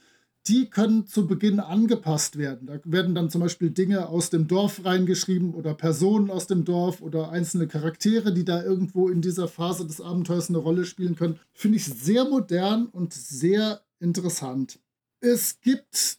die 0.48 0.70
können 0.70 1.06
zu 1.06 1.26
Beginn 1.26 1.58
angepasst 1.58 2.38
werden. 2.38 2.66
Da 2.66 2.78
werden 2.84 3.14
dann 3.14 3.30
zum 3.30 3.40
Beispiel 3.40 3.70
Dinge 3.70 4.08
aus 4.08 4.30
dem 4.30 4.46
Dorf 4.46 4.84
reingeschrieben 4.84 5.54
oder 5.54 5.74
Personen 5.74 6.30
aus 6.30 6.46
dem 6.46 6.64
Dorf 6.64 7.02
oder 7.02 7.30
einzelne 7.30 7.66
Charaktere, 7.66 8.32
die 8.32 8.44
da 8.44 8.62
irgendwo 8.62 9.08
in 9.08 9.22
dieser 9.22 9.48
Phase 9.48 9.86
des 9.86 10.00
Abenteuers 10.00 10.48
eine 10.48 10.58
Rolle 10.58 10.84
spielen 10.84 11.16
können. 11.16 11.40
Finde 11.52 11.78
ich 11.78 11.86
sehr 11.86 12.24
modern 12.24 12.86
und 12.86 13.12
sehr 13.12 13.80
interessant. 13.98 14.78
Es 15.20 15.60
gibt 15.60 16.18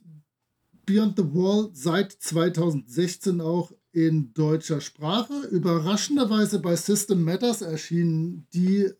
Beyond 0.85 1.17
the 1.17 1.33
Wall 1.33 1.69
seit 1.73 2.11
2016 2.11 3.39
auch 3.41 3.71
in 3.97 4.31
deutscher 4.35 4.79
Sprache. 4.79 5.33
Überraschenderweise 5.49 6.59
bei 6.59 6.75
System 6.75 7.23
Matters 7.23 7.63
erschienen, 7.63 8.45
die 8.53 8.91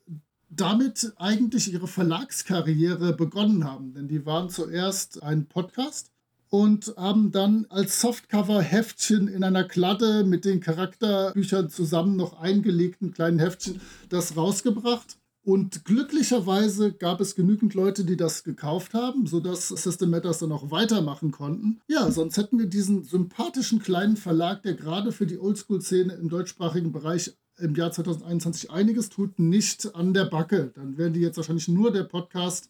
damit 0.50 1.12
eigentlich 1.18 1.72
ihre 1.72 1.86
Verlagskarriere 1.86 3.12
begonnen 3.12 3.62
haben. 3.62 3.94
Denn 3.94 4.08
die 4.08 4.26
waren 4.26 4.50
zuerst 4.50 5.22
ein 5.22 5.46
Podcast 5.46 6.10
und 6.50 6.94
haben 6.96 7.30
dann 7.30 7.66
als 7.68 8.00
Softcover-Heftchen 8.00 9.28
in 9.28 9.44
einer 9.44 9.62
Kladde 9.62 10.24
mit 10.24 10.44
den 10.44 10.58
Charakterbüchern 10.58 11.70
zusammen 11.70 12.16
noch 12.16 12.40
eingelegten 12.40 13.12
kleinen 13.12 13.38
Heftchen 13.38 13.80
das 14.08 14.36
rausgebracht. 14.36 15.16
Und 15.48 15.86
glücklicherweise 15.86 16.92
gab 16.92 17.22
es 17.22 17.34
genügend 17.34 17.72
Leute, 17.72 18.04
die 18.04 18.18
das 18.18 18.44
gekauft 18.44 18.92
haben, 18.92 19.26
sodass 19.26 19.68
System 19.68 20.10
Matters 20.10 20.40
dann 20.40 20.52
auch 20.52 20.70
weitermachen 20.70 21.30
konnten. 21.30 21.80
Ja, 21.88 22.10
sonst 22.10 22.36
hätten 22.36 22.58
wir 22.58 22.66
diesen 22.66 23.02
sympathischen 23.02 23.78
kleinen 23.78 24.18
Verlag, 24.18 24.62
der 24.62 24.74
gerade 24.74 25.10
für 25.10 25.24
die 25.24 25.38
Oldschool-Szene 25.38 26.12
im 26.16 26.28
deutschsprachigen 26.28 26.92
Bereich 26.92 27.34
im 27.56 27.74
Jahr 27.74 27.90
2021 27.90 28.70
einiges 28.70 29.08
tut, 29.08 29.38
nicht 29.38 29.94
an 29.94 30.12
der 30.12 30.26
Backe. 30.26 30.70
Dann 30.74 30.98
wären 30.98 31.14
die 31.14 31.20
jetzt 31.20 31.38
wahrscheinlich 31.38 31.68
nur 31.68 31.92
der 31.92 32.04
Podcast, 32.04 32.68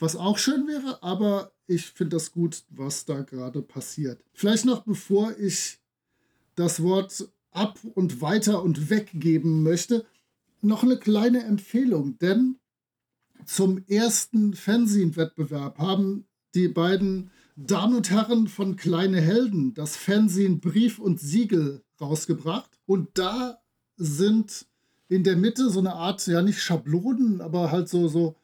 was 0.00 0.16
auch 0.16 0.38
schön 0.38 0.66
wäre, 0.66 1.04
aber 1.04 1.52
ich 1.68 1.86
finde 1.86 2.16
das 2.16 2.32
gut, 2.32 2.64
was 2.70 3.04
da 3.04 3.20
gerade 3.20 3.62
passiert. 3.62 4.20
Vielleicht 4.32 4.64
noch 4.64 4.82
bevor 4.82 5.38
ich 5.38 5.78
das 6.56 6.82
Wort 6.82 7.28
ab 7.52 7.78
und 7.94 8.20
weiter 8.20 8.64
und 8.64 8.90
weggeben 8.90 9.62
möchte, 9.62 10.04
noch 10.66 10.82
eine 10.82 10.98
kleine 10.98 11.44
Empfehlung, 11.44 12.18
denn 12.18 12.58
zum 13.44 13.84
ersten 13.86 14.54
Fernsehen-Wettbewerb 14.54 15.78
haben 15.78 16.26
die 16.54 16.68
beiden 16.68 17.30
Damen 17.56 17.96
und 17.96 18.10
Herren 18.10 18.48
von 18.48 18.76
Kleine 18.76 19.20
Helden 19.20 19.72
das 19.74 19.96
Fernsehen 19.96 20.60
Brief 20.60 20.98
und 20.98 21.20
Siegel 21.20 21.82
rausgebracht. 22.00 22.70
Und 22.84 23.10
da 23.14 23.60
sind 23.96 24.66
in 25.08 25.22
der 25.22 25.36
Mitte 25.36 25.70
so 25.70 25.78
eine 25.78 25.94
Art, 25.94 26.26
ja 26.26 26.42
nicht 26.42 26.60
Schablonen, 26.60 27.40
aber 27.40 27.70
halt 27.70 27.88
so, 27.88 28.08
so 28.08 28.36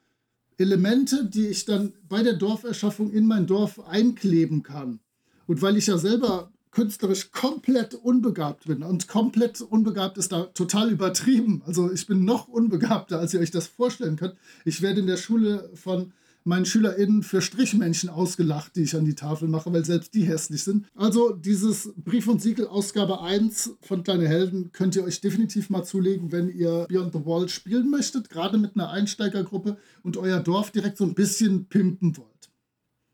Elemente, 0.56 1.26
die 1.26 1.48
ich 1.48 1.64
dann 1.64 1.92
bei 2.08 2.22
der 2.22 2.34
Dorferschaffung 2.34 3.10
in 3.10 3.26
mein 3.26 3.46
Dorf 3.46 3.80
einkleben 3.80 4.62
kann. 4.62 5.00
Und 5.46 5.60
weil 5.60 5.76
ich 5.76 5.88
ja 5.88 5.98
selber 5.98 6.51
künstlerisch 6.72 7.30
komplett 7.30 7.94
unbegabt 7.94 8.66
bin. 8.66 8.82
Und 8.82 9.06
komplett 9.06 9.60
unbegabt 9.60 10.18
ist 10.18 10.32
da 10.32 10.44
total 10.44 10.90
übertrieben. 10.90 11.62
Also 11.66 11.92
ich 11.92 12.06
bin 12.06 12.24
noch 12.24 12.48
unbegabter, 12.48 13.20
als 13.20 13.32
ihr 13.34 13.40
euch 13.40 13.50
das 13.50 13.68
vorstellen 13.68 14.16
könnt. 14.16 14.34
Ich 14.64 14.82
werde 14.82 15.00
in 15.00 15.06
der 15.06 15.18
Schule 15.18 15.70
von 15.74 16.12
meinen 16.44 16.66
SchülerInnen 16.66 17.22
für 17.22 17.40
Strichmännchen 17.40 18.10
ausgelacht, 18.10 18.74
die 18.74 18.82
ich 18.82 18.96
an 18.96 19.04
die 19.04 19.14
Tafel 19.14 19.48
mache, 19.48 19.72
weil 19.72 19.84
selbst 19.84 20.14
die 20.14 20.24
hässlich 20.24 20.64
sind. 20.64 20.86
Also 20.96 21.32
dieses 21.32 21.92
Brief 21.96 22.26
und 22.26 22.42
Siegel 22.42 22.66
Ausgabe 22.66 23.20
1 23.20 23.76
von 23.80 24.02
Kleine 24.02 24.26
Helden 24.26 24.72
könnt 24.72 24.96
ihr 24.96 25.04
euch 25.04 25.20
definitiv 25.20 25.70
mal 25.70 25.84
zulegen, 25.84 26.32
wenn 26.32 26.48
ihr 26.48 26.86
Beyond 26.88 27.12
the 27.12 27.24
Wall 27.24 27.48
spielen 27.48 27.90
möchtet, 27.90 28.28
gerade 28.28 28.58
mit 28.58 28.74
einer 28.74 28.90
Einsteigergruppe 28.90 29.76
und 30.02 30.16
euer 30.16 30.40
Dorf 30.40 30.70
direkt 30.70 30.98
so 30.98 31.04
ein 31.04 31.14
bisschen 31.14 31.66
pimpen 31.66 32.16
wollt. 32.16 32.28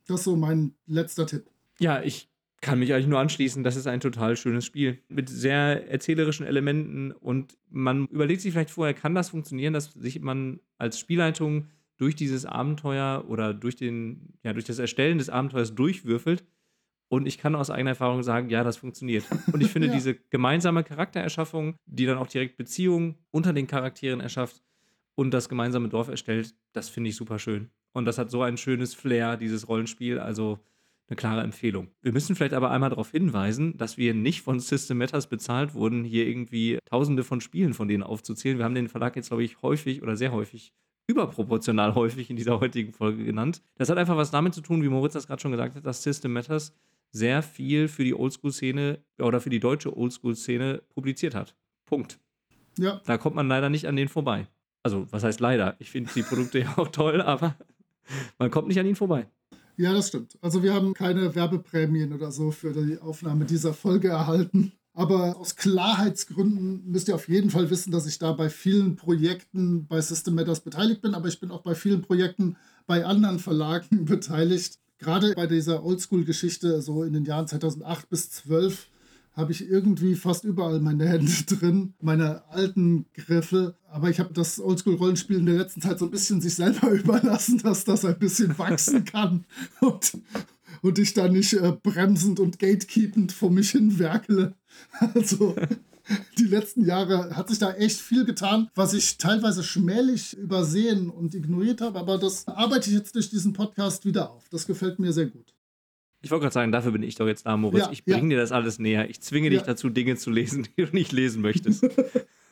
Das 0.06 0.20
ist 0.20 0.24
so 0.24 0.36
mein 0.36 0.74
letzter 0.86 1.26
Tipp. 1.26 1.50
Ja, 1.80 2.02
ich 2.02 2.30
kann 2.60 2.78
mich 2.80 2.92
eigentlich 2.92 3.06
nur 3.06 3.20
anschließen. 3.20 3.62
Das 3.62 3.76
ist 3.76 3.86
ein 3.86 4.00
total 4.00 4.36
schönes 4.36 4.64
Spiel 4.64 4.98
mit 5.08 5.28
sehr 5.28 5.88
erzählerischen 5.88 6.44
Elementen 6.46 7.12
und 7.12 7.56
man 7.70 8.06
überlegt 8.08 8.40
sich 8.40 8.52
vielleicht 8.52 8.70
vorher, 8.70 8.94
kann 8.94 9.14
das 9.14 9.30
funktionieren, 9.30 9.72
dass 9.74 9.92
sich 9.92 10.20
man 10.20 10.60
als 10.76 10.98
Spielleitung 10.98 11.68
durch 11.98 12.14
dieses 12.16 12.44
Abenteuer 12.46 13.24
oder 13.28 13.54
durch, 13.54 13.76
den, 13.76 14.34
ja, 14.44 14.52
durch 14.52 14.64
das 14.64 14.78
Erstellen 14.78 15.18
des 15.18 15.28
Abenteuers 15.30 15.74
durchwürfelt 15.74 16.44
Und 17.10 17.26
ich 17.26 17.38
kann 17.38 17.54
aus 17.54 17.70
eigener 17.70 17.90
Erfahrung 17.92 18.22
sagen, 18.22 18.50
ja, 18.50 18.62
das 18.64 18.76
funktioniert. 18.76 19.30
Und 19.52 19.62
ich 19.62 19.70
finde 19.72 19.88
Ja. 19.88 19.94
diese 19.94 20.14
gemeinsame 20.14 20.84
Charaktererschaffung, 20.84 21.76
die 21.86 22.06
dann 22.06 22.18
auch 22.18 22.26
direkt 22.26 22.56
Beziehungen 22.58 23.16
unter 23.30 23.52
den 23.52 23.66
Charakteren 23.66 24.20
erschafft 24.20 24.62
und 25.14 25.32
das 25.32 25.48
gemeinsame 25.48 25.88
Dorf 25.88 26.08
erstellt, 26.08 26.54
das 26.72 26.88
finde 26.90 27.10
ich 27.10 27.16
super 27.16 27.38
schön. 27.38 27.70
Und 27.92 28.04
das 28.04 28.18
hat 28.18 28.30
so 28.30 28.42
ein 28.42 28.56
schönes 28.58 28.94
Flair, 28.94 29.36
dieses 29.36 29.68
Rollenspiel. 29.68 30.18
Also 30.18 30.60
eine 31.08 31.16
klare 31.16 31.42
Empfehlung. 31.42 31.88
Wir 32.02 32.12
müssen 32.12 32.36
vielleicht 32.36 32.54
aber 32.54 32.70
einmal 32.70 32.90
darauf 32.90 33.10
hinweisen, 33.10 33.76
dass 33.76 33.96
wir 33.96 34.14
nicht 34.14 34.42
von 34.42 34.60
System 34.60 34.98
Matters 34.98 35.28
bezahlt 35.28 35.74
wurden, 35.74 36.04
hier 36.04 36.26
irgendwie 36.26 36.78
tausende 36.84 37.24
von 37.24 37.40
Spielen 37.40 37.74
von 37.74 37.88
denen 37.88 38.02
aufzuzählen. 38.02 38.58
Wir 38.58 38.64
haben 38.64 38.74
den 38.74 38.88
Verlag 38.88 39.16
jetzt, 39.16 39.28
glaube 39.28 39.44
ich, 39.44 39.62
häufig 39.62 40.02
oder 40.02 40.16
sehr 40.16 40.32
häufig 40.32 40.72
überproportional 41.06 41.94
häufig 41.94 42.28
in 42.30 42.36
dieser 42.36 42.60
heutigen 42.60 42.92
Folge 42.92 43.24
genannt. 43.24 43.62
Das 43.76 43.88
hat 43.88 43.98
einfach 43.98 44.16
was 44.16 44.30
damit 44.30 44.54
zu 44.54 44.60
tun, 44.60 44.82
wie 44.82 44.88
Moritz 44.88 45.14
das 45.14 45.26
gerade 45.26 45.40
schon 45.40 45.52
gesagt 45.52 45.74
hat, 45.74 45.86
dass 45.86 46.02
System 46.02 46.32
Matters 46.32 46.74
sehr 47.10 47.42
viel 47.42 47.88
für 47.88 48.04
die 48.04 48.14
Oldschool-Szene 48.14 49.02
oder 49.18 49.40
für 49.40 49.50
die 49.50 49.60
deutsche 49.60 49.96
Oldschool-Szene 49.96 50.82
publiziert 50.94 51.34
hat. 51.34 51.56
Punkt. 51.86 52.20
Ja, 52.78 53.00
Da 53.06 53.16
kommt 53.16 53.34
man 53.34 53.48
leider 53.48 53.70
nicht 53.70 53.86
an 53.88 53.96
denen 53.96 54.08
vorbei. 54.08 54.46
Also, 54.82 55.10
was 55.10 55.24
heißt 55.24 55.40
leider? 55.40 55.74
Ich 55.78 55.90
finde 55.90 56.12
die 56.14 56.22
Produkte 56.22 56.58
ja 56.60 56.76
auch 56.76 56.88
toll, 56.88 57.22
aber 57.22 57.56
man 58.38 58.50
kommt 58.50 58.68
nicht 58.68 58.78
an 58.78 58.86
ihnen 58.86 58.94
vorbei. 58.94 59.26
Ja, 59.78 59.94
das 59.94 60.08
stimmt. 60.08 60.36
Also 60.40 60.64
wir 60.64 60.74
haben 60.74 60.92
keine 60.92 61.34
Werbeprämien 61.36 62.12
oder 62.12 62.32
so 62.32 62.50
für 62.50 62.72
die 62.72 62.98
Aufnahme 62.98 63.44
dieser 63.44 63.72
Folge 63.72 64.08
erhalten. 64.08 64.72
Aber 64.92 65.36
aus 65.36 65.54
Klarheitsgründen 65.54 66.82
müsst 66.84 67.06
ihr 67.06 67.14
auf 67.14 67.28
jeden 67.28 67.50
Fall 67.50 67.70
wissen, 67.70 67.92
dass 67.92 68.08
ich 68.08 68.18
da 68.18 68.32
bei 68.32 68.50
vielen 68.50 68.96
Projekten 68.96 69.86
bei 69.86 70.00
System 70.00 70.34
Matters 70.34 70.60
beteiligt 70.60 71.00
bin, 71.00 71.14
aber 71.14 71.28
ich 71.28 71.38
bin 71.38 71.52
auch 71.52 71.62
bei 71.62 71.76
vielen 71.76 72.02
Projekten 72.02 72.56
bei 72.88 73.06
anderen 73.06 73.38
Verlagen 73.38 74.04
beteiligt. 74.04 74.78
Gerade 74.98 75.34
bei 75.36 75.46
dieser 75.46 75.84
Oldschool-Geschichte, 75.84 76.82
so 76.82 77.04
in 77.04 77.12
den 77.12 77.24
Jahren 77.24 77.46
2008 77.46 78.10
bis 78.10 78.30
2012, 78.30 78.88
habe 79.38 79.52
ich 79.52 79.70
irgendwie 79.70 80.16
fast 80.16 80.42
überall 80.42 80.80
meine 80.80 81.08
Hände 81.08 81.30
drin, 81.46 81.94
meine 82.00 82.42
alten 82.48 83.06
Griffe. 83.14 83.76
Aber 83.88 84.10
ich 84.10 84.18
habe 84.18 84.34
das 84.34 84.58
Oldschool-Rollenspiel 84.58 85.38
in 85.38 85.46
der 85.46 85.54
letzten 85.54 85.80
Zeit 85.80 86.00
so 86.00 86.06
ein 86.06 86.10
bisschen 86.10 86.40
sich 86.40 86.56
selber 86.56 86.90
überlassen, 86.90 87.58
dass 87.58 87.84
das 87.84 88.04
ein 88.04 88.18
bisschen 88.18 88.58
wachsen 88.58 89.04
kann 89.06 89.44
und, 89.80 90.18
und 90.82 90.98
ich 90.98 91.14
da 91.14 91.28
nicht 91.28 91.52
äh, 91.52 91.72
bremsend 91.82 92.40
und 92.40 92.58
gatekeepend 92.58 93.30
vor 93.30 93.50
mich 93.50 93.70
hin 93.70 94.00
werkele. 94.00 94.56
Also 95.14 95.54
die 96.38 96.44
letzten 96.44 96.84
Jahre 96.84 97.36
hat 97.36 97.48
sich 97.48 97.60
da 97.60 97.72
echt 97.74 98.00
viel 98.00 98.24
getan, 98.24 98.70
was 98.74 98.92
ich 98.92 99.18
teilweise 99.18 99.62
schmählich 99.62 100.36
übersehen 100.36 101.10
und 101.10 101.34
ignoriert 101.34 101.80
habe. 101.80 101.98
Aber 101.98 102.18
das 102.18 102.48
arbeite 102.48 102.90
ich 102.90 102.96
jetzt 102.96 103.14
durch 103.14 103.30
diesen 103.30 103.52
Podcast 103.52 104.04
wieder 104.04 104.30
auf. 104.30 104.48
Das 104.48 104.66
gefällt 104.66 104.98
mir 104.98 105.12
sehr 105.12 105.26
gut. 105.26 105.54
Ich 106.20 106.30
wollte 106.30 106.42
gerade 106.42 106.54
sagen, 106.54 106.72
dafür 106.72 106.92
bin 106.92 107.02
ich 107.02 107.14
doch 107.14 107.26
jetzt 107.26 107.46
da, 107.46 107.56
Moritz. 107.56 107.84
Ja, 107.86 107.92
ich 107.92 108.04
bringe 108.04 108.22
ja. 108.22 108.28
dir 108.30 108.36
das 108.38 108.52
alles 108.52 108.78
näher. 108.78 109.08
Ich 109.08 109.20
zwinge 109.20 109.50
dich 109.50 109.60
Ja. 109.60 109.66
dazu, 109.66 109.88
Dinge 109.88 110.16
zu 110.16 110.30
lesen, 110.30 110.66
die 110.76 110.84
du 110.84 110.92
nicht 110.92 111.12
lesen 111.12 111.42
möchtest. 111.42 111.86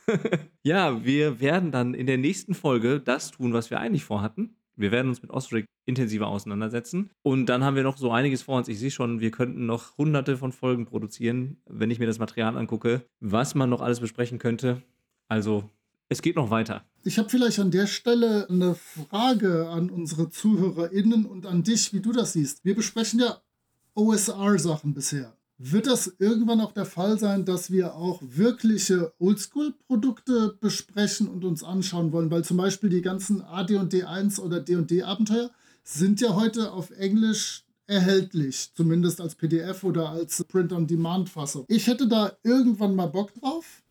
ja, 0.62 1.04
wir 1.04 1.40
werden 1.40 1.72
dann 1.72 1.94
in 1.94 2.06
der 2.06 2.18
nächsten 2.18 2.54
Folge 2.54 3.00
das 3.00 3.32
tun, 3.32 3.52
was 3.52 3.70
wir 3.70 3.80
eigentlich 3.80 4.04
vorhatten. 4.04 4.56
Wir 4.76 4.92
werden 4.92 5.08
uns 5.08 5.22
mit 5.22 5.30
Osric 5.30 5.64
intensiver 5.86 6.26
auseinandersetzen. 6.28 7.10
Und 7.22 7.46
dann 7.46 7.64
haben 7.64 7.76
wir 7.76 7.82
noch 7.82 7.96
so 7.96 8.10
einiges 8.12 8.42
vor 8.42 8.58
uns. 8.58 8.68
Ich 8.68 8.78
sehe 8.78 8.90
schon, 8.90 9.20
wir 9.20 9.30
könnten 9.30 9.66
noch 9.66 9.96
hunderte 9.96 10.36
von 10.36 10.52
Folgen 10.52 10.84
produzieren, 10.84 11.56
wenn 11.66 11.90
ich 11.90 11.98
mir 11.98 12.06
das 12.06 12.18
Material 12.18 12.56
angucke, 12.58 13.02
was 13.20 13.54
man 13.54 13.70
noch 13.70 13.80
alles 13.80 14.00
besprechen 14.00 14.38
könnte. 14.38 14.82
Also, 15.28 15.70
es 16.08 16.22
geht 16.22 16.36
noch 16.36 16.50
weiter. 16.50 16.84
Ich 17.04 17.18
habe 17.18 17.28
vielleicht 17.30 17.58
an 17.58 17.70
der 17.70 17.86
Stelle 17.86 18.46
eine 18.50 18.74
Frage 18.74 19.68
an 19.68 19.90
unsere 19.90 20.28
ZuhörerInnen 20.28 21.24
und 21.24 21.46
an 21.46 21.62
dich, 21.62 21.92
wie 21.92 22.00
du 22.00 22.12
das 22.12 22.34
siehst. 22.34 22.64
Wir 22.64 22.74
besprechen 22.74 23.18
ja 23.20 23.40
OSR-Sachen 23.96 24.94
bisher. 24.94 25.36
Wird 25.58 25.86
das 25.86 26.14
irgendwann 26.18 26.60
auch 26.60 26.72
der 26.72 26.84
Fall 26.84 27.18
sein, 27.18 27.46
dass 27.46 27.70
wir 27.70 27.94
auch 27.94 28.20
wirkliche 28.22 29.14
Oldschool-Produkte 29.18 30.58
besprechen 30.60 31.28
und 31.28 31.44
uns 31.44 31.64
anschauen 31.64 32.12
wollen? 32.12 32.30
Weil 32.30 32.44
zum 32.44 32.58
Beispiel 32.58 32.90
die 32.90 33.00
ganzen 33.00 33.40
AD&D1 33.40 34.38
oder 34.38 34.60
D&D-Abenteuer 34.60 35.50
sind 35.82 36.20
ja 36.20 36.34
heute 36.34 36.72
auf 36.72 36.90
Englisch 36.90 37.64
erhältlich, 37.86 38.72
zumindest 38.74 39.20
als 39.20 39.34
PDF 39.34 39.82
oder 39.82 40.10
als 40.10 40.44
Print-on-Demand-Fassung. 40.44 41.64
Ich 41.68 41.86
hätte 41.86 42.06
da 42.06 42.32
irgendwann 42.42 42.94
mal 42.94 43.06
Bock 43.06 43.32
drauf. 43.34 43.82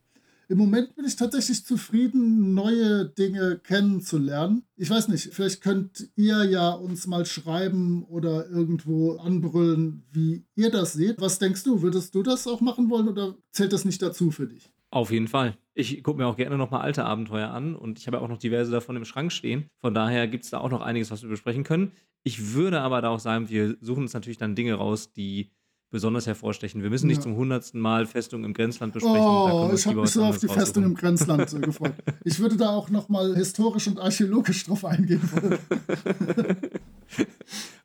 Im 0.48 0.58
Moment 0.58 0.96
bin 0.96 1.06
ich 1.06 1.16
tatsächlich 1.16 1.66
zufrieden, 1.66 2.54
neue 2.54 3.06
Dinge 3.06 3.60
kennenzulernen. 3.64 4.64
Ich 4.76 4.90
weiß 4.90 5.08
nicht, 5.08 5.34
vielleicht 5.34 5.62
könnt 5.62 6.10
ihr 6.16 6.44
ja 6.46 6.72
uns 6.72 7.08
mal 7.08 7.26
schreiben 7.26 8.04
oder 8.06 8.48
irgendwo 8.50 9.14
anbrüllen, 9.14 10.04
wie 10.12 10.46
ihr 10.56 10.70
das 10.70 10.94
seht. 10.94 11.20
Was 11.20 11.40
denkst 11.40 11.64
du? 11.64 11.82
Würdest 11.82 12.14
du 12.14 12.22
das 12.22 12.48
auch 12.48 12.62
machen 12.62 12.90
wollen 12.90 13.08
oder 13.08 13.36
zählt 13.52 13.74
das 13.74 13.86
nicht 13.86 14.02
dazu 14.02 14.32
für 14.32 14.48
dich? 14.48 14.72
Auf 14.92 15.12
jeden 15.12 15.28
Fall. 15.28 15.58
Ich 15.74 16.04
gucke 16.04 16.20
mir 16.20 16.28
auch 16.28 16.38
gerne 16.38 16.58
nochmal 16.58 16.82
alte 16.82 17.04
Abenteuer 17.04 17.50
an 17.50 17.76
und 17.76 18.00
ich 18.00 18.08
habe 18.08 18.22
auch 18.22 18.30
noch 18.30 18.38
diverse 18.38 18.72
davon 18.72 18.96
im 18.96 19.04
Schrank 19.04 19.32
stehen. 19.32 19.66
Von 19.82 19.94
daher 19.94 20.28
gibt 20.28 20.46
es 20.46 20.52
da 20.52 20.60
auch 20.60 20.70
noch 20.70 20.82
einiges, 20.82 21.12
was 21.12 21.22
wir 21.22 21.30
besprechen 21.30 21.64
können. 21.64 21.92
Ich 22.24 22.54
würde 22.54 22.82
aber 22.82 23.02
da 23.02 23.10
auch 23.10 23.20
sagen, 23.20 23.50
wir 23.50 23.78
suchen 23.82 24.04
uns 24.04 24.14
natürlich 24.14 24.38
dann 24.38 24.56
Dinge 24.56 24.76
raus, 24.76 25.12
die 25.12 25.52
besonders 25.92 26.28
hervorstechen. 26.28 26.82
Wir 26.84 26.90
müssen 26.90 27.08
nicht 27.08 27.18
Ja. 27.18 27.24
zum 27.24 27.36
hundertsten 27.36 27.80
Mal 27.80 28.06
Festung 28.06 28.44
im 28.44 28.54
Grenzland 28.54 28.94
besprechen. 28.94 29.18
Oh, 29.20 29.72
ich 29.74 29.86
habe 29.86 30.02
mich 30.02 30.12
so 30.12 30.24
auf 30.24 30.38
die 30.38 30.48
Festung 30.48 30.84
raussuchen. 30.84 30.84
im 30.84 30.96
Grenzland 30.96 31.54
äh, 31.54 31.60
gefreut. 31.60 31.94
Ich 32.24 32.40
würde 32.40 32.58
da 32.58 32.70
auch 32.70 32.90
nochmal 32.90 33.36
historisch 33.36 33.88
und 33.88 34.00
archäologisch 34.00 34.66
drauf 34.66 34.84
eingehen 34.86 35.22
wollen. 35.32 35.60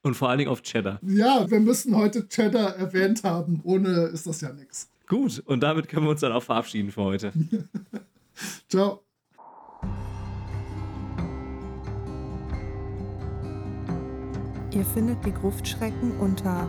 Und 0.02 0.14
vor 0.14 0.30
allen 0.30 0.38
Dingen 0.38 0.50
auf 0.50 0.62
Cheddar. 0.62 0.98
Ja, 1.02 1.48
wir 1.50 1.60
müssen 1.60 1.94
heute 1.94 2.26
Cheddar 2.26 2.74
erwähnt 2.76 3.22
haben. 3.22 3.60
Ohne 3.64 4.04
ist 4.06 4.26
das 4.26 4.40
ja 4.40 4.50
nichts. 4.50 4.88
Gut, 5.06 5.42
und 5.44 5.60
damit 5.62 5.88
können 5.88 6.06
wir 6.06 6.10
uns 6.10 6.20
dann 6.20 6.32
auch 6.32 6.42
verabschieden 6.42 6.90
für 6.90 7.02
heute. 7.02 7.32
Ciao. 8.70 9.02
Ihr 14.72 14.84
findet 14.84 15.24
die 15.26 15.32
Gruftschrecken 15.32 16.12
unter 16.20 16.68